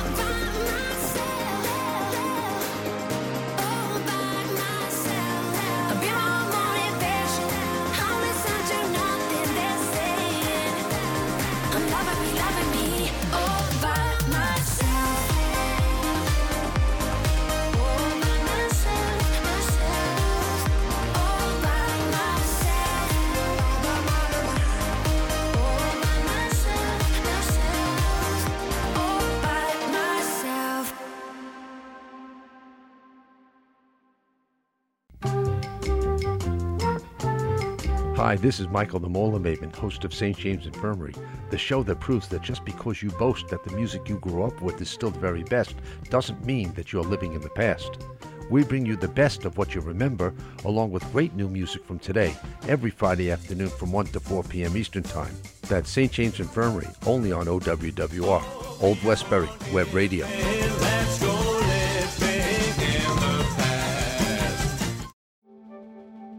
Hi, 38.30 38.36
this 38.36 38.60
is 38.60 38.68
Michael 38.68 39.00
the 39.00 39.10
Mola 39.10 39.40
Maven, 39.40 39.76
host 39.76 40.06
of 40.06 40.14
St. 40.14 40.38
James 40.38 40.68
Infirmary, 40.68 41.16
the 41.50 41.58
show 41.58 41.82
that 41.82 42.00
proves 42.00 42.28
that 42.28 42.44
just 42.44 42.64
because 42.64 43.02
you 43.02 43.10
boast 43.10 43.48
that 43.48 43.64
the 43.64 43.76
music 43.76 44.08
you 44.08 44.20
grew 44.20 44.44
up 44.44 44.62
with 44.62 44.80
is 44.80 44.88
still 44.88 45.10
the 45.10 45.20
very 45.20 45.42
best 45.46 45.74
doesn't 46.12 46.46
mean 46.46 46.72
that 46.76 46.94
you're 46.94 47.02
living 47.02 47.34
in 47.34 47.42
the 47.42 47.50
past. 47.50 48.06
We 48.52 48.64
bring 48.64 48.86
you 48.86 48.96
the 48.98 49.08
best 49.08 49.46
of 49.46 49.58
what 49.58 49.74
you 49.74 49.82
remember, 49.82 50.32
along 50.64 50.92
with 50.92 51.12
great 51.12 51.34
new 51.34 51.50
music 51.50 51.84
from 51.84 51.98
today, 51.98 52.36
every 52.68 52.92
Friday 52.92 53.32
afternoon 53.32 53.70
from 53.70 53.92
1 53.92 54.06
to 54.10 54.20
4 54.20 54.44
p.m. 54.44 54.78
Eastern 54.78 55.02
Time. 55.02 55.36
That's 55.62 55.90
St. 55.90 56.12
James 56.12 56.40
Infirmary, 56.40 56.88
only 57.08 57.32
on 57.32 57.48
OWWR, 57.48 58.84
Old 58.84 59.04
Westbury 59.04 59.50
Web 59.74 59.92
Radio. 59.92 60.28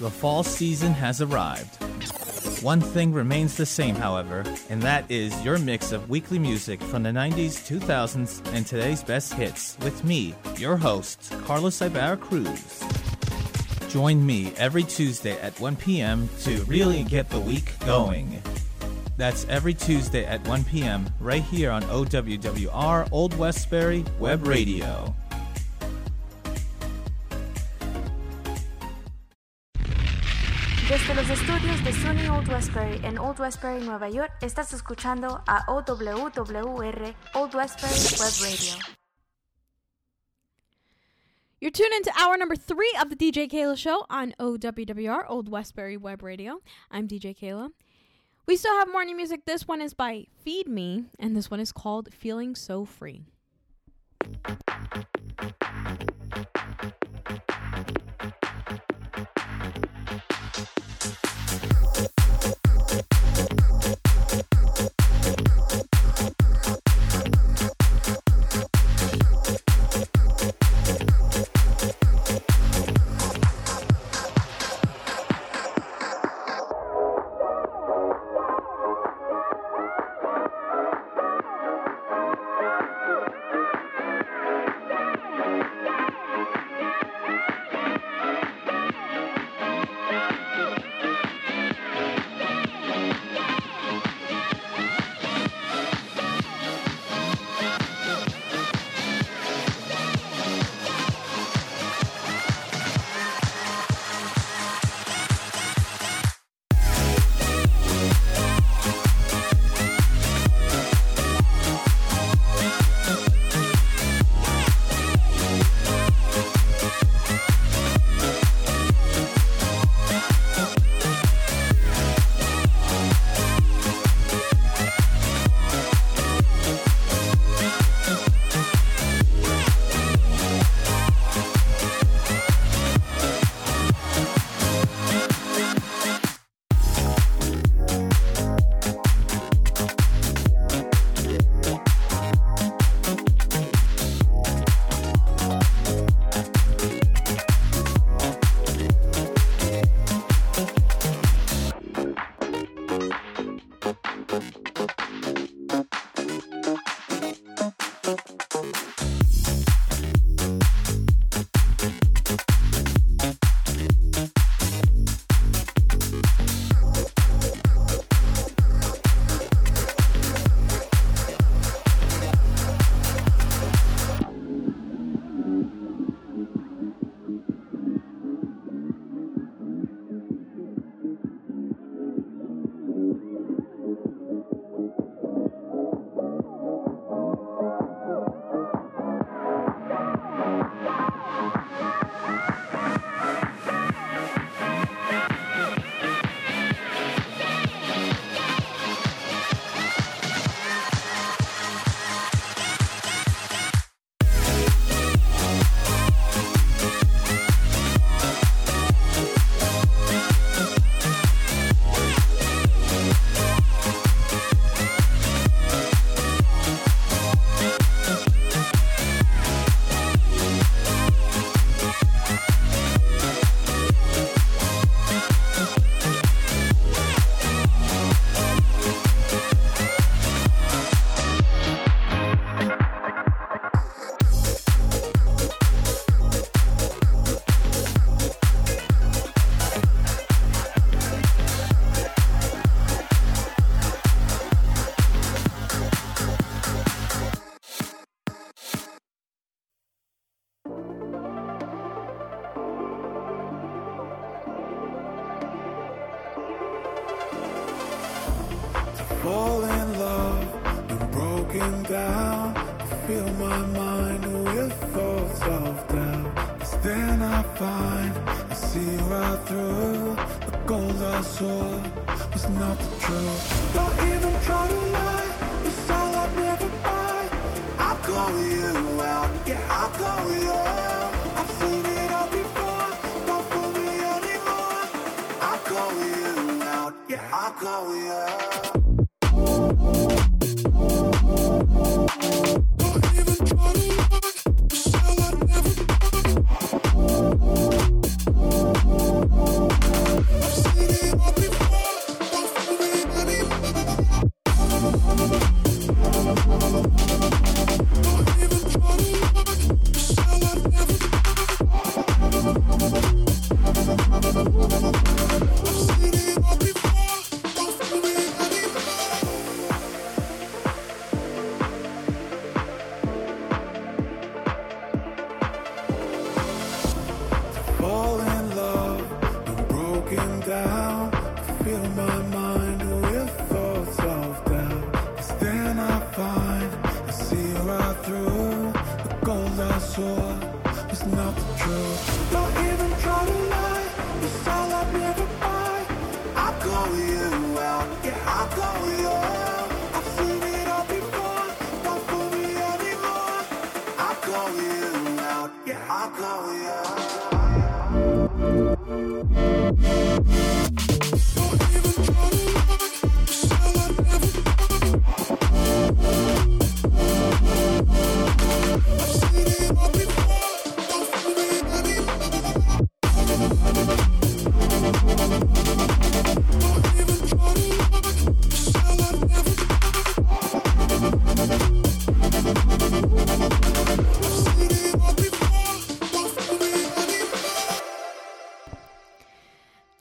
The 0.00 0.10
fall 0.10 0.44
season 0.44 0.92
has 0.92 1.20
arrived. 1.20 1.74
One 2.62 2.80
thing 2.80 3.12
remains 3.12 3.56
the 3.56 3.66
same, 3.66 3.96
however, 3.96 4.44
and 4.70 4.80
that 4.82 5.10
is 5.10 5.44
your 5.44 5.58
mix 5.58 5.90
of 5.90 6.08
weekly 6.08 6.38
music 6.38 6.80
from 6.80 7.02
the 7.02 7.08
90s, 7.08 7.66
2000s, 7.66 8.46
and 8.54 8.64
today's 8.64 9.02
best 9.02 9.32
hits 9.32 9.76
with 9.82 10.04
me, 10.04 10.36
your 10.56 10.76
host, 10.76 11.32
Carlos 11.44 11.82
Ibarra 11.82 12.16
Cruz. 12.16 12.80
Join 13.88 14.24
me 14.24 14.52
every 14.56 14.84
Tuesday 14.84 15.36
at 15.40 15.58
1 15.58 15.74
p.m. 15.74 16.28
to 16.42 16.62
really 16.66 17.02
get 17.02 17.28
the 17.28 17.40
week 17.40 17.76
going. 17.84 18.40
That's 19.16 19.46
every 19.48 19.74
Tuesday 19.74 20.24
at 20.26 20.46
1 20.46 20.62
p.m. 20.62 21.12
right 21.18 21.42
here 21.42 21.72
on 21.72 21.82
OWWR 21.82 23.08
Old 23.10 23.36
Westbury 23.36 24.04
Web 24.20 24.46
Radio. 24.46 25.12
Desde 30.88 31.14
los 31.14 31.28
estudios 31.28 31.84
de 31.84 31.92
SUNY 31.92 32.28
Old 32.30 32.48
Westbury 32.48 32.98
en 33.04 33.18
Old 33.18 33.38
Westbury, 33.38 33.84
Nueva 33.84 34.08
York, 34.08 34.32
estás 34.40 34.72
escuchando 34.72 35.42
a 35.46 35.66
OWWR 35.66 37.14
Old 37.34 37.54
Westbury 37.54 37.92
Web 38.18 38.32
Radio. 38.42 38.78
You're 41.60 41.70
tuned 41.70 41.92
into 41.92 42.10
hour 42.18 42.38
number 42.38 42.56
three 42.56 42.90
of 42.98 43.10
the 43.10 43.16
DJ 43.16 43.50
Keila 43.50 43.76
Show 43.76 44.06
on 44.08 44.32
OWWR, 44.40 45.26
Old 45.28 45.50
Westbury 45.50 45.98
Web 45.98 46.22
Radio. 46.22 46.62
I'm 46.90 47.06
DJ 47.06 47.36
Keila. 47.36 47.68
We 48.46 48.56
still 48.56 48.78
have 48.78 48.90
morning 48.90 49.18
music. 49.18 49.44
This 49.44 49.68
one 49.68 49.82
is 49.82 49.92
by 49.92 50.24
Feed 50.42 50.68
Me, 50.68 51.04
and 51.18 51.36
this 51.36 51.50
one 51.50 51.60
is 51.60 51.70
called 51.70 52.14
Feeling 52.14 52.54
So 52.54 52.86
Free. 52.86 53.26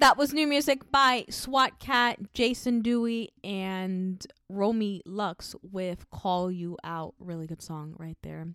that 0.07 0.15
was 0.15 0.33
new 0.33 0.47
music 0.47 0.89
by 0.89 1.25
SWAT 1.29 1.79
Cat, 1.79 2.17
Jason 2.33 2.81
Dewey, 2.81 3.33
and 3.43 4.25
Romy 4.47 5.01
Lux 5.05 5.53
with 5.61 6.09
Call 6.09 6.49
You 6.49 6.77
Out. 6.81 7.13
Really 7.19 7.45
good 7.45 7.61
song 7.61 7.93
right 7.97 8.15
there. 8.23 8.47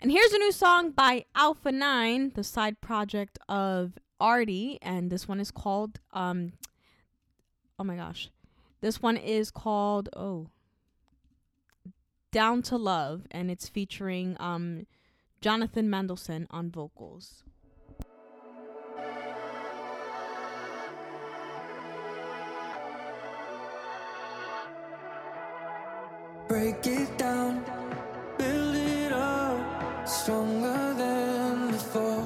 And 0.00 0.10
here's 0.10 0.32
a 0.32 0.38
new 0.38 0.50
song 0.50 0.90
by 0.90 1.26
Alpha 1.36 1.70
9, 1.70 2.32
the 2.34 2.42
side 2.42 2.80
project 2.80 3.38
of 3.48 3.92
ARTY. 4.18 4.80
And 4.82 5.08
this 5.08 5.28
one 5.28 5.38
is 5.38 5.52
called, 5.52 6.00
um, 6.12 6.54
oh 7.78 7.84
my 7.84 7.94
gosh. 7.94 8.30
This 8.80 9.00
one 9.00 9.16
is 9.16 9.52
called, 9.52 10.08
oh, 10.16 10.48
Down 12.32 12.60
to 12.62 12.76
Love. 12.76 13.28
And 13.30 13.52
it's 13.52 13.68
featuring 13.68 14.36
um, 14.40 14.88
Jonathan 15.40 15.88
Mendelson 15.88 16.48
on 16.50 16.72
vocals. 16.72 17.44
break 26.48 26.86
it 26.86 27.18
down, 27.18 27.64
build 28.38 28.76
it 28.76 29.12
up, 29.12 30.08
stronger 30.08 30.94
than 30.94 31.70
before. 31.72 32.24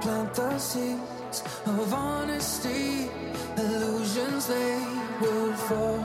Plant 0.00 0.34
the 0.34 0.58
seeds 0.58 1.42
of 1.66 1.94
honesty, 1.94 3.10
illusions 3.56 4.46
they 4.46 4.82
will 5.20 5.52
fall. 5.54 6.04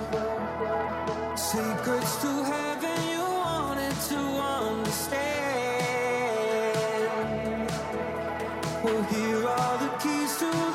Secrets 1.35 2.22
to 2.22 2.43
heaven 2.43 3.00
you 3.09 3.22
wanted 3.22 3.95
to 4.11 4.18
understand. 4.18 5.19
Well, 8.84 9.03
here 9.03 9.48
are 9.48 9.77
the 9.84 9.90
keys 10.01 10.38
to. 10.40 10.68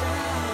stars. 0.00 0.49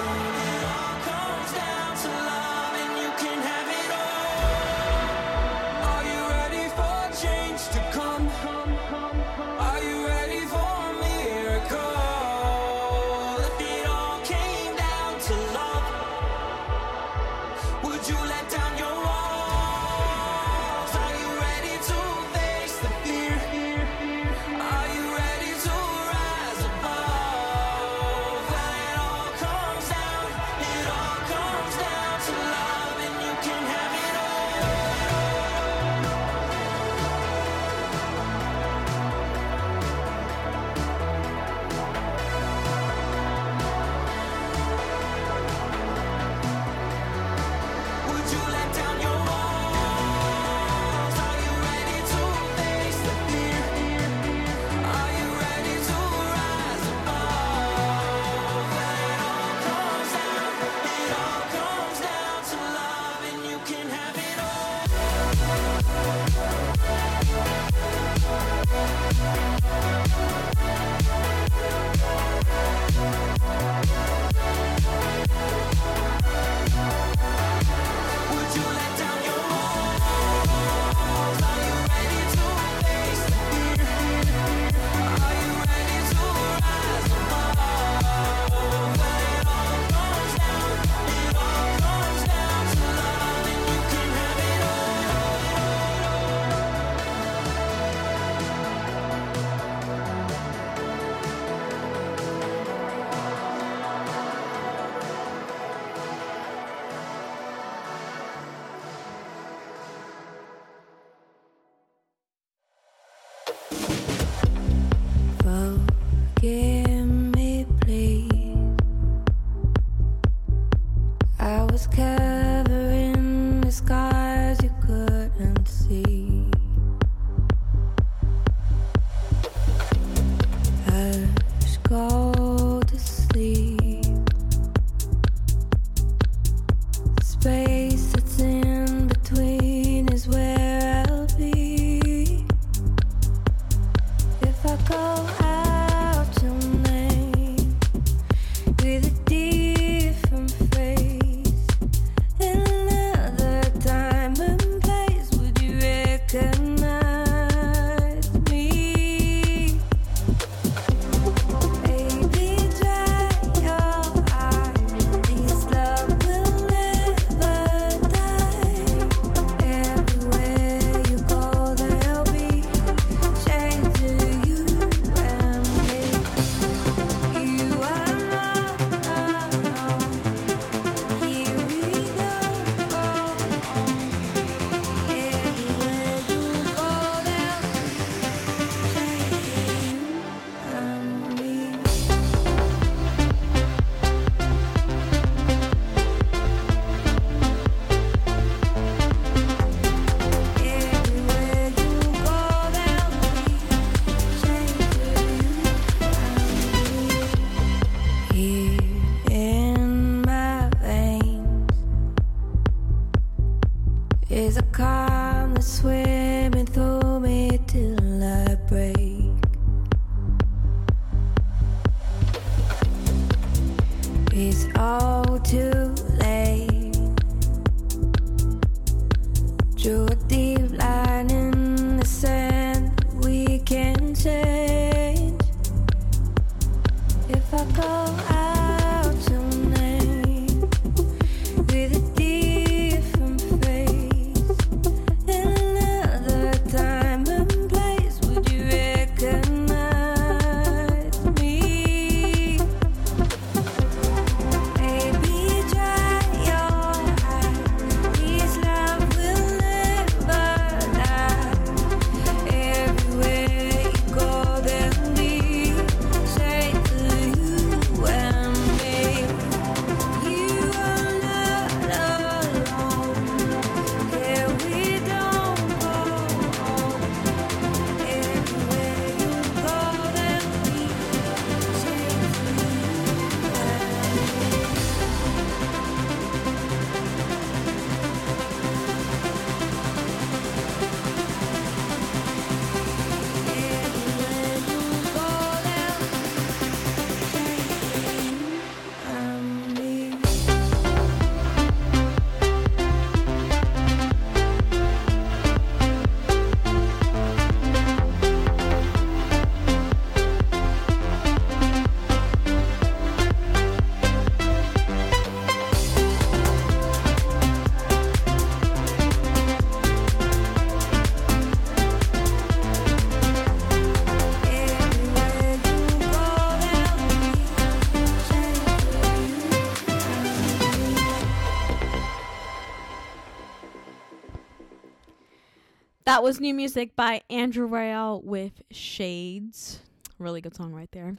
That 336.17 336.23
was 336.23 336.41
new 336.41 336.55
music 336.55 336.97
by 336.97 337.21
Andrew 337.29 337.69
Rayel 337.69 338.25
with 338.25 338.63
Shades. 338.71 339.81
Really 340.19 340.41
good 340.41 340.57
song 340.57 340.73
right 340.73 340.89
there. 340.91 341.15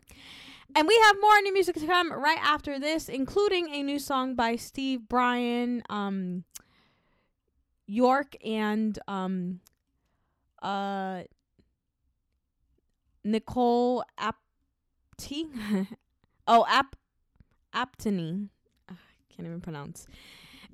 And 0.74 0.88
we 0.88 1.00
have 1.06 1.16
more 1.22 1.40
new 1.44 1.54
music 1.54 1.76
to 1.76 1.86
come 1.86 2.12
right 2.12 2.40
after 2.42 2.80
this, 2.80 3.08
including 3.08 3.70
a 3.76 3.84
new 3.84 4.00
song 4.00 4.34
by 4.34 4.56
Steve 4.56 5.02
Brian, 5.08 5.84
um, 5.88 6.46
York, 7.86 8.38
and 8.44 8.98
um, 9.08 9.60
uh, 10.64 11.22
Nicole 13.24 14.04
Apty. 14.18 15.46
oh, 16.48 16.66
Ap 16.68 16.96
Aptony. 17.72 18.50
Ugh, 18.90 18.98
Can't 19.30 19.48
even 19.48 19.62
pronounce. 19.62 20.08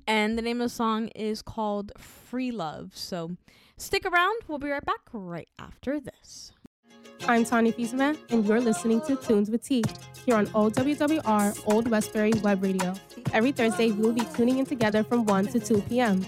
And 0.06 0.38
the 0.38 0.42
name 0.42 0.62
of 0.62 0.70
the 0.70 0.74
song 0.74 1.08
is 1.08 1.42
called 1.42 1.92
Free 1.98 2.50
Love. 2.50 2.92
So 2.94 3.36
stick 3.76 4.04
around. 4.06 4.42
We'll 4.48 4.58
be 4.58 4.70
right 4.70 4.84
back 4.84 5.00
right 5.12 5.48
after 5.58 6.00
this. 6.00 6.52
I'm 7.26 7.44
Tanya 7.44 7.72
Fiesman, 7.72 8.18
and 8.30 8.44
you're 8.44 8.60
listening 8.60 9.00
to 9.02 9.16
Tunes 9.16 9.50
with 9.50 9.62
T 9.62 9.82
here 10.26 10.36
on 10.36 10.46
OWWR 10.48 11.62
Old 11.66 11.88
Westbury 11.88 12.32
Web 12.42 12.62
Radio. 12.62 12.94
Every 13.32 13.52
Thursday, 13.52 13.92
we 13.92 14.02
will 14.02 14.12
be 14.12 14.26
tuning 14.34 14.58
in 14.58 14.66
together 14.66 15.02
from 15.02 15.24
1 15.24 15.46
to 15.48 15.60
2 15.60 15.80
p.m. 15.82 16.24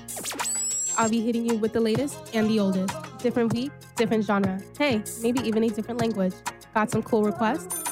I'll 0.96 1.10
be 1.10 1.20
hitting 1.20 1.44
you 1.44 1.56
with 1.56 1.72
the 1.72 1.80
latest 1.80 2.16
and 2.34 2.48
the 2.48 2.60
oldest. 2.60 2.94
Different 3.18 3.52
week, 3.52 3.72
different 3.96 4.24
genre. 4.24 4.58
Hey, 4.78 5.02
maybe 5.20 5.40
even 5.40 5.64
a 5.64 5.68
different 5.68 6.00
language. 6.00 6.32
Got 6.72 6.90
some 6.90 7.02
cool 7.02 7.24
requests? 7.24 7.82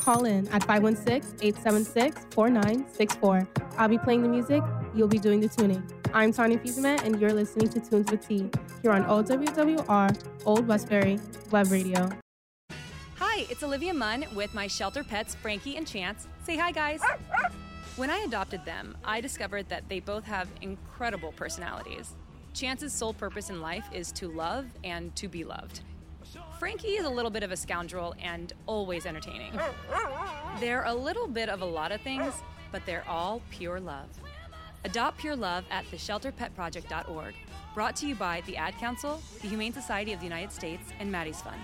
Call 0.00 0.24
in 0.24 0.46
at 0.48 0.62
516 0.64 1.38
876 1.42 2.26
4964. 2.30 3.48
I'll 3.78 3.88
be 3.88 3.98
playing 3.98 4.22
the 4.22 4.28
music, 4.28 4.62
you'll 4.94 5.08
be 5.08 5.18
doing 5.18 5.40
the 5.40 5.48
tuning. 5.48 5.82
I'm 6.14 6.32
Tanya 6.32 6.58
Fiesman, 6.58 7.02
and 7.04 7.20
you're 7.20 7.32
listening 7.32 7.68
to 7.70 7.80
Tunes 7.80 8.10
with 8.10 8.26
T 8.26 8.50
here 8.82 8.90
on 8.90 9.04
OWWR 9.04 10.24
Old 10.44 10.66
Westbury 10.66 11.20
Web 11.50 11.70
Radio. 11.70 12.10
Hi, 13.16 13.46
it's 13.48 13.62
Olivia 13.62 13.94
Munn 13.94 14.26
with 14.34 14.52
my 14.52 14.66
shelter 14.66 15.04
pets, 15.04 15.36
Frankie 15.36 15.76
and 15.76 15.86
Chance. 15.86 16.26
Say 16.44 16.56
hi, 16.56 16.72
guys. 16.72 17.00
When 17.96 18.10
I 18.10 18.18
adopted 18.18 18.64
them, 18.64 18.96
I 19.04 19.20
discovered 19.20 19.68
that 19.68 19.88
they 19.88 20.00
both 20.00 20.24
have 20.24 20.48
incredible 20.60 21.32
personalities. 21.32 22.14
Chance's 22.54 22.92
sole 22.92 23.14
purpose 23.14 23.50
in 23.50 23.60
life 23.60 23.84
is 23.92 24.10
to 24.12 24.28
love 24.28 24.66
and 24.82 25.14
to 25.16 25.28
be 25.28 25.44
loved. 25.44 25.80
Frankie 26.58 26.96
is 26.96 27.06
a 27.06 27.10
little 27.10 27.30
bit 27.30 27.42
of 27.42 27.52
a 27.52 27.56
scoundrel 27.56 28.14
and 28.20 28.52
always 28.66 29.06
entertaining. 29.06 29.52
They're 30.58 30.84
a 30.84 30.94
little 30.94 31.28
bit 31.28 31.48
of 31.48 31.62
a 31.62 31.66
lot 31.66 31.92
of 31.92 32.00
things, 32.00 32.34
but 32.72 32.84
they're 32.84 33.08
all 33.08 33.42
pure 33.50 33.78
love. 33.78 34.08
Adopt 34.84 35.18
Pure 35.18 35.36
Love 35.36 35.64
at 35.70 35.84
theshelterpetproject.org. 35.92 37.34
Brought 37.74 37.96
to 37.96 38.06
you 38.06 38.14
by 38.14 38.42
the 38.44 38.58
Ad 38.58 38.76
Council, 38.76 39.22
the 39.40 39.48
Humane 39.48 39.72
Society 39.72 40.12
of 40.12 40.18
the 40.18 40.26
United 40.26 40.52
States, 40.52 40.90
and 41.00 41.10
Maddie's 41.10 41.40
Fund. 41.40 41.58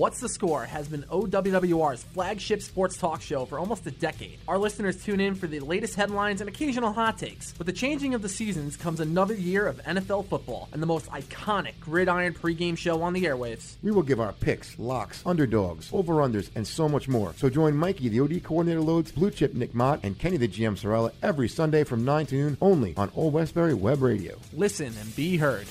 What's 0.00 0.18
the 0.18 0.30
Score 0.30 0.64
has 0.64 0.88
been 0.88 1.02
OWWR's 1.10 2.04
flagship 2.04 2.62
sports 2.62 2.96
talk 2.96 3.20
show 3.20 3.44
for 3.44 3.58
almost 3.58 3.86
a 3.86 3.90
decade. 3.90 4.38
Our 4.48 4.56
listeners 4.56 5.04
tune 5.04 5.20
in 5.20 5.34
for 5.34 5.46
the 5.46 5.60
latest 5.60 5.94
headlines 5.94 6.40
and 6.40 6.48
occasional 6.48 6.94
hot 6.94 7.18
takes. 7.18 7.52
With 7.58 7.66
the 7.66 7.72
changing 7.74 8.14
of 8.14 8.22
the 8.22 8.28
seasons 8.30 8.78
comes 8.78 9.00
another 9.00 9.34
year 9.34 9.66
of 9.66 9.76
NFL 9.84 10.28
football 10.28 10.70
and 10.72 10.82
the 10.82 10.86
most 10.86 11.10
iconic 11.10 11.78
gridiron 11.80 12.32
pregame 12.32 12.78
show 12.78 13.02
on 13.02 13.12
the 13.12 13.24
airwaves. 13.24 13.74
We 13.82 13.90
will 13.90 14.02
give 14.02 14.20
our 14.20 14.32
picks, 14.32 14.78
locks, 14.78 15.22
underdogs, 15.26 15.90
over-unders, 15.92 16.48
and 16.54 16.66
so 16.66 16.88
much 16.88 17.06
more. 17.06 17.34
So 17.36 17.50
join 17.50 17.76
Mikey, 17.76 18.08
the 18.08 18.20
OD 18.20 18.42
coordinator 18.42 18.80
loads, 18.80 19.12
Blue 19.12 19.30
Chip 19.30 19.52
Nick 19.52 19.74
Mott, 19.74 20.00
and 20.02 20.18
Kenny 20.18 20.38
the 20.38 20.48
GM 20.48 20.78
Sorella 20.78 21.12
every 21.22 21.46
Sunday 21.46 21.84
from 21.84 22.06
9 22.06 22.24
to 22.24 22.34
noon 22.36 22.56
only 22.62 22.94
on 22.96 23.12
Old 23.14 23.34
Westbury 23.34 23.74
Web 23.74 24.00
Radio. 24.00 24.38
Listen 24.54 24.94
and 24.98 25.14
be 25.14 25.36
heard. 25.36 25.66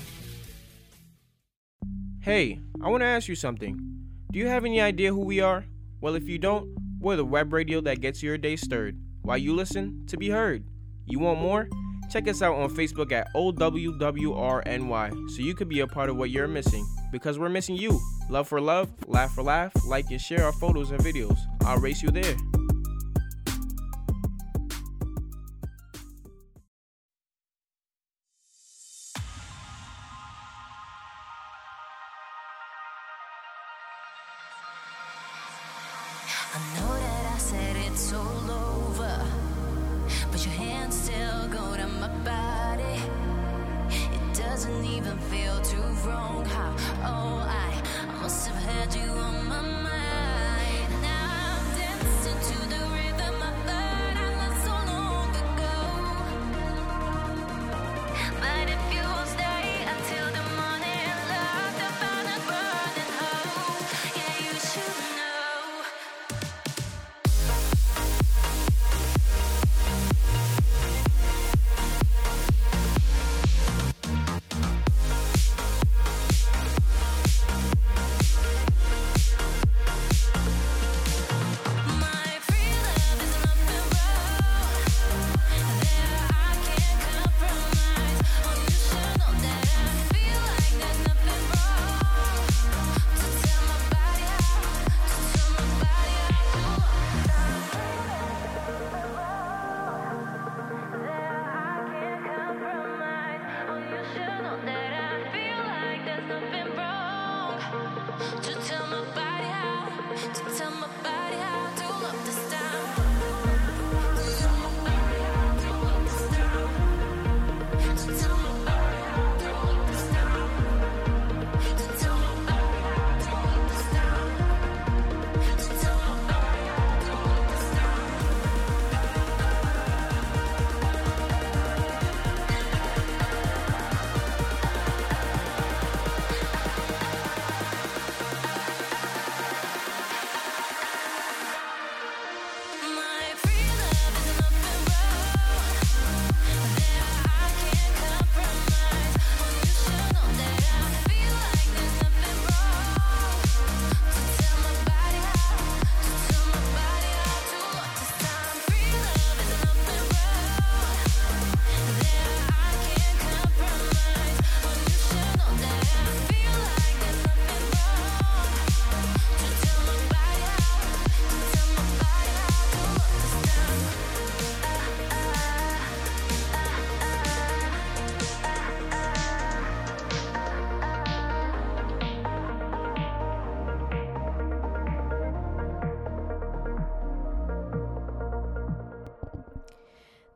Hey, 2.21 2.59
I 2.79 2.89
want 2.89 3.01
to 3.01 3.07
ask 3.07 3.27
you 3.27 3.33
something. 3.33 3.98
Do 4.31 4.37
you 4.37 4.47
have 4.47 4.63
any 4.63 4.79
idea 4.79 5.11
who 5.11 5.25
we 5.25 5.39
are? 5.39 5.65
Well, 6.01 6.13
if 6.13 6.29
you 6.29 6.37
don't, 6.37 6.69
we're 6.99 7.15
the 7.15 7.25
web 7.25 7.51
radio 7.51 7.81
that 7.81 7.99
gets 7.99 8.21
your 8.21 8.37
day 8.37 8.57
stirred. 8.57 8.95
While 9.23 9.39
you 9.39 9.55
listen 9.55 10.05
to 10.05 10.17
be 10.17 10.29
heard. 10.29 10.63
You 11.07 11.17
want 11.17 11.41
more? 11.41 11.67
Check 12.11 12.27
us 12.27 12.43
out 12.43 12.55
on 12.55 12.69
Facebook 12.69 13.11
at 13.11 13.33
OWWRNY 13.33 15.29
so 15.31 15.41
you 15.41 15.55
could 15.55 15.67
be 15.67 15.79
a 15.79 15.87
part 15.87 16.11
of 16.11 16.17
what 16.17 16.29
you're 16.29 16.47
missing. 16.47 16.85
Because 17.11 17.39
we're 17.39 17.49
missing 17.49 17.75
you. 17.75 17.99
Love 18.29 18.47
for 18.47 18.61
love, 18.61 18.91
laugh 19.07 19.33
for 19.33 19.41
laugh, 19.41 19.73
like 19.87 20.11
and 20.11 20.21
share 20.21 20.45
our 20.45 20.53
photos 20.53 20.91
and 20.91 20.99
videos. 20.99 21.39
I'll 21.63 21.79
race 21.79 22.03
you 22.03 22.11
there. 22.11 22.35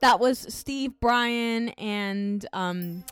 That 0.04 0.20
was 0.20 0.38
Steve 0.54 1.00
Brian 1.00 1.70
and 1.70 2.46
um, 2.52 3.06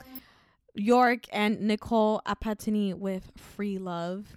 York 0.75 1.19
and 1.31 1.61
Nicole 1.61 2.21
Apatini 2.27 2.93
with 2.93 3.31
Free 3.37 3.77
Love. 3.77 4.35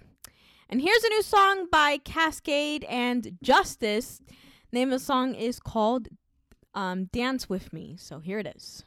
And 0.69 0.79
here's 0.79 1.03
a 1.03 1.09
new 1.09 1.21
song 1.21 1.67
by 1.69 1.97
Cascade 1.97 2.85
and 2.85 3.37
Justice. 3.43 4.21
Name 4.71 4.87
of 4.87 5.01
the 5.01 5.05
song 5.05 5.35
is 5.35 5.59
called 5.59 6.07
um, 6.73 7.09
Dance 7.11 7.49
With 7.49 7.73
Me. 7.73 7.97
So 7.99 8.19
here 8.19 8.39
it 8.39 8.47
is. 8.55 8.85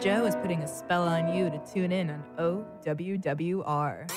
Joe 0.00 0.26
is 0.26 0.36
putting 0.36 0.62
a 0.62 0.68
spell 0.68 1.08
on 1.08 1.34
you 1.34 1.50
to 1.50 1.60
tune 1.72 1.90
in 1.90 2.10
on 2.10 2.22
OWWR. 2.38 4.08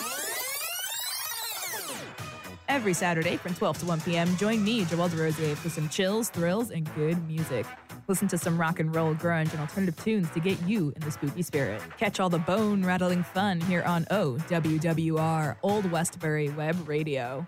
Every 2.69 2.93
Saturday 2.93 3.37
from 3.37 3.55
12 3.55 3.79
to 3.79 3.85
1 3.87 4.01
p.m., 4.01 4.37
join 4.37 4.63
me, 4.63 4.85
Joel 4.85 5.09
DeRosier, 5.09 5.55
for 5.55 5.69
some 5.69 5.89
chills, 5.89 6.29
thrills, 6.29 6.69
and 6.69 6.93
good 6.93 7.27
music. 7.27 7.65
Listen 8.07 8.27
to 8.27 8.37
some 8.37 8.59
rock 8.59 8.79
and 8.79 8.93
roll, 8.95 9.15
grunge, 9.15 9.51
and 9.51 9.59
alternative 9.59 10.01
tunes 10.03 10.29
to 10.31 10.39
get 10.39 10.61
you 10.67 10.93
in 10.95 11.01
the 11.01 11.11
spooky 11.11 11.41
spirit. 11.41 11.81
Catch 11.97 12.19
all 12.19 12.29
the 12.29 12.39
bone 12.39 12.83
rattling 12.83 13.23
fun 13.23 13.59
here 13.61 13.81
on 13.83 14.05
OWWR, 14.05 15.57
Old 15.63 15.91
Westbury 15.91 16.49
Web 16.49 16.87
Radio. 16.87 17.47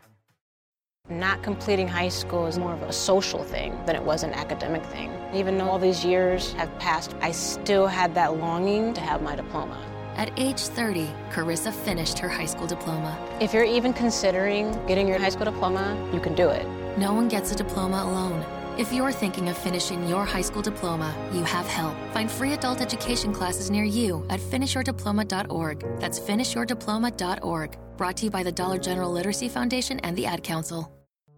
Not 1.10 1.44
completing 1.44 1.86
high 1.86 2.08
school 2.08 2.46
is 2.46 2.58
more 2.58 2.72
of 2.72 2.82
a 2.82 2.94
social 2.94 3.44
thing 3.44 3.78
than 3.86 3.98
it 3.98 4.02
was 4.02 4.24
an 4.24 4.32
academic 4.32 4.86
thing. 4.86 5.12
Even 5.34 5.58
though 5.58 5.70
all 5.70 5.78
these 5.78 6.06
years 6.06 6.54
have 6.54 6.80
passed, 6.80 7.14
I 7.20 7.32
still 7.32 7.88
had 7.88 8.16
that 8.16 8.38
longing 8.38 8.94
to 8.94 9.02
have 9.02 9.22
my 9.22 9.36
diploma. 9.36 9.78
At 10.16 10.32
age 10.40 10.62
30, 10.62 11.10
Carissa 11.30 11.74
finished 11.74 12.20
her 12.20 12.30
high 12.30 12.46
school 12.46 12.68
diploma. 12.68 13.20
If 13.42 13.54
you're 13.54 13.66
even 13.66 13.92
considering 13.92 14.72
getting 14.88 15.06
your 15.06 15.20
high 15.20 15.28
school 15.28 15.44
diploma, 15.44 16.10
you 16.14 16.22
can 16.22 16.36
do 16.36 16.48
it. 16.48 16.66
No 16.98 17.14
one 17.14 17.28
gets 17.28 17.52
a 17.52 17.56
diploma 17.56 18.04
alone. 18.04 18.46
If 18.76 18.92
you're 18.92 19.12
thinking 19.12 19.50
of 19.50 19.58
finishing 19.58 20.08
your 20.08 20.26
high 20.26 20.42
school 20.42 20.64
diploma, 20.64 21.14
you 21.32 21.44
have 21.44 21.68
help. 21.68 21.96
Find 22.12 22.30
free 22.30 22.54
adult 22.54 22.82
education 22.82 23.32
classes 23.32 23.70
near 23.70 23.84
you 23.84 24.26
at 24.32 24.40
finishyourdiploma.org. 24.40 26.00
That's 26.00 26.20
finishyourdiploma.org. 26.20 27.78
Brought 27.98 28.18
to 28.18 28.26
you 28.26 28.32
by 28.32 28.42
the 28.42 28.52
Dollar 28.52 28.80
General 28.80 29.12
Literacy 29.12 29.48
Foundation 29.48 30.00
and 30.00 30.18
the 30.18 30.26
Ad 30.26 30.42
Council. 30.42 30.92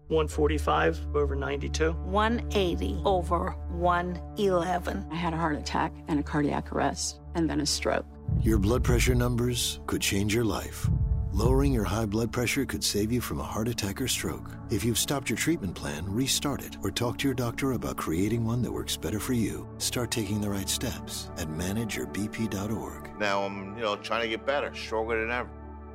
145 0.08 1.14
over 1.14 1.36
92. 1.36 1.92
180 1.92 3.02
over 3.04 3.50
111. 3.68 5.06
I 5.10 5.14
had 5.14 5.34
a 5.34 5.36
heart 5.36 5.56
attack 5.56 5.92
and 6.08 6.18
a 6.18 6.22
cardiac 6.22 6.72
arrest, 6.72 7.20
and 7.34 7.50
then 7.50 7.60
a 7.60 7.66
stroke. 7.66 8.06
Your 8.40 8.56
blood 8.56 8.82
pressure 8.82 9.14
numbers 9.14 9.80
could 9.86 10.00
change 10.00 10.34
your 10.34 10.44
life. 10.44 10.88
Lowering 11.36 11.74
your 11.74 11.84
high 11.84 12.06
blood 12.06 12.32
pressure 12.32 12.64
could 12.64 12.82
save 12.82 13.12
you 13.12 13.20
from 13.20 13.40
a 13.40 13.44
heart 13.44 13.68
attack 13.68 14.00
or 14.00 14.08
stroke. 14.08 14.52
If 14.70 14.86
you've 14.86 14.98
stopped 14.98 15.28
your 15.28 15.36
treatment 15.36 15.74
plan, 15.74 16.06
restart 16.08 16.62
it 16.62 16.78
or 16.82 16.90
talk 16.90 17.18
to 17.18 17.28
your 17.28 17.34
doctor 17.34 17.72
about 17.72 17.98
creating 17.98 18.42
one 18.42 18.62
that 18.62 18.72
works 18.72 18.96
better 18.96 19.20
for 19.20 19.34
you. 19.34 19.68
Start 19.76 20.10
taking 20.10 20.40
the 20.40 20.48
right 20.48 20.66
steps 20.66 21.28
at 21.36 21.48
manageyourbp.org. 21.48 23.20
Now 23.20 23.42
I'm, 23.42 23.76
you 23.76 23.82
know, 23.82 23.96
trying 23.96 24.22
to 24.22 24.28
get 24.28 24.46
better, 24.46 24.74
stronger 24.74 25.20
than 25.20 25.30
ever. 25.30 25.50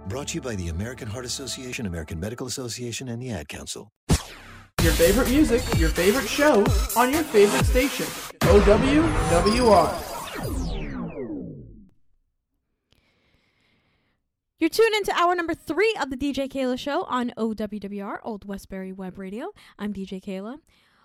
Brought 0.05 0.27
to 0.27 0.35
you 0.35 0.41
by 0.41 0.53
the 0.53 0.67
American 0.67 1.07
Heart 1.07 1.25
Association, 1.25 1.87
American 1.87 2.19
Medical 2.19 2.45
Association, 2.45 3.09
and 3.09 3.19
the 3.19 3.31
Ad 3.31 3.47
Council. 3.47 3.91
Your 4.83 4.93
favorite 4.93 5.27
music, 5.27 5.63
your 5.79 5.89
favorite 5.89 6.27
show, 6.27 6.63
on 6.95 7.11
your 7.11 7.23
favorite 7.23 7.65
station. 7.65 8.05
OWWR. 8.41 10.10
You're 14.61 14.69
tuned 14.69 14.93
into 14.93 15.11
hour 15.17 15.33
number 15.33 15.55
three 15.55 15.97
of 15.99 16.11
the 16.11 16.15
DJ 16.15 16.47
Keila 16.47 16.77
Show 16.77 17.01
on 17.05 17.33
OWWR, 17.35 18.19
Old 18.21 18.45
Westbury 18.45 18.93
Web 18.93 19.17
Radio. 19.17 19.53
I'm 19.79 19.91
DJ 19.91 20.23
Keila. 20.23 20.59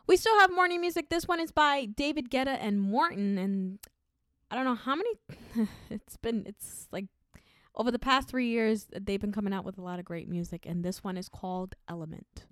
We 0.06 0.18
still 0.18 0.38
have 0.40 0.52
morning 0.52 0.82
music. 0.82 1.08
This 1.08 1.26
one 1.26 1.40
is 1.40 1.52
by 1.52 1.86
David 1.86 2.30
Guetta 2.30 2.58
and 2.60 2.78
MORTEN, 2.78 3.38
and 3.38 3.78
I 4.50 4.56
don't 4.56 4.66
know 4.66 4.74
how 4.74 4.94
many. 4.94 5.10
it's 5.88 6.18
been. 6.18 6.44
It's 6.44 6.86
like 6.92 7.06
over 7.74 7.90
the 7.90 7.98
past 7.98 8.28
three 8.28 8.48
years, 8.48 8.88
they've 8.94 9.22
been 9.22 9.32
coming 9.32 9.54
out 9.54 9.64
with 9.64 9.78
a 9.78 9.82
lot 9.82 9.98
of 9.98 10.04
great 10.04 10.28
music, 10.28 10.66
and 10.66 10.84
this 10.84 11.02
one 11.02 11.16
is 11.16 11.30
called 11.30 11.76
Element. 11.88 12.44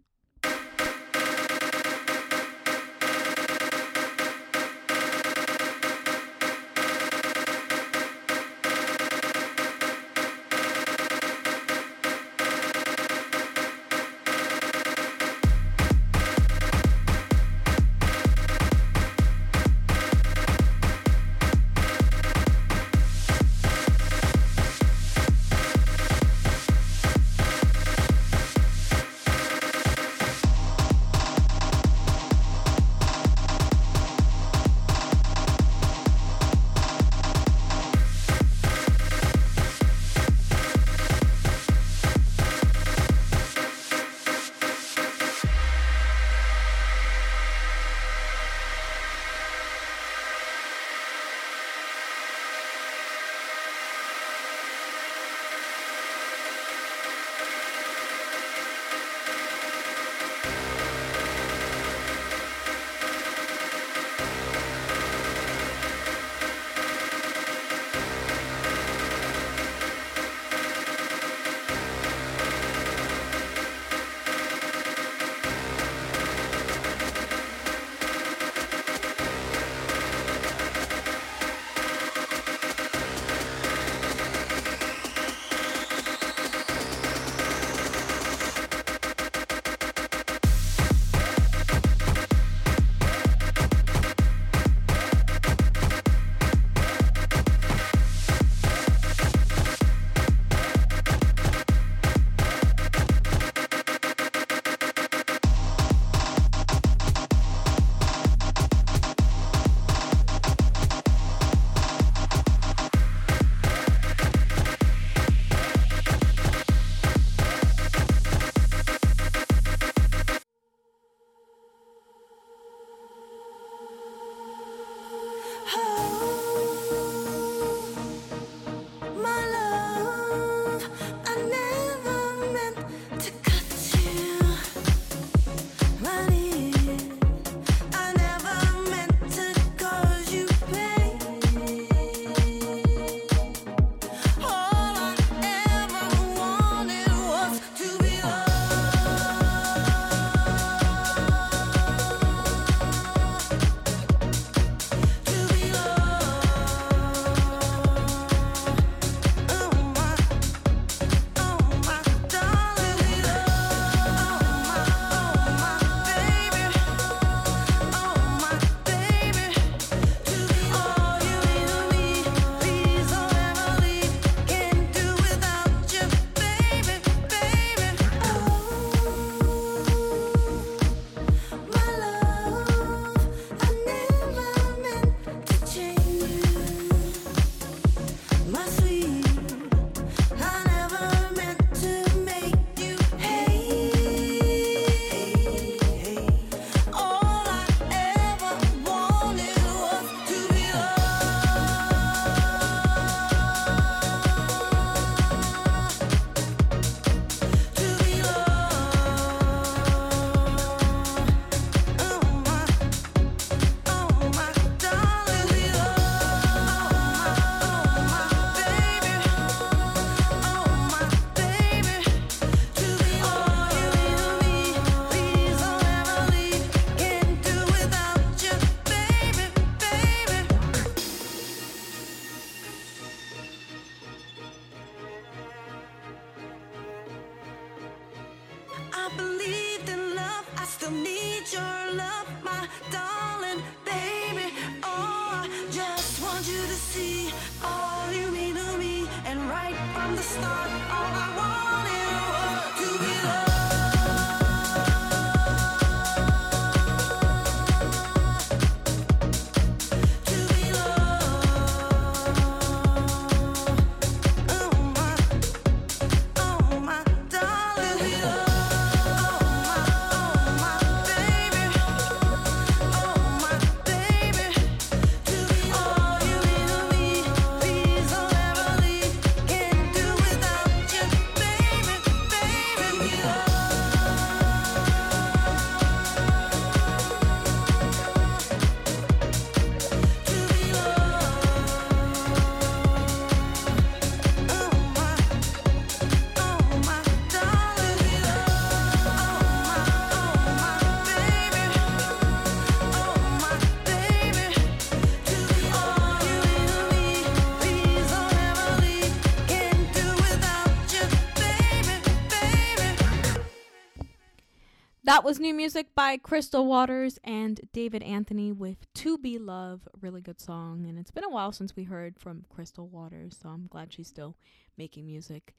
That 315.14 315.22
was 315.22 315.38
new 315.38 315.54
music 315.54 315.94
by 315.94 316.16
Crystal 316.16 316.66
Waters 316.66 317.20
and 317.22 317.60
David 317.72 318.02
Anthony 318.02 318.50
with 318.50 318.92
To 318.94 319.16
Be 319.16 319.38
Love. 319.38 319.86
Really 320.00 320.20
good 320.20 320.40
song. 320.40 320.86
And 320.88 320.98
it's 320.98 321.12
been 321.12 321.22
a 321.22 321.30
while 321.30 321.52
since 321.52 321.76
we 321.76 321.84
heard 321.84 322.18
from 322.18 322.44
Crystal 322.48 322.88
Waters, 322.88 323.38
so 323.40 323.48
I'm 323.48 323.68
glad 323.68 323.92
she's 323.92 324.08
still 324.08 324.34
making 324.76 325.06
music. 325.06 325.54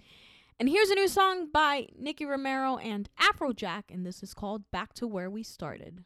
And 0.60 0.68
here's 0.68 0.90
a 0.90 0.96
new 0.96 1.08
song 1.08 1.48
by 1.54 1.88
Nicky 1.98 2.26
Romero 2.26 2.76
and 2.76 3.10
Afrojack, 3.18 3.84
and 3.90 4.06
this 4.06 4.22
is 4.22 4.34
called 4.34 4.70
Back 4.72 4.94
to 4.96 5.08
Where 5.08 5.30
We 5.30 5.42
Started. 5.42 6.04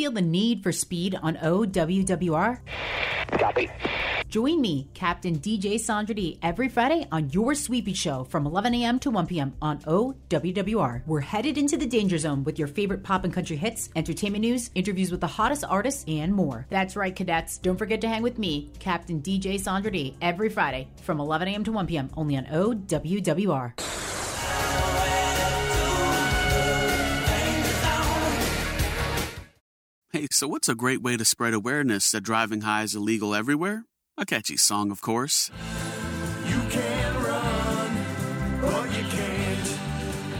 feel 0.00 0.10
the 0.10 0.22
need 0.22 0.62
for 0.62 0.72
speed 0.72 1.14
on 1.22 1.36
OWWR? 1.36 2.60
Copy. 3.32 3.70
Join 4.30 4.58
me, 4.58 4.88
Captain 4.94 5.38
DJ 5.38 5.78
Sandra 5.78 6.14
every 6.40 6.70
Friday 6.70 7.06
on 7.12 7.28
your 7.28 7.54
Sweepy 7.54 7.92
Show 7.92 8.24
from 8.24 8.46
11 8.46 8.74
a.m. 8.76 8.98
to 9.00 9.10
1 9.10 9.26
p.m. 9.26 9.52
on 9.60 9.80
OWWR. 9.80 11.02
We're 11.04 11.20
headed 11.20 11.58
into 11.58 11.76
the 11.76 11.84
danger 11.84 12.16
zone 12.16 12.44
with 12.44 12.58
your 12.58 12.68
favorite 12.68 13.02
pop 13.02 13.24
and 13.24 13.34
country 13.34 13.56
hits, 13.56 13.90
entertainment 13.94 14.40
news, 14.40 14.70
interviews 14.74 15.10
with 15.10 15.20
the 15.20 15.26
hottest 15.26 15.64
artists, 15.68 16.06
and 16.08 16.32
more. 16.32 16.64
That's 16.70 16.96
right, 16.96 17.14
cadets. 17.14 17.58
Don't 17.58 17.76
forget 17.76 18.00
to 18.00 18.08
hang 18.08 18.22
with 18.22 18.38
me, 18.38 18.70
Captain 18.78 19.20
DJ 19.20 19.60
Sandra 19.60 19.92
every 20.22 20.48
Friday 20.48 20.88
from 21.02 21.20
11 21.20 21.48
a.m. 21.48 21.64
to 21.64 21.72
1 21.72 21.86
p.m. 21.86 22.08
only 22.16 22.38
on 22.38 22.46
OWWR. 22.46 23.99
So 30.32 30.46
what's 30.46 30.68
a 30.68 30.74
great 30.76 31.02
way 31.02 31.16
to 31.16 31.24
spread 31.24 31.54
awareness 31.54 32.12
that 32.12 32.20
driving 32.20 32.60
high 32.60 32.84
is 32.84 32.94
illegal 32.94 33.34
everywhere? 33.34 33.84
A 34.16 34.24
catchy 34.24 34.56
song, 34.56 34.92
of 34.92 35.00
course. 35.00 35.50
You 36.46 36.60
can 36.70 37.22
run, 37.22 37.90
but 38.60 38.84
you 38.96 39.02
can't 39.10 39.76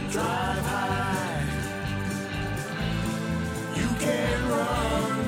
drive 0.09 0.65
high. 0.65 1.43
You 3.75 3.87
can 3.99 4.49
run, 4.49 5.27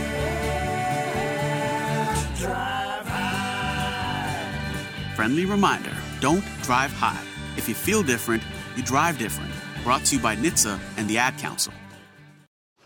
drive 2.37 3.07
high. 3.07 4.53
Friendly 5.15 5.45
reminder 5.45 5.95
don't 6.19 6.43
drive 6.63 6.91
high. 6.91 7.21
If 7.57 7.69
you 7.69 7.75
feel 7.75 8.01
different, 8.01 8.41
you 8.75 8.81
drive 8.81 9.19
different. 9.19 9.51
Brought 9.83 10.03
to 10.05 10.15
you 10.15 10.21
by 10.21 10.35
NHTSA 10.35 10.79
and 10.97 11.07
the 11.07 11.19
Ad 11.19 11.37
Council. 11.37 11.73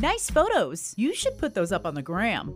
Nice 0.00 0.30
photos. 0.30 0.94
You 0.96 1.12
should 1.12 1.36
put 1.38 1.54
those 1.54 1.72
up 1.72 1.84
on 1.84 1.94
the 1.94 2.02
gram. 2.02 2.54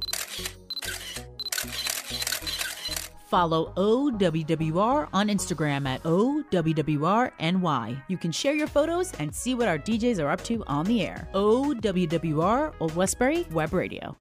Follow 3.26 3.72
OWWR 3.76 5.08
on 5.12 5.28
Instagram 5.28 5.88
at 5.88 6.02
OWWRNY. 6.04 8.02
You 8.06 8.16
can 8.16 8.30
share 8.30 8.54
your 8.54 8.68
photos 8.68 9.12
and 9.14 9.34
see 9.34 9.54
what 9.54 9.66
our 9.66 9.78
DJs 9.78 10.22
are 10.22 10.30
up 10.30 10.44
to 10.44 10.62
on 10.66 10.84
the 10.86 11.04
air. 11.04 11.28
OWWR 11.34 12.74
Old 12.78 12.94
Westbury 12.94 13.44
Web 13.50 13.72
Radio. 13.72 14.16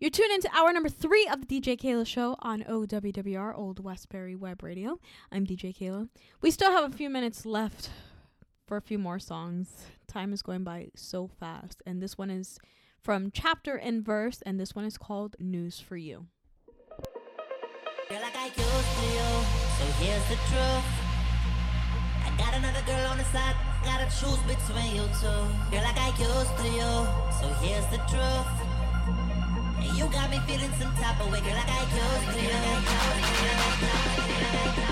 You're 0.00 0.10
tuned 0.10 0.32
into 0.32 0.50
hour 0.52 0.72
number 0.72 0.88
three 0.88 1.28
of 1.30 1.46
the 1.46 1.60
DJ 1.60 1.78
Keila 1.80 2.06
Show 2.06 2.36
on 2.40 2.64
OWWR 2.64 3.56
Old 3.56 3.84
Westbury 3.84 4.34
Web 4.34 4.64
Radio. 4.64 4.98
I'm 5.30 5.46
DJ 5.46 5.76
Keila. 5.76 6.08
We 6.40 6.50
still 6.50 6.72
have 6.72 6.92
a 6.92 6.96
few 6.96 7.08
minutes 7.08 7.46
left 7.46 7.90
for 8.66 8.76
a 8.76 8.82
few 8.82 8.98
more 8.98 9.18
songs. 9.18 9.86
Time 10.08 10.32
is 10.32 10.42
going 10.42 10.64
by 10.64 10.88
so 10.94 11.28
fast. 11.28 11.82
And 11.86 12.02
this 12.02 12.18
one 12.18 12.30
is 12.30 12.58
from 13.00 13.30
Chapter 13.30 13.76
and 13.76 14.04
Verse, 14.04 14.42
and 14.44 14.58
this 14.58 14.74
one 14.74 14.84
is 14.84 14.98
called 14.98 15.36
News 15.38 15.78
for 15.78 15.96
You. 15.96 16.26
Girl, 18.08 18.20
like 18.20 18.36
I 18.36 18.46
used 18.46 18.58
to 18.58 19.06
you, 19.14 19.28
so 19.78 19.84
here's 20.02 20.26
the 20.28 20.36
truth. 20.50 20.86
I 22.24 22.30
got 22.38 22.54
another 22.54 22.82
girl 22.86 23.06
on 23.10 23.18
the 23.18 23.24
side, 23.24 23.54
gotta 23.84 24.06
choose 24.06 24.42
between 24.46 24.96
you 24.96 25.06
two. 25.20 25.42
Girl, 25.70 25.82
like 25.82 25.98
I 25.98 26.08
used 26.18 26.56
to 26.58 26.68
you, 26.70 27.06
so 27.38 27.46
here's 27.62 27.86
the 27.86 27.98
truth. 28.10 28.50
And 29.78 29.96
you 29.96 30.06
got 30.06 30.30
me 30.30 30.38
feeling 30.46 30.72
some 30.78 30.94
type 30.96 31.20
of 31.20 31.32
way, 31.32 31.40
girl, 31.40 31.54
like 31.54 31.68
I 31.68 31.80
used 31.82 32.30
to 34.76 34.80
you. 34.80 34.85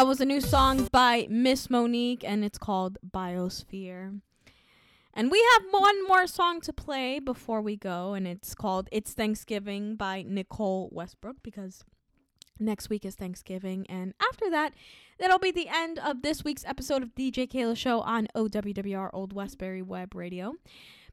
That 0.00 0.06
was 0.06 0.22
a 0.22 0.24
new 0.24 0.40
song 0.40 0.88
by 0.90 1.26
Miss 1.28 1.68
Monique, 1.68 2.24
and 2.24 2.42
it's 2.42 2.56
called 2.56 2.96
Biosphere. 3.06 4.20
And 5.12 5.30
we 5.30 5.46
have 5.52 5.64
one 5.70 6.08
more 6.08 6.26
song 6.26 6.62
to 6.62 6.72
play 6.72 7.18
before 7.18 7.60
we 7.60 7.76
go, 7.76 8.14
and 8.14 8.26
it's 8.26 8.54
called 8.54 8.88
It's 8.90 9.12
Thanksgiving 9.12 9.96
by 9.96 10.24
Nicole 10.26 10.88
Westbrook 10.90 11.42
because 11.42 11.84
next 12.58 12.88
week 12.88 13.04
is 13.04 13.14
Thanksgiving. 13.14 13.86
And 13.90 14.14
after 14.26 14.48
that, 14.48 14.72
that'll 15.18 15.38
be 15.38 15.50
the 15.50 15.68
end 15.68 15.98
of 15.98 16.22
this 16.22 16.44
week's 16.44 16.64
episode 16.64 17.02
of 17.02 17.14
DJ 17.14 17.46
Keila 17.46 17.76
Show 17.76 18.00
on 18.00 18.26
OWWR 18.34 19.10
Old 19.12 19.34
Westbury 19.34 19.82
Web 19.82 20.14
Radio. 20.14 20.54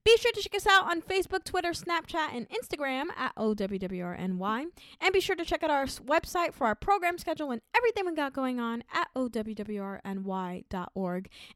Be 0.08 0.16
sure 0.16 0.32
to 0.32 0.42
check 0.42 0.56
us 0.56 0.66
out 0.66 0.90
on 0.90 1.02
Facebook, 1.02 1.44
Twitter, 1.44 1.72
Snapchat, 1.72 2.30
and 2.34 2.48
Instagram 2.48 3.08
at 3.18 3.36
OWWRNY. 3.36 4.68
And 5.02 5.14
be 5.14 5.20
sure 5.20 5.36
to 5.36 5.44
check 5.44 5.64
out 5.64 5.70
our 5.70 5.84
website 5.86 6.54
for 6.54 6.66
our 6.66 6.76
program 6.76 7.18
schedule 7.18 7.52
and 7.52 7.60
everything 7.76 8.06
we 8.06 8.16
got 8.16 8.32
going 8.32 8.58
on 8.58 8.86
at 8.94 9.10
OWWRNY.org. 9.18 10.00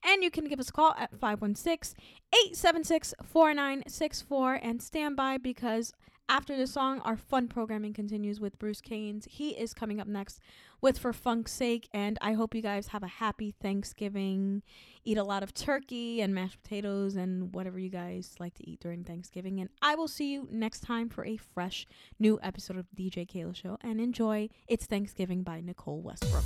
And 0.03 0.21
you 0.21 0.29
can 0.29 0.49
give 0.49 0.59
us 0.59 0.67
a 0.67 0.73
call 0.73 0.93
at 0.97 1.17
516 1.17 1.95
876 2.33 3.13
4964 3.23 4.55
and 4.55 4.81
stand 4.81 5.15
by 5.15 5.37
because 5.37 5.93
after 6.27 6.57
the 6.57 6.67
song, 6.67 6.99
our 7.05 7.15
fun 7.15 7.47
programming 7.47 7.93
continues 7.93 8.41
with 8.41 8.59
Bruce 8.59 8.81
Caines. 8.81 9.27
He 9.29 9.51
is 9.51 9.73
coming 9.73 10.01
up 10.01 10.07
next 10.07 10.41
with 10.81 10.97
For 10.97 11.13
Funk's 11.13 11.51
Sake, 11.51 11.87
and 11.93 12.17
I 12.21 12.33
hope 12.33 12.55
you 12.55 12.61
guys 12.61 12.87
have 12.87 13.03
a 13.03 13.07
happy 13.07 13.53
Thanksgiving. 13.61 14.63
Eat 15.03 15.17
a 15.17 15.23
lot 15.23 15.43
of 15.43 15.53
turkey 15.53 16.21
and 16.21 16.33
mashed 16.33 16.61
potatoes 16.61 17.15
and 17.15 17.53
whatever 17.53 17.79
you 17.79 17.89
guys 17.89 18.35
like 18.39 18.55
to 18.55 18.69
eat 18.69 18.79
during 18.79 19.03
Thanksgiving. 19.03 19.59
And 19.59 19.69
I 19.81 19.95
will 19.95 20.07
see 20.07 20.33
you 20.33 20.47
next 20.51 20.81
time 20.81 21.09
for 21.09 21.25
a 21.25 21.37
fresh 21.37 21.87
new 22.19 22.39
episode 22.43 22.77
of 22.77 22.85
DJ 22.95 23.27
Keila 23.27 23.55
Show. 23.55 23.77
And 23.81 24.01
enjoy 24.01 24.49
It's 24.67 24.85
Thanksgiving 24.85 25.43
by 25.43 25.61
Nicole 25.61 26.01
Westbrook. 26.01 26.43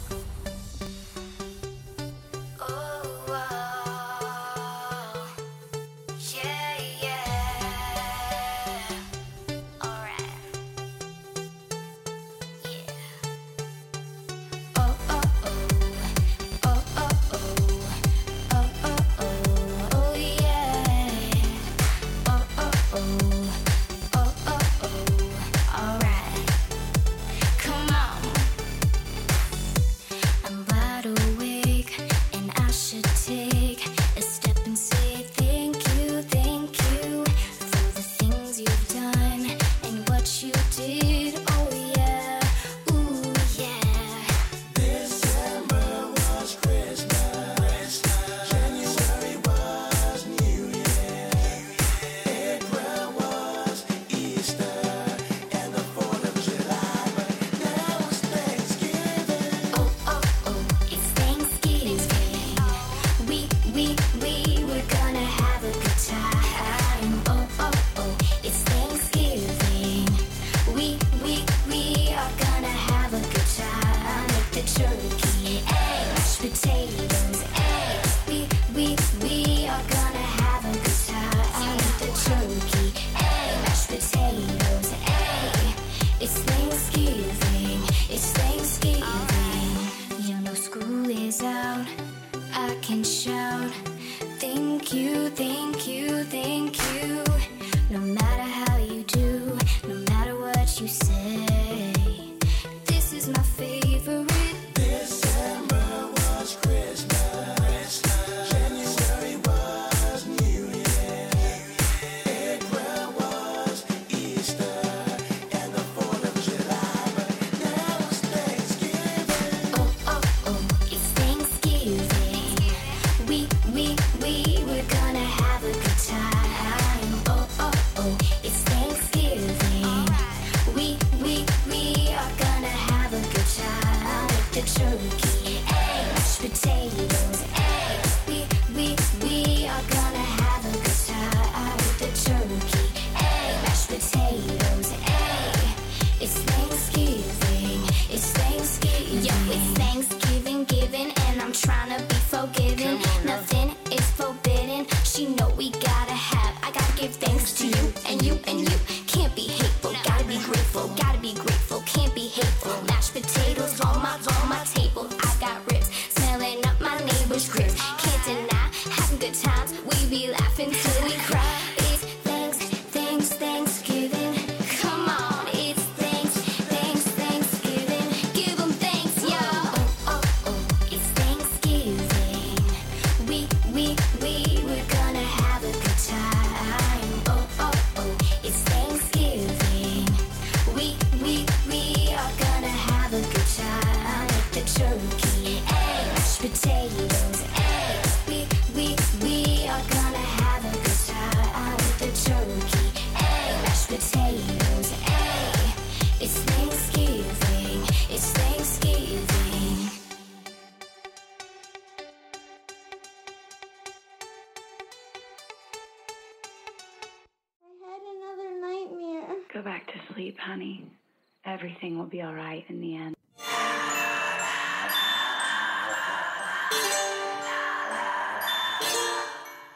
Everything 221.66 221.98
will 221.98 222.06
be 222.06 222.22
all 222.22 222.35
right 222.35 222.64
in 222.69 222.80
the 222.80 222.95
end. 222.95 223.16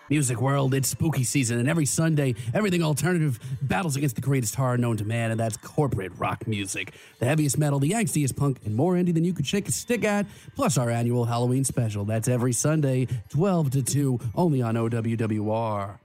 Music 0.07 0.39
world, 0.39 0.75
it's 0.75 0.87
spooky 0.87 1.23
season, 1.23 1.57
and 1.57 1.67
every 1.67 1.87
Sunday, 1.87 2.35
everything 2.53 2.83
alternative 2.83 3.39
battles 3.63 3.95
against 3.95 4.13
the 4.13 4.21
greatest 4.21 4.53
horror 4.53 4.77
known 4.77 4.97
to 4.97 5.03
man, 5.03 5.31
and 5.31 5.39
that's 5.39 5.57
corporate 5.57 6.11
rock 6.19 6.45
music. 6.45 6.93
The 7.17 7.25
heaviest 7.25 7.57
metal, 7.57 7.79
the 7.79 7.93
angstiest 7.93 8.35
punk, 8.35 8.59
and 8.65 8.75
more 8.75 8.93
indie 8.93 9.13
than 9.13 9.23
you 9.23 9.33
could 9.33 9.47
shake 9.47 9.67
a 9.67 9.71
stick 9.71 10.03
at, 10.03 10.27
plus 10.55 10.77
our 10.77 10.91
annual 10.91 11.25
Halloween 11.25 11.63
special. 11.63 12.05
That's 12.05 12.27
every 12.27 12.53
Sunday, 12.53 13.07
12 13.29 13.71
to 13.71 13.81
2, 13.81 14.19
only 14.35 14.61
on 14.61 14.75
OWWR. 14.75 15.97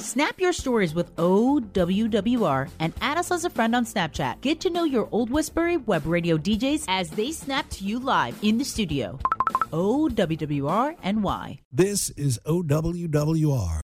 Snap 0.00 0.40
your 0.40 0.54
stories 0.54 0.94
with 0.94 1.14
OWWR 1.16 2.70
and 2.80 2.94
add 3.02 3.18
us 3.18 3.30
as 3.30 3.44
a 3.44 3.50
friend 3.50 3.76
on 3.76 3.84
Snapchat. 3.84 4.40
Get 4.40 4.58
to 4.60 4.70
know 4.70 4.84
your 4.84 5.06
Old 5.12 5.28
Westbury 5.28 5.76
Web 5.76 6.06
Radio 6.06 6.38
DJs 6.38 6.86
as 6.88 7.10
they 7.10 7.32
snap 7.32 7.68
to 7.68 7.84
you 7.84 7.98
live 7.98 8.34
in 8.42 8.56
the 8.56 8.64
studio. 8.64 9.18
OWWR 9.70 10.96
NY. 11.04 11.58
This 11.70 12.08
is 12.10 12.40
OWWR 12.46 13.80